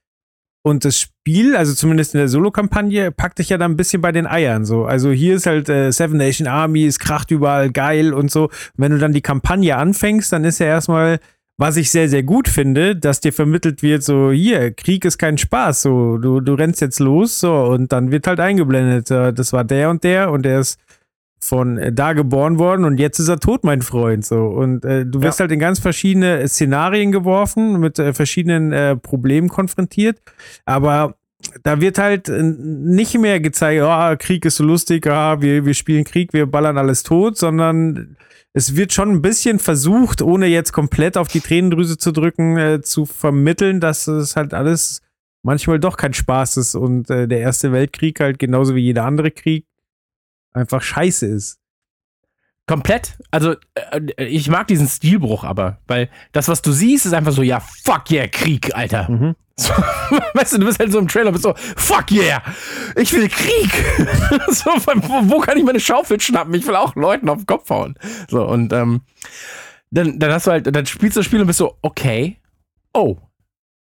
und 0.67 0.85
das 0.85 0.99
Spiel, 0.99 1.55
also 1.55 1.73
zumindest 1.73 2.13
in 2.13 2.19
der 2.19 2.27
Solo-Kampagne, 2.27 3.11
packt 3.11 3.39
dich 3.39 3.49
ja 3.49 3.57
dann 3.57 3.71
ein 3.71 3.77
bisschen 3.77 4.01
bei 4.01 4.11
den 4.11 4.27
Eiern. 4.27 4.65
So. 4.65 4.85
Also 4.85 5.11
hier 5.11 5.35
ist 5.35 5.45
halt 5.45 5.69
äh, 5.69 5.91
Seven 5.91 6.17
Nation 6.17 6.47
Army, 6.47 6.85
es 6.85 6.99
kracht 6.99 7.31
überall 7.31 7.71
geil 7.71 8.13
und 8.13 8.29
so. 8.29 8.43
Und 8.43 8.51
wenn 8.75 8.91
du 8.91 8.97
dann 8.97 9.13
die 9.13 9.21
Kampagne 9.21 9.77
anfängst, 9.77 10.31
dann 10.31 10.43
ist 10.43 10.59
ja 10.59 10.67
erstmal 10.67 11.19
was 11.59 11.75
ich 11.75 11.89
sehr, 11.89 12.07
sehr 12.07 12.21
gut 12.21 12.47
finde, 12.47 12.95
dass 12.95 13.19
dir 13.19 13.33
vermittelt 13.33 13.81
wird, 13.81 14.03
so, 14.03 14.31
hier, 14.31 14.71
Krieg 14.71 15.03
ist 15.05 15.17
kein 15.17 15.39
Spaß, 15.39 15.81
so, 15.81 16.17
du, 16.19 16.39
du 16.39 16.53
rennst 16.53 16.81
jetzt 16.81 16.99
los, 16.99 17.39
so, 17.39 17.51
und 17.51 17.91
dann 17.91 18.11
wird 18.11 18.27
halt 18.27 18.39
eingeblendet, 18.39 19.09
äh, 19.09 19.33
das 19.33 19.53
war 19.53 19.63
der 19.63 19.89
und 19.89 20.03
der 20.03 20.29
und 20.29 20.43
der 20.43 20.59
ist 20.59 20.79
von 21.39 21.77
äh, 21.77 21.93
da 21.93 22.13
geboren 22.13 22.59
worden 22.59 22.85
und 22.85 22.99
jetzt 22.99 23.19
ist 23.19 23.27
er 23.27 23.39
tot, 23.39 23.63
mein 23.63 23.81
Freund, 23.81 24.25
so, 24.25 24.45
und 24.45 24.83
äh, 24.85 25.05
du 25.05 25.21
wirst 25.21 25.39
halt 25.39 25.51
in 25.51 25.59
ganz 25.59 25.79
verschiedene 25.79 26.47
Szenarien 26.47 27.11
geworfen, 27.11 27.79
mit 27.79 27.99
äh, 27.99 28.13
verschiedenen 28.13 28.71
äh, 28.73 28.95
Problemen 28.95 29.49
konfrontiert, 29.49 30.19
aber 30.65 31.15
da 31.63 31.79
wird 31.81 31.99
halt 31.99 32.29
äh, 32.29 32.41
nicht 32.43 33.17
mehr 33.17 33.39
gezeigt, 33.39 33.81
oh, 33.83 34.15
Krieg 34.17 34.45
ist 34.45 34.57
so 34.57 34.63
lustig, 34.63 35.07
ah, 35.07 35.41
wir, 35.41 35.65
wir 35.65 35.73
spielen 35.73 36.03
Krieg, 36.03 36.33
wir 36.33 36.45
ballern 36.47 36.77
alles 36.77 37.03
tot, 37.03 37.37
sondern 37.37 38.17
es 38.53 38.75
wird 38.75 38.91
schon 38.91 39.11
ein 39.11 39.21
bisschen 39.21 39.59
versucht, 39.59 40.21
ohne 40.21 40.47
jetzt 40.47 40.73
komplett 40.73 41.17
auf 41.17 41.27
die 41.27 41.41
Tränendrüse 41.41 41.97
zu 41.97 42.11
drücken, 42.11 42.57
äh, 42.57 42.81
zu 42.81 43.05
vermitteln, 43.05 43.79
dass 43.79 44.07
es 44.07 44.35
halt 44.35 44.53
alles 44.53 45.01
manchmal 45.43 45.79
doch 45.79 45.95
kein 45.95 46.13
Spaß 46.13 46.57
ist 46.57 46.75
und 46.75 47.09
äh, 47.09 47.27
der 47.27 47.39
Erste 47.39 47.71
Weltkrieg 47.71 48.19
halt 48.19 48.39
genauso 48.39 48.75
wie 48.75 48.81
jeder 48.81 49.05
andere 49.05 49.31
Krieg 49.31 49.65
einfach 50.57 50.81
scheiße 50.81 51.25
ist. 51.25 51.59
Komplett. 52.67 53.17
Also, 53.31 53.55
äh, 53.75 54.25
ich 54.25 54.49
mag 54.49 54.67
diesen 54.67 54.87
Stilbruch 54.87 55.45
aber, 55.45 55.79
weil 55.87 56.09
das, 56.33 56.49
was 56.49 56.61
du 56.61 56.73
siehst, 56.73 57.05
ist 57.05 57.13
einfach 57.13 57.31
so, 57.31 57.41
ja, 57.41 57.61
fuck 57.61 58.11
yeah, 58.11 58.27
Krieg, 58.27 58.75
Alter. 58.75 59.09
Mhm. 59.09 59.35
So, 59.59 59.73
weißt 60.35 60.53
du, 60.53 60.59
du 60.59 60.65
bist 60.67 60.77
halt 60.77 60.91
so 60.91 60.99
im 60.99 61.07
Trailer, 61.07 61.31
bist 61.31 61.41
so, 61.41 61.55
fuck 61.55 62.11
yeah, 62.11 62.43
ich 62.95 63.11
will 63.11 63.27
Krieg. 63.27 63.71
so, 64.49 64.69
wo, 64.69 65.31
wo 65.31 65.39
kann 65.39 65.57
ich 65.57 65.63
meine 65.63 65.79
Schaufel 65.79 66.19
schnappen? 66.19 66.53
Ich 66.53 66.67
will 66.67 66.75
auch 66.75 66.93
Leuten 66.93 67.27
auf 67.27 67.39
den 67.39 67.47
Kopf 67.47 67.67
hauen. 67.71 67.95
So, 68.29 68.47
und 68.47 68.71
ähm, 68.71 69.01
dann, 69.89 70.19
dann 70.19 70.31
hast 70.31 70.45
du 70.45 70.51
halt, 70.51 70.75
dann 70.75 70.85
spielst 70.85 71.15
du 71.15 71.21
das 71.21 71.25
Spiel 71.25 71.41
und 71.41 71.47
bist 71.47 71.57
so, 71.57 71.75
okay, 71.81 72.37
oh, 72.93 73.17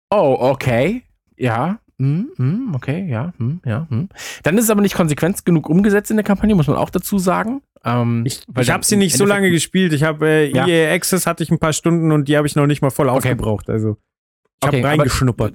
oh, 0.09 0.37
okay, 0.41 1.03
ja, 1.37 1.81
hm, 2.01 2.29
hm, 2.37 2.75
okay, 2.75 3.07
ja, 3.09 3.33
hm, 3.39 3.61
ja, 3.65 3.87
hm. 3.91 4.09
Dann 4.45 4.57
ist 4.59 4.65
es 4.65 4.71
aber 4.71 4.83
nicht 4.83 4.95
konsequent 4.95 5.45
genug 5.45 5.69
umgesetzt 5.69 6.11
in 6.11 6.17
der 6.17 6.25
Kampagne, 6.25 6.55
muss 6.55 6.67
man 6.69 6.77
auch 6.77 6.91
dazu 6.91 7.19
sagen. 7.19 7.61
Ähm, 7.85 8.25
Ich, 8.27 8.43
ich 8.59 8.71
habe 8.71 8.85
sie 8.85 8.97
nicht 8.97 9.17
so 9.17 9.25
lange 9.25 9.51
gespielt. 9.51 9.93
Ich 9.93 10.03
habe 10.05 10.27
äh, 10.29 10.51
Ja. 10.53 10.67
EA 10.67 10.95
Access 10.95 11.27
hatte 11.27 11.43
ich 11.43 11.51
ein 11.51 11.59
paar 11.59 11.73
Stunden 11.73 12.13
und 12.13 12.29
die 12.29 12.37
habe 12.37 12.47
ich 12.47 12.55
noch 12.57 12.67
nicht 12.67 12.83
mal 12.83 12.91
voll 12.91 13.09
Okay. 13.09 13.17
aufgebraucht. 13.19 13.69
Also 13.71 13.97
ich 14.61 14.67
habe 14.67 14.77
Okay, 14.77 14.81
aber- 14.85 14.89
reingeschnuppert. 14.91 15.55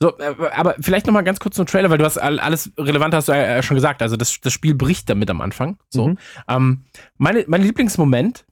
So, 0.00 0.18
äh, 0.18 0.34
aber 0.54 0.74
vielleicht 0.80 1.06
noch 1.06 1.12
mal 1.14 1.22
ganz 1.22 1.38
kurz 1.38 1.54
zum 1.54 1.66
Trailer, 1.66 1.88
weil 1.88 1.98
du 1.98 2.04
hast 2.04 2.18
all- 2.18 2.40
alles 2.40 2.72
relevant 2.76 3.14
hast 3.14 3.28
du 3.28 3.32
äh, 3.32 3.62
schon 3.62 3.76
gesagt. 3.76 4.02
Also 4.02 4.16
das, 4.16 4.40
das 4.40 4.52
Spiel 4.52 4.74
bricht 4.74 5.08
damit 5.08 5.30
am 5.30 5.40
Anfang. 5.40 5.78
So, 5.90 6.08
Mhm. 6.08 6.18
ähm, 6.48 6.84
meine, 7.18 7.44
mein 7.46 7.62
Lieblingsmoment 7.62 8.44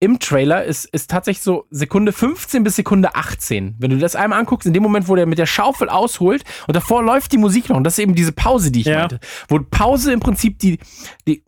im 0.00 0.20
Trailer 0.20 0.64
ist, 0.64 0.84
ist 0.86 1.10
tatsächlich 1.10 1.42
so 1.42 1.66
Sekunde 1.70 2.12
15 2.12 2.62
bis 2.62 2.76
Sekunde 2.76 3.14
18. 3.16 3.74
Wenn 3.78 3.90
du 3.90 3.98
das 3.98 4.14
einmal 4.14 4.38
anguckst, 4.38 4.66
in 4.66 4.72
dem 4.72 4.82
Moment, 4.82 5.08
wo 5.08 5.16
der 5.16 5.26
mit 5.26 5.38
der 5.38 5.46
Schaufel 5.46 5.88
ausholt 5.88 6.44
und 6.68 6.76
davor 6.76 7.02
läuft 7.02 7.32
die 7.32 7.38
Musik 7.38 7.68
noch. 7.68 7.76
Und 7.76 7.84
das 7.84 7.94
ist 7.94 7.98
eben 8.00 8.14
diese 8.14 8.32
Pause, 8.32 8.70
die 8.70 8.80
ich 8.82 8.86
Ja. 8.86 9.00
meinte. 9.00 9.18
Wo 9.48 9.58
Pause 9.58 10.12
im 10.12 10.20
Prinzip 10.20 10.58
die, 10.60 10.78
die 11.26 11.42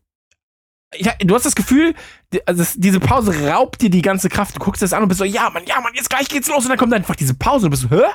ja, 0.96 1.12
du 1.20 1.34
hast 1.36 1.46
das 1.46 1.55
Gefühl, 1.55 1.94
die, 2.32 2.44
also 2.48 2.62
das, 2.62 2.74
diese 2.76 2.98
Pause 2.98 3.48
raubt 3.48 3.80
dir 3.80 3.90
die 3.90 4.03
ganze 4.03 4.28
Kraft. 4.28 4.57
Du 4.57 4.59
guckst 4.59 4.82
das 4.82 4.92
an 4.92 5.05
und 5.05 5.09
bist 5.09 5.18
so, 5.18 5.24
ja, 5.24 5.48
Mann, 5.51 5.62
ja, 5.66 5.80
Mann, 5.80 5.92
jetzt 5.94 6.11
gleich 6.11 6.28
geht's 6.28 6.48
los. 6.48 6.64
Und 6.64 6.70
dann 6.70 6.78
kommt 6.78 6.92
einfach 6.92 7.14
diese 7.14 7.34
Pause 7.34 7.66
und 7.66 7.70
du 7.72 7.78
bist 7.78 7.82
so, 7.82 7.90
hä? 7.90 8.11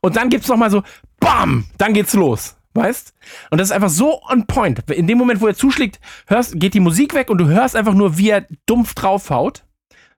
Und 0.00 0.16
dann 0.16 0.30
gibt's 0.30 0.48
noch 0.48 0.56
mal 0.56 0.70
so, 0.70 0.82
bam, 1.20 1.66
dann 1.76 1.92
geht's 1.92 2.14
los. 2.14 2.56
Weißt? 2.74 3.14
Und 3.50 3.58
das 3.58 3.68
ist 3.68 3.72
einfach 3.72 3.90
so 3.90 4.22
on 4.30 4.46
point. 4.46 4.90
In 4.90 5.06
dem 5.06 5.18
Moment, 5.18 5.40
wo 5.40 5.46
er 5.46 5.54
zuschlägt, 5.54 6.00
hörst, 6.26 6.58
geht 6.58 6.74
die 6.74 6.80
Musik 6.80 7.14
weg 7.14 7.28
und 7.30 7.38
du 7.38 7.48
hörst 7.48 7.76
einfach 7.76 7.94
nur, 7.94 8.16
wie 8.18 8.30
er 8.30 8.46
dumpf 8.66 8.94
draufhaut. 8.94 9.64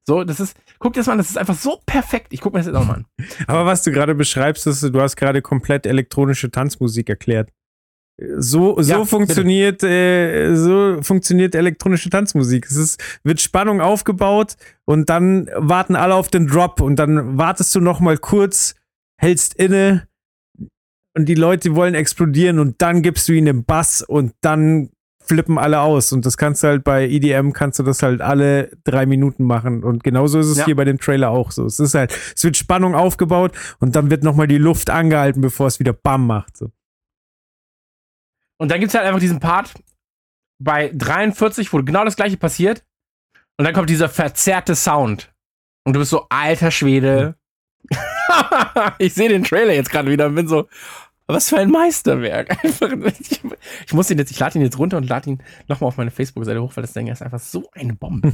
So, 0.07 0.23
das 0.23 0.39
ist, 0.39 0.57
guck 0.79 0.93
dir 0.93 1.01
das 1.01 1.07
mal 1.07 1.15
an, 1.15 1.19
das 1.19 1.31
ist 1.31 1.39
einfach 1.39 1.57
so 1.57 1.81
perfekt. 1.87 2.29
Ich 2.31 2.41
guck 2.41 2.53
mir 2.53 2.61
das 2.61 2.67
jetzt 2.67 2.77
auch 2.77 2.85
mal 2.85 2.97
an. 2.97 3.07
Aber 3.47 3.67
was 3.67 3.83
du 3.83 3.91
gerade 3.91 4.15
beschreibst, 4.15 4.67
ist, 4.67 4.83
du 4.83 5.01
hast 5.01 5.17
gerade 5.17 5.43
komplett 5.43 5.87
elektronische 5.87 6.51
Tanzmusik 6.51 7.09
erklärt. 7.09 7.51
So, 8.37 8.81
so 8.81 8.93
Ja, 8.93 9.05
funktioniert, 9.05 9.83
äh, 9.83 10.55
so 10.55 11.03
funktioniert 11.03 11.57
elektronische 11.57 12.11
Tanzmusik. 12.11 12.67
Es 12.67 12.77
ist, 12.77 13.03
wird 13.25 13.41
Spannung 13.41 13.81
aufgebaut 13.81 14.57
und 14.85 15.09
dann 15.09 15.51
warten 15.57 15.97
alle 15.97 16.15
auf 16.15 16.29
den 16.29 16.47
Drop 16.47 16.81
und 16.81 16.97
dann 16.97 17.39
wartest 17.39 17.75
du 17.75 17.81
noch 17.81 17.99
mal 17.99 18.19
kurz, 18.19 18.77
hältst 19.17 19.55
inne 19.55 20.07
und 21.17 21.27
die 21.27 21.35
Leute 21.35 21.75
wollen 21.75 21.95
explodieren 21.95 22.59
und 22.59 22.81
dann 22.83 23.03
gibst 23.03 23.29
du 23.29 23.33
ihnen 23.33 23.47
den 23.47 23.65
Bass 23.65 24.03
und 24.03 24.35
dann 24.41 24.91
flippen 25.27 25.57
alle 25.59 25.81
aus 25.81 26.13
und 26.13 26.27
das 26.27 26.37
kannst 26.37 26.63
du 26.63 26.67
halt 26.67 26.85
bei 26.85 27.09
EDM 27.09 27.53
kannst 27.53 27.79
du 27.79 27.83
das 27.83 28.03
halt 28.03 28.21
alle 28.21 28.71
drei 28.85 29.07
Minuten 29.07 29.45
machen 29.45 29.83
und 29.83 30.05
genauso 30.05 30.39
ist 30.39 30.49
es 30.49 30.59
Ja. 30.59 30.67
hier 30.67 30.77
bei 30.77 30.85
dem 30.85 30.99
Trailer 30.99 31.31
auch 31.31 31.51
so. 31.51 31.65
Es 31.65 31.81
ist 31.81 31.95
halt, 31.95 32.13
es 32.37 32.45
wird 32.45 32.59
Spannung 32.59 32.95
aufgebaut 32.95 33.53
und 33.81 33.97
dann 33.97 34.11
wird 34.11 34.23
noch 34.23 34.35
mal 34.37 34.47
die 34.47 34.59
Luft 34.59 34.91
angehalten, 34.91 35.41
bevor 35.41 35.67
es 35.69 35.81
wieder 35.81 35.95
Bam 35.95 36.27
macht. 36.27 36.59
So. 36.59 36.71
Und 38.59 38.71
dann 38.71 38.81
gibt's 38.81 38.95
halt 38.95 39.07
einfach 39.07 39.21
diesen 39.21 39.41
Part 39.41 39.73
bei 40.63 40.91
43, 40.95 41.73
wo 41.73 41.83
genau 41.83 42.05
das 42.05 42.17
gleiche 42.17 42.37
passiert. 42.37 42.85
Und 43.57 43.65
dann 43.65 43.75
kommt 43.75 43.89
dieser 43.91 44.09
verzerrte 44.09 44.75
Sound. 44.75 45.33
Und 45.85 45.95
du 45.95 46.01
bist 46.01 46.11
so, 46.11 46.27
alter 46.29 46.71
Schwede. 46.71 47.37
ich 48.99 49.15
sehe 49.15 49.29
den 49.29 49.45
Trailer 49.45 49.73
jetzt 49.75 49.91
gerade 49.91 50.11
wieder 50.11 50.27
und 50.27 50.35
bin 50.35 50.49
so, 50.49 50.69
was 51.27 51.49
für 51.49 51.59
ein 51.59 51.71
Meisterwerk. 51.71 52.51
Einfach, 52.65 52.93
ich, 52.93 53.41
ich 53.87 53.93
muss 53.93 54.11
ihn 54.11 54.19
jetzt, 54.19 54.31
ich 54.31 54.39
lade 54.39 54.59
ihn 54.59 54.65
jetzt 54.65 54.79
runter 54.79 54.97
und 54.97 55.09
lade 55.09 55.31
ihn 55.31 55.43
nochmal 55.69 55.89
auf 55.89 55.97
meine 55.97 56.11
Facebook-Seite 56.11 56.63
hoch, 56.63 56.73
weil 56.77 56.83
das 56.83 56.93
Ding 56.93 57.07
ist 57.07 57.23
einfach 57.23 57.41
so 57.41 57.71
eine 57.73 57.95
Bombe. 57.95 58.33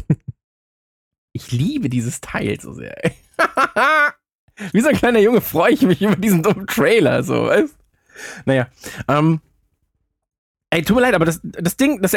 ich 1.32 1.52
liebe 1.52 1.88
dieses 1.88 2.20
Teil 2.20 2.60
so 2.60 2.72
sehr. 2.72 2.96
Wie 4.72 4.80
so 4.80 4.88
ein 4.88 4.96
kleiner 4.96 5.20
Junge 5.20 5.40
freue 5.40 5.72
ich 5.72 5.82
mich 5.82 6.02
über 6.02 6.16
diesen 6.16 6.42
dummen 6.42 6.66
Trailer, 6.66 7.22
so, 7.22 7.46
weißt 7.46 7.74
Naja, 8.44 8.68
ähm, 9.08 9.40
Ey, 10.72 10.82
tut 10.82 10.94
mir 10.94 11.02
leid, 11.02 11.14
aber 11.14 11.24
das, 11.24 11.40
das 11.42 11.76
Ding, 11.76 12.00
das 12.00 12.14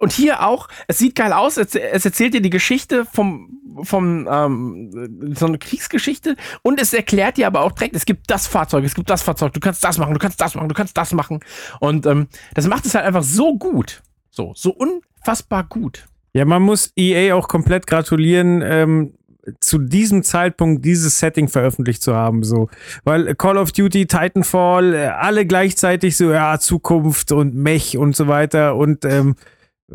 und 0.00 0.12
hier 0.12 0.44
auch, 0.44 0.66
es 0.88 0.98
sieht 0.98 1.14
geil 1.14 1.32
aus, 1.32 1.56
es, 1.56 1.76
es 1.76 2.04
erzählt 2.04 2.34
dir 2.34 2.42
die 2.42 2.50
Geschichte 2.50 3.04
vom, 3.04 3.60
vom, 3.84 4.28
ähm, 4.28 5.34
so 5.36 5.46
eine 5.46 5.58
Kriegsgeschichte 5.58 6.34
und 6.62 6.80
es 6.80 6.92
erklärt 6.92 7.36
dir 7.36 7.46
aber 7.46 7.60
auch 7.60 7.70
direkt, 7.70 7.94
es 7.94 8.04
gibt 8.04 8.28
das 8.28 8.48
Fahrzeug, 8.48 8.84
es 8.84 8.96
gibt 8.96 9.08
das 9.08 9.22
Fahrzeug, 9.22 9.52
du 9.52 9.60
kannst 9.60 9.84
das 9.84 9.98
machen, 9.98 10.14
du 10.14 10.18
kannst 10.18 10.40
das 10.40 10.56
machen, 10.56 10.68
du 10.68 10.74
kannst 10.74 10.96
das 10.96 11.12
machen. 11.12 11.38
Und 11.78 12.04
ähm, 12.06 12.26
das 12.54 12.66
macht 12.66 12.86
es 12.86 12.94
halt 12.96 13.06
einfach 13.06 13.22
so 13.22 13.56
gut. 13.56 14.02
So, 14.30 14.52
so 14.56 14.72
unfassbar 14.72 15.64
gut. 15.64 16.06
Ja, 16.32 16.44
man 16.44 16.62
muss 16.62 16.92
EA 16.96 17.34
auch 17.34 17.46
komplett 17.46 17.86
gratulieren, 17.86 18.62
ähm, 18.64 19.14
zu 19.60 19.78
diesem 19.78 20.22
Zeitpunkt 20.22 20.84
dieses 20.84 21.18
Setting 21.18 21.48
veröffentlicht 21.48 22.02
zu 22.02 22.14
haben, 22.14 22.44
so. 22.44 22.68
Weil 23.04 23.34
Call 23.34 23.58
of 23.58 23.72
Duty, 23.72 24.06
Titanfall, 24.06 24.94
äh, 24.94 25.06
alle 25.06 25.46
gleichzeitig 25.46 26.16
so, 26.16 26.30
ja, 26.30 26.58
Zukunft 26.58 27.32
und 27.32 27.54
Mech 27.54 27.98
und 27.98 28.14
so 28.16 28.28
weiter 28.28 28.76
und, 28.76 29.04
ähm, 29.04 29.34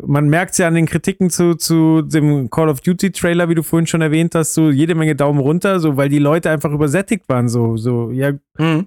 man 0.00 0.28
merkt 0.28 0.56
ja 0.58 0.68
an 0.68 0.74
den 0.74 0.86
Kritiken 0.86 1.28
zu, 1.28 1.54
zu 1.54 2.02
dem 2.02 2.50
Call 2.50 2.68
of 2.68 2.80
Duty 2.80 3.10
Trailer, 3.10 3.48
wie 3.48 3.56
du 3.56 3.62
vorhin 3.62 3.86
schon 3.86 4.00
erwähnt 4.00 4.34
hast, 4.34 4.54
so 4.54 4.70
jede 4.70 4.94
Menge 4.94 5.16
Daumen 5.16 5.40
runter, 5.40 5.80
so, 5.80 5.96
weil 5.96 6.08
die 6.08 6.20
Leute 6.20 6.50
einfach 6.50 6.70
übersättigt 6.70 7.28
waren, 7.28 7.48
so, 7.48 7.76
so, 7.76 8.10
ja, 8.10 8.32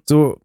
so. 0.05 0.39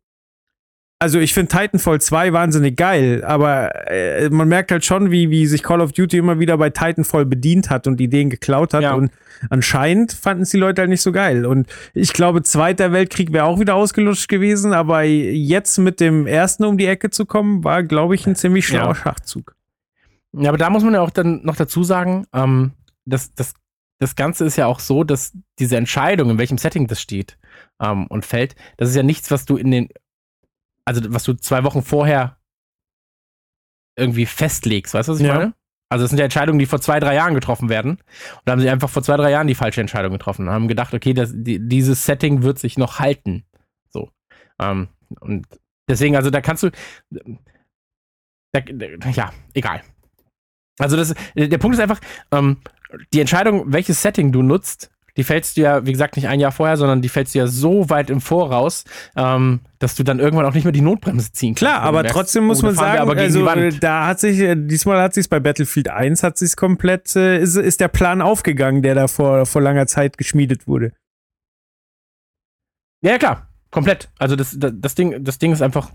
Also 0.99 1.19
ich 1.19 1.35
finde 1.35 1.55
Titanfall 1.55 2.01
2 2.01 2.33
wahnsinnig 2.33 2.75
geil, 2.75 3.23
aber 3.23 3.91
äh, 3.91 4.31
man 4.31 4.49
merkt 4.49 4.73
halt 4.73 4.83
schon, 4.83 5.11
wie, 5.11 5.29
wie 5.29 5.47
sich 5.47 5.63
Call 5.63 5.83
of 5.83 5.93
Duty 5.93 6.17
immer 6.17 6.39
wieder 6.39 6.57
bei 6.57 6.71
Titanfall 6.71 7.27
bedient 7.27 7.69
hat 7.69 7.87
und 7.87 8.01
Ideen 8.01 8.31
geklaut 8.31 8.73
hat. 8.73 8.83
Ja. 8.83 8.95
Und 8.95 9.11
anscheinend 9.51 10.13
fanden 10.13 10.45
es 10.45 10.51
die 10.51 10.57
Leute 10.57 10.81
halt 10.81 10.89
nicht 10.89 11.03
so 11.03 11.13
geil. 11.13 11.45
Und 11.45 11.69
ich 11.93 12.15
glaube, 12.15 12.43
Zweiter 12.43 12.93
Weltkrieg 12.93 13.31
wäre 13.35 13.45
auch 13.45 13.61
wieder 13.61 13.75
ausgelutscht 13.75 14.29
gewesen, 14.29 14.73
aber 14.73 15.03
jetzt 15.03 15.77
mit 15.77 16.01
dem 16.01 16.27
ersten 16.27 16.65
um 16.65 16.79
die 16.79 16.87
Ecke 16.87 17.11
zu 17.11 17.27
kommen, 17.27 17.63
war, 17.63 17.83
glaube 17.83 18.15
ich, 18.15 18.27
ein 18.27 18.35
ziemlich 18.35 18.67
schlauer 18.67 18.89
Ja. 18.89 18.95
Schachzug. 18.95 19.55
Ja, 20.33 20.49
aber 20.49 20.59
da 20.59 20.71
muss 20.71 20.83
man 20.83 20.95
ja 20.95 21.03
auch 21.03 21.11
dann 21.11 21.43
noch 21.45 21.57
dazu 21.57 21.85
sagen, 21.85 22.27
ähm, 22.33 22.73
dass 23.05 23.35
das, 23.35 23.53
das 23.99 24.17
Ganze 24.17 24.47
ist 24.47 24.57
ja 24.57 24.65
auch 24.65 24.81
so, 24.81 25.05
dass 25.05 25.35
diese 25.59 25.77
Entscheidung, 25.77 26.31
in 26.31 26.39
welchem 26.39 26.57
Setting 26.57 26.87
das 26.87 27.03
steht 27.03 27.37
ähm, 27.83 28.07
und 28.07 28.25
fällt, 28.25 28.55
das 28.79 28.89
ist 28.89 28.97
ja 28.97 29.03
nichts, 29.03 29.31
was 29.31 29.45
du 29.45 29.59
in 29.59 29.71
den, 29.71 29.89
also 30.87 31.03
was 31.13 31.25
du 31.25 31.35
zwei 31.35 31.65
Wochen 31.65 31.83
vorher 31.83 32.39
irgendwie 33.99 34.27
festlegst, 34.27 34.95
weißt 34.95 35.09
du, 35.09 35.13
was 35.13 35.21
ich 35.21 35.27
Ja. 35.27 35.35
meine? 35.35 35.55
Also 35.89 36.03
das 36.05 36.11
sind 36.11 36.19
ja 36.19 36.25
Entscheidungen, 36.25 36.59
die 36.59 36.67
vor 36.67 36.81
zwei, 36.81 36.99
drei 36.99 37.15
Jahren 37.15 37.35
getroffen 37.35 37.69
werden. 37.69 37.93
Und 37.93 38.41
da 38.45 38.53
haben 38.53 38.61
sie 38.61 38.69
einfach 38.69 38.91
vor 38.91 39.03
zwei, 39.05 39.17
drei 39.17 39.31
Jahren 39.31 39.47
die 39.47 39.55
falsche 39.55 39.81
Entscheidung 39.81 40.13
getroffen 40.13 40.49
und 40.49 40.53
haben 40.55 40.67
gedacht, 40.69 40.93
okay, 40.95 41.15
das, 41.15 41.31
die, 41.33 41.61
dieses 41.61 42.05
Setting 42.05 42.43
wird 42.43 42.59
sich 42.59 42.77
noch 42.77 42.99
halten. 42.99 43.45
So. 43.91 44.11
Ähm, 44.61 44.89
und 45.21 45.47
deswegen, 45.89 46.17
also 46.17 46.31
da 46.31 46.41
kannst 46.41 46.65
du, 46.65 46.71
da, 48.53 48.61
ja, 49.13 49.33
egal. 49.55 49.83
Also 50.79 50.97
das, 50.97 51.15
der 51.37 51.59
Punkt 51.59 51.77
ist 51.77 51.81
einfach, 51.83 52.01
ähm, 52.33 52.59
die 53.13 53.21
Entscheidung, 53.21 53.73
welches 53.73 54.03
Setting 54.03 54.33
du 54.33 54.43
nutzt, 54.43 54.91
die 55.17 55.25
fällst 55.25 55.57
du 55.57 55.63
ja, 55.63 55.87
wie 55.87 55.93
gesagt, 55.93 56.17
nicht 56.17 56.29
ein 56.29 56.41
Jahr 56.41 56.53
vorher, 56.53 56.77
sondern 56.77 57.03
die 57.03 57.09
fällst 57.09 57.35
du 57.35 57.39
ja 57.39 57.47
so 57.47 57.89
weit 57.89 58.11
im 58.11 58.21
Voraus, 58.21 58.85
ähm, 59.17 59.61
dass 59.79 59.95
du 59.95 60.03
dann 60.03 60.19
irgendwann 60.19 60.45
auch 60.47 60.55
nicht 60.55 60.65
mehr 60.65 60.73
die 60.73 60.83
Notbremse 60.83 61.33
ziehen 61.33 61.55
kannst. 61.55 61.61
Klar, 61.61 61.83
aber 61.83 62.03
merkst, 62.03 62.15
trotzdem 62.15 62.45
muss 62.45 62.63
oh, 62.63 62.67
man 62.67 62.75
sagen, 62.75 63.11
also 63.11 63.71
da 63.81 64.07
hat 64.07 64.21
sich, 64.21 64.39
äh, 64.41 64.57
diesmal 64.57 65.01
hat 65.01 65.15
sich 65.15 65.29
bei 65.29 65.41
Battlefield 65.41 65.89
1 65.89 66.23
hat 66.23 66.37
sich 66.39 66.57
komplett, 66.57 67.17
äh, 67.17 67.39
ist, 67.39 67.57
ist 67.57 67.81
der 67.81 67.89
Plan 67.89 68.21
aufgegangen, 68.21 68.83
der 68.83 68.95
da 68.95 69.09
vor, 69.09 69.47
vor 69.47 69.63
langer 69.63 69.87
Zeit 69.87 70.19
geschmiedet 70.19 70.67
wurde. 70.67 70.93
Ja, 73.03 73.13
ja, 73.13 73.19
klar, 73.19 73.49
komplett. 73.71 74.11
Also 74.19 74.37
das, 74.37 74.57
das, 74.59 74.73
das, 74.75 74.95
Ding, 74.95 75.25
das 75.25 75.39
Ding 75.39 75.53
ist 75.53 75.63
einfach 75.63 75.93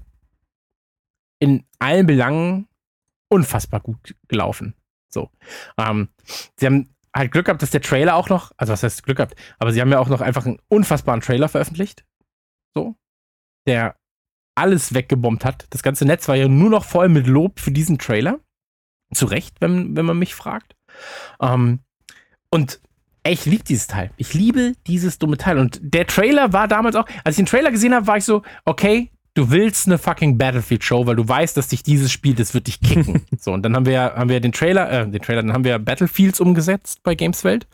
in 1.40 1.64
allen 1.80 2.06
Belangen 2.08 2.68
unfassbar 3.30 3.80
gut 3.80 4.16
gelaufen. 4.28 4.76
So. 5.10 5.30
Ähm, 5.78 6.10
sie 6.58 6.66
haben 6.66 6.90
halt 7.16 7.32
Glück 7.32 7.46
gehabt, 7.46 7.62
dass 7.62 7.72
der 7.72 7.82
Trailer 7.82 8.16
auch 8.16 8.30
noch, 8.30 8.52
also 8.58 8.74
was 8.74 8.84
heißt 8.84 9.04
Glück 9.04 9.18
gehabt, 9.18 9.36
aber 9.60 9.72
sie 9.72 9.82
haben 9.82 9.92
ja 9.92 10.00
auch 10.00 10.10
noch 10.10 10.22
einfach 10.22 10.46
einen 10.46 10.60
unfassbaren 10.70 11.22
Trailer 11.22 11.50
veröffentlicht. 11.50 12.06
So. 12.74 12.96
Der 13.68 13.96
alles 14.56 14.94
weggebombt 14.94 15.46
hat. 15.46 15.66
Das 15.70 15.84
ganze 15.84 16.06
Netz 16.06 16.28
war 16.28 16.36
ja 16.36 16.48
nur 16.48 16.70
noch 16.70 16.86
voll 16.86 17.10
mit 17.10 17.28
Lob 17.28 17.60
für 17.60 17.72
diesen 17.72 17.98
Trailer. 17.98 18.40
Zu 19.14 19.26
Recht, 19.26 19.58
wenn, 19.60 19.96
wenn 19.96 20.06
man 20.06 20.20
mich 20.20 20.36
fragt. 20.36 20.76
Ähm, 21.42 21.80
und 22.50 22.80
ey, 23.24 23.34
ich 23.34 23.46
liebe 23.46 23.64
dieses 23.64 23.88
Teil. 23.88 24.12
Ich 24.18 24.34
liebe 24.34 24.74
dieses 24.88 25.20
dumme 25.20 25.38
Teil. 25.38 25.58
Und 25.58 25.80
der 25.82 26.08
Trailer 26.08 26.54
war 26.54 26.68
damals 26.68 26.96
auch, 26.96 27.06
als 27.24 27.36
ich 27.36 27.44
den 27.44 27.46
Trailer 27.46 27.72
gesehen 27.72 27.94
habe, 27.94 28.08
war 28.08 28.18
ich 28.18 28.26
so, 28.26 28.44
okay, 28.66 29.12
du 29.34 29.50
willst 29.50 29.88
eine 29.88 29.98
fucking 29.98 30.38
Battlefield-Show, 30.38 31.06
weil 31.08 31.16
du 31.16 31.28
weißt, 31.28 31.56
dass 31.56 31.70
dich 31.70 31.84
dieses 31.84 32.12
Spiel, 32.12 32.34
das 32.36 32.54
wird 32.54 32.68
dich 32.68 32.82
kicken. 32.82 33.26
so, 33.40 33.54
und 33.54 33.64
dann 33.64 33.76
haben 33.76 33.86
wir, 33.86 34.02
haben 34.16 34.30
wir 34.30 34.40
den 34.40 34.52
Trailer, 34.52 34.92
äh, 34.92 35.08
den 35.10 35.22
Trailer, 35.22 35.42
dann 35.42 35.54
haben 35.54 35.64
wir 35.64 35.80
Battlefields 35.80 36.40
umgesetzt 36.40 37.02
bei 37.04 37.16
Gameswelt. 37.16 37.68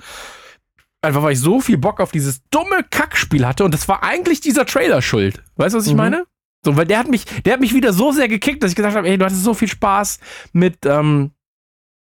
Einfach 1.01 1.21
weil 1.23 1.33
ich 1.33 1.39
so 1.39 1.59
viel 1.61 1.77
Bock 1.77 1.99
auf 1.99 2.11
dieses 2.11 2.41
dumme 2.49 2.83
Kackspiel 2.89 3.45
hatte 3.45 3.63
und 3.63 3.73
das 3.73 3.87
war 3.87 4.03
eigentlich 4.03 4.41
dieser 4.41 4.65
Trailer 4.65 5.01
schuld. 5.01 5.43
Weißt 5.55 5.73
du, 5.75 5.79
was 5.79 5.85
ich 5.87 5.93
Mhm. 5.93 5.97
meine? 5.97 6.25
So, 6.65 6.75
weil 6.75 6.85
der 6.85 6.99
hat 6.99 7.07
mich, 7.07 7.23
der 7.43 7.53
hat 7.53 7.59
mich 7.61 7.73
wieder 7.73 7.93
so 7.93 8.11
sehr 8.11 8.27
gekickt, 8.27 8.61
dass 8.63 8.71
ich 8.71 8.75
gesagt 8.75 8.95
habe, 8.95 9.07
ey, 9.07 9.17
du 9.17 9.23
hattest 9.25 9.43
so 9.43 9.53
viel 9.53 9.67
Spaß 9.67 10.19
mit, 10.53 10.85
ähm, 10.85 11.31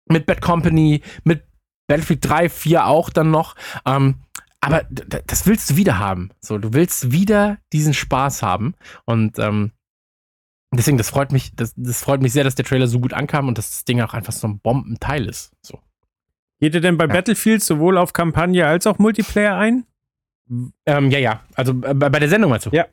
mit 0.07 0.25
Bad 0.25 0.41
Company, 0.41 1.01
mit 1.23 1.43
Battlefield 1.87 2.27
3, 2.27 2.49
4 2.49 2.85
auch 2.85 3.09
dann 3.09 3.31
noch. 3.31 3.55
Ähm, 3.85 4.15
aber 4.63 4.83
das 4.89 5.45
willst 5.45 5.69
du 5.69 5.75
wieder 5.75 5.99
haben. 5.99 6.29
So, 6.39 6.57
du 6.57 6.73
willst 6.73 7.11
wieder 7.11 7.57
diesen 7.73 7.93
Spaß 7.93 8.41
haben. 8.41 8.75
Und 9.05 9.37
ähm, 9.39 9.71
deswegen, 10.73 10.97
das 10.97 11.09
freut 11.09 11.31
mich, 11.31 11.53
das, 11.55 11.73
das 11.75 12.01
freut 12.01 12.21
mich 12.21 12.33
sehr, 12.33 12.43
dass 12.43 12.55
der 12.55 12.65
Trailer 12.65 12.87
so 12.87 12.99
gut 12.99 13.13
ankam 13.13 13.47
und 13.47 13.57
dass 13.57 13.71
das 13.71 13.85
Ding 13.85 13.99
auch 14.01 14.13
einfach 14.13 14.33
so 14.33 14.47
ein 14.47 14.59
Bombenteil 14.59 15.27
ist. 15.27 15.51
So. 15.61 15.79
Geht 16.59 16.75
ihr 16.75 16.81
denn 16.81 16.97
bei 16.97 17.05
Ja. 17.05 17.13
Battlefield 17.13 17.61
sowohl 17.61 17.97
auf 17.97 18.13
Kampagne 18.13 18.65
als 18.65 18.87
auch 18.87 18.99
Multiplayer 18.99 19.57
ein? 19.57 19.85
Ähm, 20.85 21.11
ja, 21.11 21.19
ja. 21.19 21.41
Also 21.55 21.73
äh, 21.83 21.93
bei 21.93 22.09
der 22.09 22.29
Sendung 22.29 22.51
meinst 22.51 22.65
du? 22.65 22.69
Ja. 22.71 22.85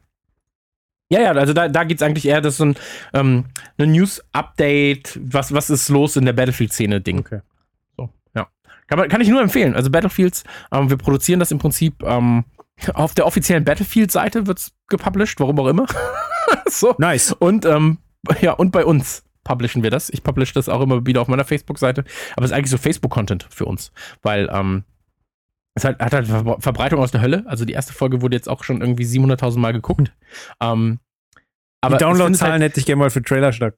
Ja, 1.12 1.20
ja, 1.20 1.32
also 1.32 1.52
da, 1.52 1.68
da 1.68 1.82
geht 1.82 1.96
es 1.98 2.02
eigentlich 2.02 2.26
eher, 2.26 2.40
das 2.40 2.56
so 2.56 2.66
ein, 2.66 2.76
ähm, 3.14 3.46
ein 3.78 3.90
News-Update, 3.90 5.18
was, 5.20 5.52
was 5.52 5.68
ist 5.68 5.88
los 5.88 6.14
in 6.14 6.24
der 6.24 6.32
Battlefield-Szene-Ding. 6.32 7.18
Okay. 7.18 7.40
Kann, 8.90 8.98
man, 8.98 9.08
kann 9.08 9.20
ich 9.20 9.28
nur 9.28 9.40
empfehlen. 9.40 9.74
Also 9.74 9.88
Battlefields, 9.88 10.42
ähm, 10.72 10.90
wir 10.90 10.96
produzieren 10.96 11.38
das 11.38 11.52
im 11.52 11.58
Prinzip 11.58 12.02
ähm, 12.02 12.44
auf 12.94 13.14
der 13.14 13.24
offiziellen 13.24 13.64
Battlefield-Seite 13.64 14.48
wird 14.48 14.58
es 14.58 14.72
gepublished, 14.88 15.38
warum 15.38 15.58
auch 15.60 15.68
immer. 15.68 15.86
so. 16.66 16.96
Nice. 16.98 17.32
Und 17.32 17.64
ähm, 17.64 17.98
ja, 18.40 18.52
und 18.52 18.72
bei 18.72 18.84
uns 18.84 19.22
publishen 19.44 19.84
wir 19.84 19.90
das. 19.90 20.10
Ich 20.10 20.24
publish 20.24 20.52
das 20.52 20.68
auch 20.68 20.80
immer 20.80 21.06
wieder 21.06 21.22
auf 21.22 21.28
meiner 21.28 21.44
Facebook-Seite. 21.44 22.04
Aber 22.34 22.44
es 22.44 22.50
ist 22.50 22.56
eigentlich 22.56 22.70
so 22.70 22.78
Facebook-Content 22.78 23.46
für 23.48 23.64
uns. 23.64 23.92
Weil 24.22 24.50
ähm, 24.52 24.82
es 25.74 25.84
hat, 25.84 26.00
hat 26.00 26.12
halt 26.12 26.26
Ver 26.26 26.56
Verbreitung 26.58 26.98
aus 26.98 27.12
der 27.12 27.20
Hölle. 27.20 27.44
Also 27.46 27.64
die 27.64 27.72
erste 27.72 27.92
Folge 27.92 28.22
wurde 28.22 28.34
jetzt 28.34 28.48
auch 28.48 28.64
schon 28.64 28.80
irgendwie 28.80 29.04
700.000 29.04 29.58
Mal 29.60 29.72
geguckt. 29.72 30.12
Ähm, 30.60 30.98
aber 31.80 31.96
Die 31.96 32.02
Downloadzahlen 32.04 32.54
Halt, 32.54 32.62
hätte 32.62 32.80
ich 32.80 32.86
gerne 32.86 32.98
mal 32.98 33.10
für 33.10 33.22
Trailerschnack. 33.22 33.74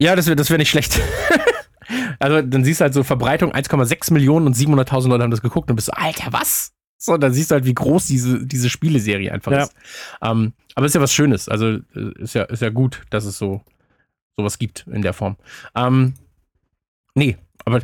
ja, 0.00 0.16
das 0.16 0.26
wäre 0.26 0.36
das 0.36 0.48
wär 0.48 0.56
nicht 0.56 0.70
schlecht. 0.70 0.98
Also 2.18 2.42
dann 2.42 2.64
siehst 2.64 2.80
du 2.80 2.84
halt 2.84 2.94
so 2.94 3.02
Verbreitung 3.04 3.52
1,6 3.52 4.12
Millionen 4.12 4.46
und 4.46 4.56
700.000 4.56 5.08
Leute 5.08 5.22
haben 5.24 5.30
das 5.30 5.42
geguckt 5.42 5.70
und 5.70 5.76
bist 5.76 5.86
so, 5.86 5.92
Alter, 5.92 6.32
was? 6.32 6.72
So, 7.00 7.16
dann 7.16 7.32
siehst 7.32 7.50
du 7.50 7.54
halt, 7.54 7.64
wie 7.64 7.74
groß 7.74 8.06
diese, 8.06 8.44
diese 8.44 8.68
Spieleserie 8.68 9.30
einfach 9.32 9.52
Ja. 9.52 9.62
ist. 9.64 9.74
Ähm, 10.22 10.52
aber 10.74 10.86
ist 10.86 10.94
ja 10.94 11.00
was 11.00 11.12
Schönes. 11.12 11.48
Also 11.48 11.78
äh, 11.94 12.12
ist 12.18 12.34
ja, 12.34 12.42
ist 12.44 12.62
ja 12.62 12.70
gut, 12.70 13.02
dass 13.10 13.24
es 13.24 13.38
so 13.38 13.62
sowas 14.36 14.58
gibt 14.58 14.86
in 14.88 15.02
der 15.02 15.12
Form. 15.12 15.36
Ähm, 15.74 16.14
nee, 17.14 17.36
aber 17.64 17.80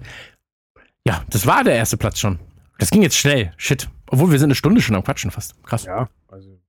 ja, 1.06 1.24
das 1.30 1.46
war 1.46 1.62
der 1.64 1.74
erste 1.74 1.96
Platz 1.96 2.18
schon. 2.18 2.38
Das 2.78 2.90
ging 2.90 3.02
jetzt 3.02 3.16
schnell. 3.16 3.52
Shit. 3.56 3.88
Obwohl 4.08 4.30
wir 4.30 4.38
sind 4.38 4.48
eine 4.48 4.54
Stunde 4.54 4.80
schon 4.80 4.96
am 4.96 5.04
Quatschen 5.04 5.30
fast. 5.30 5.62
Krass. 5.64 5.84
Ja, 5.84 6.08
also 6.28 6.60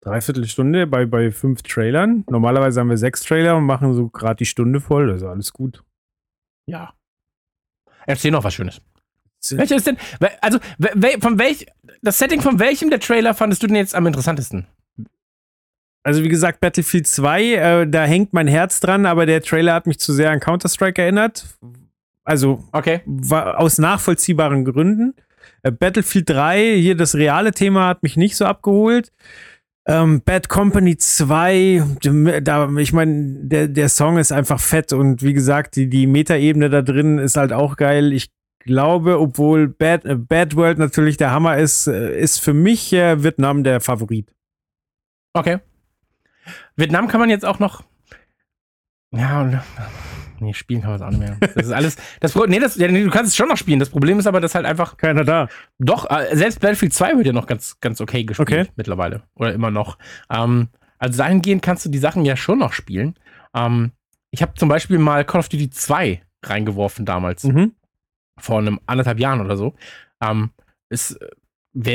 dreiviertel 0.00 0.46
Stunde 0.46 0.86
bei, 0.86 1.06
bei 1.06 1.30
fünf 1.30 1.62
Trailern. 1.62 2.24
Normalerweise 2.30 2.80
haben 2.80 2.90
wir 2.90 2.96
sechs 2.98 3.22
Trailer 3.22 3.56
und 3.56 3.64
machen 3.64 3.92
so 3.94 4.08
gerade 4.08 4.36
die 4.36 4.46
Stunde 4.46 4.80
voll. 4.80 5.10
Also 5.10 5.28
alles 5.28 5.52
gut. 5.52 5.82
Ja. 6.66 6.92
Erzähl 8.06 8.30
noch 8.30 8.44
was 8.44 8.54
Schönes. 8.54 8.80
Welcher 9.50 9.76
ist 9.76 9.86
denn, 9.86 9.96
also, 10.40 10.58
von 11.20 11.38
welch, 11.38 11.66
das 12.00 12.18
Setting 12.18 12.40
von 12.40 12.60
welchem 12.60 12.90
der 12.90 13.00
Trailer 13.00 13.34
fandest 13.34 13.62
du 13.62 13.66
denn 13.66 13.76
jetzt 13.76 13.94
am 13.94 14.06
interessantesten? 14.06 14.66
Also 16.04 16.22
wie 16.24 16.28
gesagt, 16.28 16.60
Battlefield 16.60 17.06
2, 17.06 17.42
äh, 17.54 17.86
da 17.88 18.04
hängt 18.04 18.32
mein 18.32 18.48
Herz 18.48 18.80
dran, 18.80 19.06
aber 19.06 19.24
der 19.26 19.40
Trailer 19.42 19.74
hat 19.74 19.86
mich 19.86 19.98
zu 20.00 20.12
sehr 20.12 20.30
an 20.30 20.40
Counter-Strike 20.40 21.00
erinnert. 21.00 21.46
Also 22.24 22.64
Okay. 22.72 23.02
war 23.04 23.58
aus 23.60 23.78
nachvollziehbaren 23.78 24.64
Gründen. 24.64 25.14
Äh, 25.62 25.70
Battlefield 25.72 26.28
3, 26.30 26.76
hier 26.76 26.96
das 26.96 27.14
reale 27.14 27.52
Thema 27.52 27.86
hat 27.86 28.02
mich 28.02 28.16
nicht 28.16 28.36
so 28.36 28.44
abgeholt. 28.46 29.12
Ähm, 29.86 30.22
Bad 30.22 30.48
Company 30.48 30.96
2, 30.96 31.82
dem- 32.04 32.44
da, 32.44 32.70
ich 32.76 32.92
meine, 32.92 33.34
der, 33.46 33.66
der 33.68 33.88
Song 33.88 34.16
ist 34.18 34.30
einfach 34.30 34.60
fett 34.60 34.92
und 34.92 35.22
wie 35.22 35.32
gesagt, 35.32 35.74
die, 35.76 35.88
die 35.88 36.06
Metaebene 36.06 36.70
da 36.70 36.82
drin 36.82 37.18
ist 37.18 37.36
halt 37.36 37.52
auch 37.52 37.76
geil. 37.76 38.12
Ich 38.12 38.30
glaube, 38.60 39.18
obwohl 39.18 39.66
Bad, 39.68 40.04
äh, 40.04 40.14
Bad 40.14 40.54
World 40.54 40.78
natürlich 40.78 41.16
der 41.16 41.32
Hammer 41.32 41.56
ist, 41.58 41.88
äh, 41.88 42.16
ist 42.16 42.38
für 42.38 42.54
mich 42.54 42.92
äh, 42.92 43.24
Vietnam 43.24 43.64
der 43.64 43.80
Favorit. 43.80 44.32
Okay. 45.34 45.58
Vietnam 46.76 47.08
kann 47.08 47.18
man 47.20 47.30
jetzt 47.30 47.44
auch 47.44 47.58
noch. 47.58 47.82
Ja, 49.10 49.64
nee, 50.42 50.52
spielen 50.54 50.82
kann 50.82 50.90
man 50.90 50.96
es 51.00 51.02
auch 51.02 51.10
nicht 51.10 51.20
mehr. 51.20 51.36
Das 51.54 51.66
ist 51.66 51.72
alles. 51.72 51.96
Das, 52.20 52.34
nee, 52.34 52.58
das, 52.58 52.76
ja, 52.76 52.88
nee, 52.88 53.02
du 53.04 53.10
kannst 53.10 53.30
es 53.30 53.36
schon 53.36 53.48
noch 53.48 53.56
spielen. 53.56 53.78
Das 53.78 53.90
Problem 53.90 54.18
ist 54.18 54.26
aber, 54.26 54.40
dass 54.40 54.54
halt 54.54 54.66
einfach. 54.66 54.96
Keiner 54.96 55.24
da. 55.24 55.48
Doch, 55.78 56.10
äh, 56.10 56.36
selbst 56.36 56.60
Battlefield 56.60 56.92
2 56.92 57.16
wird 57.16 57.26
ja 57.26 57.32
noch 57.32 57.46
ganz, 57.46 57.78
ganz 57.80 58.00
okay 58.00 58.24
gespielt 58.24 58.48
Okay. 58.48 58.66
mittlerweile. 58.76 59.22
Oder 59.34 59.52
immer 59.54 59.70
noch. 59.70 59.98
Ähm, 60.30 60.68
also 60.98 61.16
dahingehend 61.18 61.62
kannst 61.62 61.84
du 61.84 61.88
die 61.88 61.98
Sachen 61.98 62.24
ja 62.24 62.36
schon 62.36 62.58
noch 62.58 62.72
spielen. 62.72 63.14
Ähm, 63.54 63.92
ich 64.30 64.42
habe 64.42 64.54
zum 64.54 64.68
Beispiel 64.68 64.98
mal 64.98 65.24
Call 65.24 65.40
of 65.40 65.48
Duty 65.48 65.70
2 65.70 66.22
reingeworfen 66.44 67.04
damals. 67.06 67.44
Mhm. 67.44 67.72
vor 68.38 68.58
einem 68.58 68.80
anderthalb 68.86 69.18
Jahren 69.20 69.40
oder 69.40 69.56
so. 69.56 69.74
Ähm, 70.22 70.50
es 70.88 71.12
äh, 71.16 71.28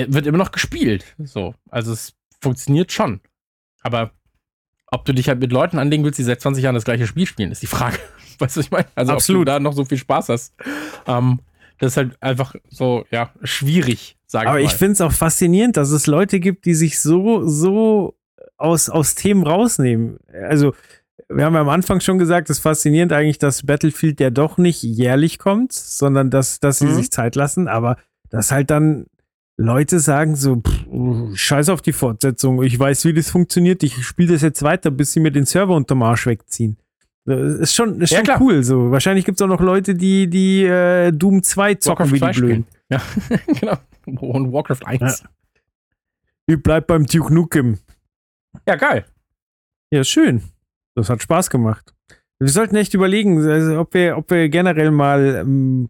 wird 0.10 0.26
immer 0.26 0.38
noch 0.38 0.52
gespielt. 0.52 1.16
So. 1.20 1.56
Also 1.70 1.92
es 1.94 2.14
funktioniert 2.42 2.92
schon. 2.92 3.22
Aber 3.82 4.12
ob 4.92 5.04
du 5.06 5.14
dich 5.14 5.28
halt 5.28 5.40
mit 5.40 5.52
Leuten 5.52 5.80
anlegen 5.80 6.04
willst, 6.04 6.20
die 6.20 6.24
seit 6.24 6.40
20 6.42 6.64
Jahren 6.64 6.76
das 6.76 6.86
gleiche 6.86 7.08
Spiel 7.08 7.26
spielen, 7.26 7.52
ist 7.52 7.62
die 7.62 7.68
Frage. 7.68 7.98
Weißt 8.40 8.56
du, 8.58 8.62
ich 8.62 8.72
meine? 8.72 8.86
Also 8.96 9.12
ob 9.12 9.18
Absolut. 9.18 9.42
du 9.42 9.46
da 9.46 9.60
noch 9.60 9.74
so 9.74 9.86
viel 9.86 9.98
Spaß 9.98 10.30
hast. 10.30 10.54
Ähm, 11.08 11.40
das 11.80 11.94
ist 11.94 11.98
halt 11.98 12.22
einfach 12.24 12.56
so, 12.70 13.06
ja, 13.12 13.30
schwierig, 13.44 14.18
sage 14.26 14.50
Aber 14.50 14.60
ich 14.60 14.66
ich 14.68 14.72
mal. 14.74 14.78
finde 14.78 14.94
es 14.94 15.02
auch 15.02 15.12
faszinierend, 15.12 15.78
dass 15.78 15.92
es 15.92 16.08
Leute 16.08 16.40
gibt, 16.40 16.66
die 16.66 16.74
sich 16.74 17.00
so, 17.00 17.48
so 17.48 18.16
aus, 18.58 18.90
aus 18.90 19.14
Themen 19.16 19.46
rausnehmen. 19.46 20.18
Also, 20.50 20.74
wir 21.30 21.46
haben 21.46 21.54
ja 21.56 21.62
am 21.62 21.70
Anfang 21.70 22.00
schon 22.00 22.18
gesagt, 22.18 22.50
es 22.50 22.58
ist 22.58 22.64
faszinierend 22.64 23.12
eigentlich, 23.14 23.38
dass 23.38 23.66
Battlefield 23.66 24.20
ja 24.20 24.30
doch 24.32 24.58
nicht 24.58 24.82
jährlich 24.82 25.38
kommt, 25.40 25.74
sondern 25.74 26.30
dass, 26.32 26.60
dass 26.60 26.80
sie 26.80 26.86
Mhm. 26.88 26.94
sich 26.96 27.12
Zeit 27.12 27.36
lassen, 27.36 27.68
aber 27.68 27.98
dass 28.30 28.52
halt 28.52 28.72
dann 28.72 29.06
Leute 29.58 30.00
sagen 30.00 30.36
so, 30.36 30.58
pff, 30.62 31.38
scheiß 31.38 31.70
auf 31.70 31.82
die 31.82 31.92
Fortsetzung, 31.94 32.64
ich 32.64 32.80
weiß, 32.80 33.06
wie 33.06 33.14
das 33.14 33.30
funktioniert, 33.30 33.84
ich 33.84 34.04
spiele 34.06 34.34
das 34.34 34.42
jetzt 34.42 34.64
weiter, 34.64 34.90
bis 34.90 35.12
sie 35.14 35.20
mir 35.20 35.32
den 35.32 35.46
Server 35.46 35.76
unterm 35.76 36.02
Arsch 36.04 36.26
wegziehen. 36.28 36.78
Ist 37.28 37.76
schon, 37.76 38.00
ist 38.02 38.12
Ja, 38.12 38.18
schon 38.20 38.26
klar. 38.26 38.42
cool 38.42 38.64
so. 38.64 38.90
Wahrscheinlich 38.92 39.26
gibt 39.26 39.38
es 39.40 39.42
auch 39.42 39.48
noch 39.50 39.60
Leute, 39.62 39.96
die, 39.96 40.30
die 40.30 40.64
äh, 40.64 41.12
Doom 41.12 41.44
2 41.44 41.76
zocken 41.76 42.06
Warcraft 42.12 42.14
wie 42.16 42.20
2 42.20 42.32
die 42.32 42.40
Blöden. 42.40 42.68
Ja, 42.90 43.02
genau. 43.48 43.78
Und 44.22 44.54
Warcraft 44.54 44.86
1. 44.86 45.02
Ja. 45.02 45.30
Ich 46.46 46.64
bleib 46.64 46.88
beim 46.88 47.06
Duke 47.06 47.34
Nukem. 47.34 47.80
ja 48.66 48.76
geil. 48.76 49.06
Ja, 49.92 50.04
schön. 50.06 50.42
Das 50.96 51.10
hat 51.10 51.22
Spaß 51.22 51.50
gemacht. 51.50 51.94
Wir 52.40 52.48
sollten 52.50 52.76
echt 52.78 52.94
überlegen, 52.94 53.46
also, 53.46 53.80
ob, 53.80 53.94
wir, 53.94 54.18
ob 54.18 54.30
wir 54.32 54.48
generell 54.48 54.92
mal 54.92 55.38
ähm, 55.42 55.90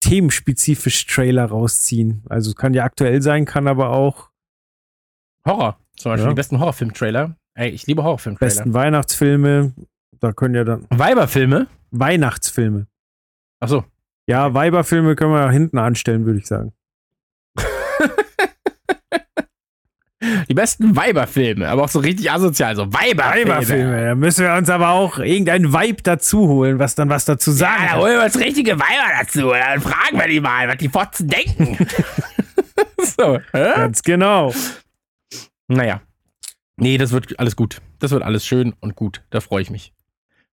themenspezifisch 0.00 1.06
Trailer 1.06 1.46
rausziehen. 1.46 2.22
Also 2.28 2.50
es 2.50 2.56
kann 2.56 2.74
ja 2.74 2.84
aktuell 2.84 3.22
sein, 3.22 3.44
kann 3.46 3.66
aber 3.68 3.90
auch 3.90 4.28
Horror. 5.46 5.78
Zum 5.96 6.12
Beispiel 6.12 6.24
Ja. 6.26 6.30
die 6.30 6.36
besten 6.36 6.58
Horrorfilm-Trailer. 6.60 7.36
Ey, 7.54 7.70
ich 7.70 7.86
liebe 7.86 8.02
Horrorfilm-Trailer. 8.02 8.46
besten 8.48 8.74
Weihnachtsfilme. 8.74 9.72
Da 10.20 10.32
können 10.32 10.54
ja 10.54 10.64
dann 10.64 10.86
Weiberfilme. 10.90 11.66
Weihnachtsfilme. 11.90 12.86
Achso. 13.60 13.84
Ja, 14.26 14.52
Weiberfilme 14.52 15.16
können 15.16 15.32
wir 15.32 15.50
hinten 15.50 15.78
anstellen, 15.78 16.26
würde 16.26 16.38
ich 16.38 16.46
sagen. 16.46 16.72
Die 20.48 20.54
besten 20.54 20.96
Weiberfilme, 20.96 21.68
aber 21.68 21.84
auch 21.84 21.88
so 21.88 22.00
richtig 22.00 22.30
asozial, 22.30 22.74
so 22.76 22.92
Weiberfilme. 22.92 23.52
Weiberfilme. 23.52 24.04
Da 24.04 24.14
müssen 24.14 24.44
wir 24.44 24.52
uns 24.54 24.68
aber 24.68 24.90
auch 24.90 25.18
irgendein 25.18 25.72
Vibe 25.72 26.02
dazu 26.02 26.48
holen, 26.48 26.78
was 26.78 26.94
dann 26.94 27.08
was 27.08 27.24
dazu 27.24 27.50
Ja, 27.52 27.56
sagen 27.56 27.84
da 27.88 27.96
holen 27.98 28.18
wir 28.18 28.24
uns 28.24 28.38
richtige 28.38 28.78
Weiber 28.78 29.12
dazu. 29.20 29.48
Dann 29.50 29.80
fragen 29.80 30.18
wir 30.18 30.26
die 30.26 30.40
mal, 30.40 30.68
was 30.68 30.76
die 30.78 30.88
Fotzen 30.88 31.28
denken. 31.28 31.78
so, 32.98 33.38
hä? 33.52 33.72
Ganz 33.76 34.02
genau. 34.02 34.52
Naja. 35.68 36.02
Nee, 36.76 36.98
das 36.98 37.12
wird 37.12 37.38
alles 37.38 37.56
gut. 37.56 37.80
Das 37.98 38.10
wird 38.10 38.22
alles 38.22 38.44
schön 38.44 38.74
und 38.80 38.96
gut. 38.96 39.22
Da 39.30 39.40
freue 39.40 39.62
ich 39.62 39.70
mich. 39.70 39.92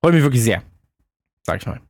Freue 0.06 0.14
mich 0.14 0.22
wirklich 0.22 0.44
sehr. 0.44 0.62
Sag 1.42 1.62
ich 1.62 1.66
mal. 1.66 1.82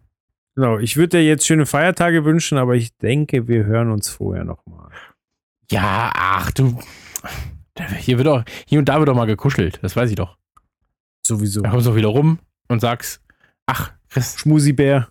Genau, 0.56 0.78
ich 0.78 0.96
würde 0.96 1.18
dir 1.18 1.26
jetzt 1.26 1.46
schöne 1.46 1.66
Feiertage 1.66 2.24
wünschen, 2.24 2.58
aber 2.58 2.76
ich 2.76 2.96
denke, 2.96 3.50
wir 3.50 3.66
hören 3.66 3.92
uns 3.92 4.08
vorher 4.08 4.46
nochmal. 4.46 4.90
Ja, 5.70 6.14
ach 6.16 6.50
du. 6.52 6.80
Hier 7.98 8.18
wird 8.18 8.28
doch, 8.28 8.46
hier 8.66 8.80
und 8.80 8.88
da 8.88 9.00
wird 9.00 9.10
doch 9.10 9.16
mal 9.16 9.26
gekuschelt. 9.26 9.80
Das 9.82 9.98
weiß 9.98 10.12
ich 10.12 10.16
doch. 10.16 10.38
Sowieso. 11.28 11.60
Da 11.60 11.72
kommst 11.72 11.88
du 11.88 11.92
auch 11.92 11.96
wieder 11.98 12.08
rum 12.08 12.40
und 12.70 12.80
sagst, 12.80 13.22
ach, 13.66 13.92
Chris, 14.08 14.40
Schmusibär. 14.40 15.10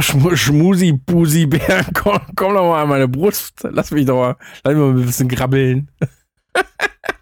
Schmu 0.00 0.34
Schmusi, 0.34 0.92
Busi, 0.92 1.44
Bär, 1.44 1.84
komm, 1.94 2.20
komm 2.34 2.54
doch 2.54 2.70
mal 2.70 2.84
an 2.84 2.88
meine 2.88 3.06
Brust. 3.06 3.68
Lass 3.70 3.90
mich 3.90 4.06
doch 4.06 4.16
mal, 4.16 4.36
lass 4.64 4.72
mich 4.74 4.82
mal 4.82 4.98
ein 4.98 5.04
bisschen 5.04 5.28
grabbeln. 5.28 5.90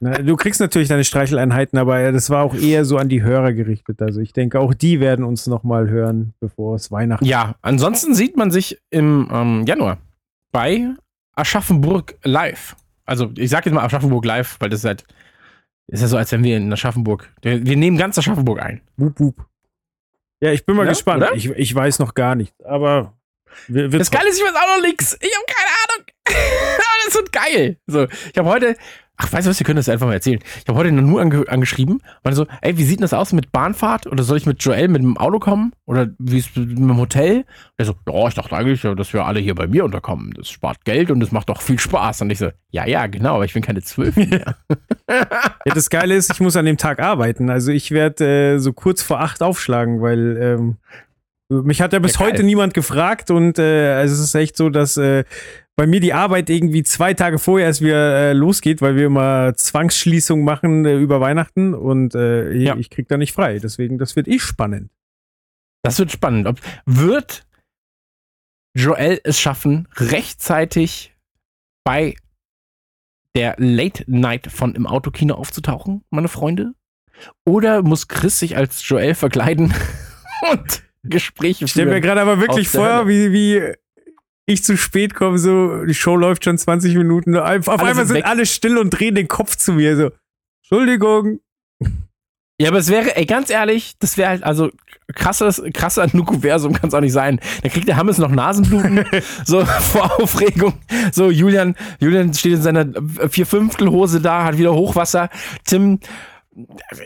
Na, 0.01 0.18
du 0.18 0.35
kriegst 0.37 0.61
natürlich 0.61 0.89
deine 0.89 1.05
Streicheleinheiten, 1.05 1.78
aber 1.78 2.11
das 2.11 2.28
war 2.28 2.43
auch 2.43 2.55
eher 2.55 2.85
so 2.85 2.97
an 2.99 3.09
die 3.09 3.22
Hörer 3.22 3.53
gerichtet. 3.53 4.03
Also 4.03 4.20
ich 4.20 4.33
denke, 4.33 4.59
auch 4.59 4.74
die 4.74 4.99
werden 4.99 5.24
uns 5.24 5.47
nochmal 5.47 5.89
hören, 5.89 6.35
bevor 6.41 6.74
es 6.74 6.91
Weihnachten 6.91 7.24
Ja, 7.24 7.55
ansonsten 7.62 8.14
sieht 8.14 8.37
man 8.37 8.51
sich 8.51 8.78
im 8.91 9.28
ähm, 9.33 9.64
Januar 9.66 9.99
bei 10.51 10.89
Aschaffenburg 11.37 12.16
live. 12.24 12.74
Also 13.07 13.30
ich 13.37 13.51
sag 13.51 13.64
jetzt 13.64 13.74
mal 13.74 13.85
Aschaffenburg 13.85 14.24
live, 14.24 14.57
weil 14.59 14.70
das 14.70 14.80
ist 14.80 14.87
halt, 14.87 15.05
ist 15.87 16.01
ja 16.01 16.09
so, 16.09 16.16
als 16.16 16.33
wenn 16.33 16.43
wir 16.43 16.57
in 16.57 16.72
Aschaffenburg, 16.72 17.33
wir, 17.43 17.76
nehmen 17.76 17.97
ganz 17.97 18.18
Aschaffenburg 18.18 18.61
ein. 18.61 18.80
Wup, 18.97 19.20
wup. 19.20 19.47
Ja, 20.41 20.51
ich 20.51 20.66
bin 20.66 20.74
mal 20.74 20.85
Ja, 20.85 20.91
gespannt. 20.91 21.22
oder? 21.22 21.35
Ich, 21.35 21.49
ich 21.49 21.72
weiß 21.74 22.01
noch 22.01 22.14
gar 22.14 22.35
nicht, 22.35 22.55
aber 22.64 23.14
wir, 23.68 23.93
wir 23.93 23.99
Das 24.01 24.11
Geile 24.11 24.28
ist, 24.28 24.39
ich 24.39 24.45
weiß 24.45 24.55
auch 24.57 24.76
noch 24.78 24.83
nix. 24.87 25.16
Ich 25.20 25.30
habe 25.37 25.47
keine 25.47 25.70
Ahnung. 25.85 26.07
Aber 26.26 27.05
das 27.05 27.14
wird 27.14 27.33
geil. 27.33 27.76
So, 27.87 28.05
ich 28.33 28.39
habe 28.39 28.49
heute, 28.49 28.76
ach, 29.17 29.33
weißt 29.33 29.47
du 29.47 29.51
was, 29.51 29.59
wir 29.59 29.65
können 29.65 29.77
das 29.77 29.89
einfach 29.89 30.07
mal 30.07 30.15
erzählen. 30.15 30.41
Ich 30.59 30.69
habe 30.69 30.79
heute 30.79 30.93
nur 30.93 31.21
ange 31.21 31.49
angeschrieben, 31.49 32.03
meine 32.25 32.37
so, 32.37 32.47
ey, 32.61 32.77
wie 32.77 32.85
sieht 32.85 32.99
denn 32.99 33.03
das 33.03 33.13
aus 33.13 33.33
mit 33.33 33.53
Bahnfahrt? 33.53 34.07
Oder 34.07 34.23
soll 34.25 34.37
ich 34.37 34.47
mit 34.47 34.63
Joel 34.63 34.89
mit 34.89 35.03
dem 35.03 35.17
Auto 35.17 35.39
kommen? 35.39 35.73
Oder 35.87 36.09
wie 36.19 36.39
ist 36.39 36.57
mit 36.57 36.79
dem 36.79 36.97
Hotel? 36.97 37.39
Und 37.39 37.45
er 37.77 37.85
so, 37.85 37.95
ja, 38.09 38.29
ich 38.29 38.35
dachte 38.35 38.57
eigentlich, 38.57 38.81
dass 38.81 39.13
wir 39.13 39.25
alle 39.25 39.41
hier 39.41 39.55
bei 39.55 39.67
mir 39.67 39.85
unterkommen. 39.85 40.33
Das 40.37 40.49
spart 40.49 40.85
Geld 40.85 41.11
und 41.11 41.21
das 41.21 41.33
macht 41.33 41.51
auch 41.51 41.63
viel 41.63 41.79
Spaß. 41.79 42.23
Und 42.23 42.31
ich 42.31 42.39
so, 42.39 42.51
ja, 42.71 42.87
ja, 42.87 43.07
genau, 43.07 43.37
aber 43.37 43.45
ich 43.45 43.55
bin 43.55 43.63
keine 43.63 43.83
zwölf 43.83 44.17
mehr. 44.17 44.57
Ja, 45.65 45.75
das 45.75 45.91
Geile 45.91 46.15
ist, 46.15 46.33
ich 46.33 46.41
muss 46.41 46.57
an 46.57 46.65
dem 46.65 46.79
Tag 46.79 46.99
arbeiten. 46.99 47.51
Also 47.51 47.71
ich 47.71 47.91
werde 47.91 48.55
äh, 48.55 48.59
so 48.59 48.73
kurz 48.73 49.03
vor 49.03 49.21
acht 49.21 49.43
aufschlagen, 49.43 50.01
weil 50.01 50.37
ähm, 50.41 50.77
mich 51.49 51.83
hat 51.83 51.93
ja 51.93 51.99
bis 51.99 52.15
Ja, 52.15 52.21
heute 52.21 52.43
niemand 52.43 52.75
gefragt 52.75 53.31
und 53.31 53.59
äh, 53.59 53.93
also 53.93 54.15
es 54.15 54.21
ist 54.21 54.35
echt 54.35 54.57
so, 54.57 54.71
dass 54.71 54.97
äh, 54.97 55.25
bei 55.77 55.87
mir 55.87 56.01
die 56.01 56.12
Arbeit 56.12 56.51
irgendwie 56.51 56.83
zwei 56.83 57.14
Tage 57.14 57.39
vorher 57.39 57.66
erst 57.68 57.81
wieder 57.81 58.31
äh, 58.31 58.33
losgeht, 58.35 58.83
weil 58.83 58.97
wir 58.97 59.07
immer 59.07 59.55
Zwangsschließung 59.55 60.45
machen 60.45 60.85
äh, 60.85 60.97
über 60.99 61.20
Weihnachten 61.20 61.75
und 61.75 62.14
äh, 62.14 62.53
Ja. 62.53 62.77
ich 62.77 62.91
krieg 62.91 63.09
da 63.09 63.16
nicht 63.16 63.33
frei. 63.33 63.59
Deswegen, 63.59 63.99
das 63.99 64.14
wird 64.16 64.29
eh 64.29 64.39
spannend. 64.39 64.91
Das 65.83 65.99
wird 65.99 66.12
spannend. 66.12 66.47
Ob, 66.47 66.61
wird 66.87 67.47
Joel 68.75 69.20
es 69.25 69.41
schaffen, 69.41 69.89
rechtzeitig 69.97 71.14
bei 71.85 72.14
der 73.35 73.55
Late 73.59 74.05
Night 74.07 74.51
von 74.53 74.75
im 74.75 74.87
Autokino 74.87 75.35
aufzutauchen, 75.35 76.05
meine 76.11 76.29
Freunde? 76.29 76.75
Oder 77.47 77.83
muss 77.83 78.09
Chris 78.09 78.39
sich 78.39 78.57
als 78.57 78.87
Joel 78.89 79.14
verkleiden 79.14 79.73
und 80.53 80.83
Gespräche 81.03 81.64
Ich 81.64 81.70
stelle 81.73 81.87
mir 81.87 81.93
führen? 81.93 82.03
gerade 82.03 82.20
aber 82.20 82.41
wirklich 82.41 82.68
vor, 82.68 83.09
wie, 83.09 83.33
wie 83.33 83.75
ich 84.47 84.64
zu 84.64 84.76
spät 84.76 85.14
komme, 85.14 85.38
so, 85.38 85.84
die 85.84 85.95
Show 85.95 86.16
läuft 86.16 86.45
schon 86.45 86.59
20 86.59 86.95
Minuten. 86.97 87.36
Auf 87.36 87.68
Alle 87.68 87.80
einmal 87.80 87.95
sind 88.07 88.16
sind 88.16 88.24
alle 88.24 88.47
still 88.47 88.78
und 88.78 88.90
drehen 88.90 89.14
den 89.14 89.28
Kopf 89.28 89.57
zu 89.57 89.72
mir. 89.72 89.97
So, 89.97 90.11
Entschuldigung. 90.62 91.40
Ja, 92.61 92.68
aber 92.68 92.78
es 92.78 92.88
wäre, 92.88 93.16
ey, 93.16 93.26
ganz 93.26 93.51
ehrlich, 93.51 93.95
das 93.99 94.16
wäre 94.16 94.28
halt, 94.28 94.45
also 94.45 94.70
krasses, 95.14 95.62
krasser 95.74 96.07
Nukuversum 96.12 96.72
kann 96.72 96.88
es 96.88 96.95
auch 96.95 97.01
nicht 97.01 97.12
sein. 97.12 97.40
Da 97.62 97.68
kriegt 97.68 97.88
der 97.88 97.97
Hammes 97.97 98.18
noch 98.18 98.30
Nasenbluten, 98.30 99.05
so 99.45 99.64
vor 99.66 100.20
Aufregung. 100.20 100.74
So, 101.12 101.30
Julian, 101.30 101.74
Julian 101.99 102.32
steht 102.34 102.53
in 102.53 102.62
seiner 102.62 102.86
Vierfünftelhose 103.28 104.20
da, 104.20 104.45
hat 104.45 104.59
wieder 104.59 104.74
Hochwasser. 104.74 105.28
Tim 105.64 105.99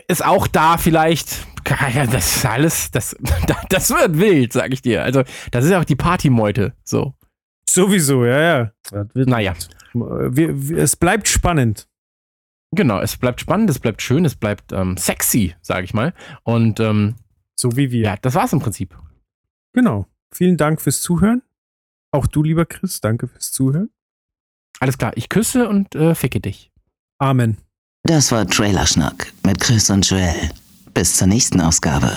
ist 0.07 0.25
auch 0.25 0.47
da 0.47 0.77
vielleicht. 0.77 1.47
Ja, 1.93 2.05
das 2.05 2.37
ist 2.37 2.45
alles, 2.45 2.91
das, 2.91 3.15
das 3.69 3.89
wird 3.89 4.19
wild, 4.19 4.53
sag 4.53 4.71
ich 4.73 4.81
dir. 4.81 5.03
Also, 5.03 5.23
das 5.51 5.65
ist 5.65 5.71
ja 5.71 5.79
auch 5.79 5.85
die 5.85 5.95
Partymeute, 5.95 6.73
so. 6.83 7.13
Sowieso, 7.69 8.25
ja, 8.25 8.39
ja. 8.41 8.71
Das 8.89 9.07
wird, 9.13 9.29
Naja. 9.29 9.53
wir, 9.93 10.69
wir, 10.69 10.77
es 10.77 10.95
bleibt 10.95 11.27
spannend. 11.27 11.87
Genau, 12.75 12.99
es 12.99 13.15
bleibt 13.17 13.39
spannend, 13.39 13.69
es 13.69 13.79
bleibt 13.79 14.01
schön, 14.01 14.25
es 14.25 14.35
bleibt 14.35 14.71
ähm, 14.73 14.97
sexy, 14.97 15.55
sag 15.61 15.83
ich 15.83 15.93
mal. 15.93 16.13
Und 16.43 16.79
ähm, 16.79 17.15
So 17.55 17.75
wie 17.77 17.91
wir. 17.91 18.03
ja, 18.03 18.15
das 18.17 18.33
war's 18.35 18.51
im 18.53 18.59
Prinzip. 18.59 18.97
Genau. 19.73 20.05
Vielen 20.33 20.57
Dank 20.57 20.81
fürs 20.81 21.01
Zuhören. 21.01 21.41
Auch 22.11 22.27
du, 22.27 22.43
lieber 22.43 22.65
Chris, 22.65 22.99
danke 23.01 23.27
fürs 23.27 23.51
Zuhören. 23.51 23.89
Alles 24.79 24.97
klar, 24.97 25.11
ich 25.15 25.29
küsse 25.29 25.67
und 25.69 25.95
äh, 25.95 26.13
ficke 26.15 26.39
dich. 26.39 26.71
Amen. 27.19 27.57
Das 28.03 28.31
war 28.31 28.45
Trailerschnack 28.47 29.31
mit 29.45 29.59
Chris 29.59 29.89
und 29.89 30.07
Joel. 30.09 30.51
Bis 30.93 31.15
zur 31.17 31.27
nächsten 31.27 31.61
Ausgabe. 31.61 32.11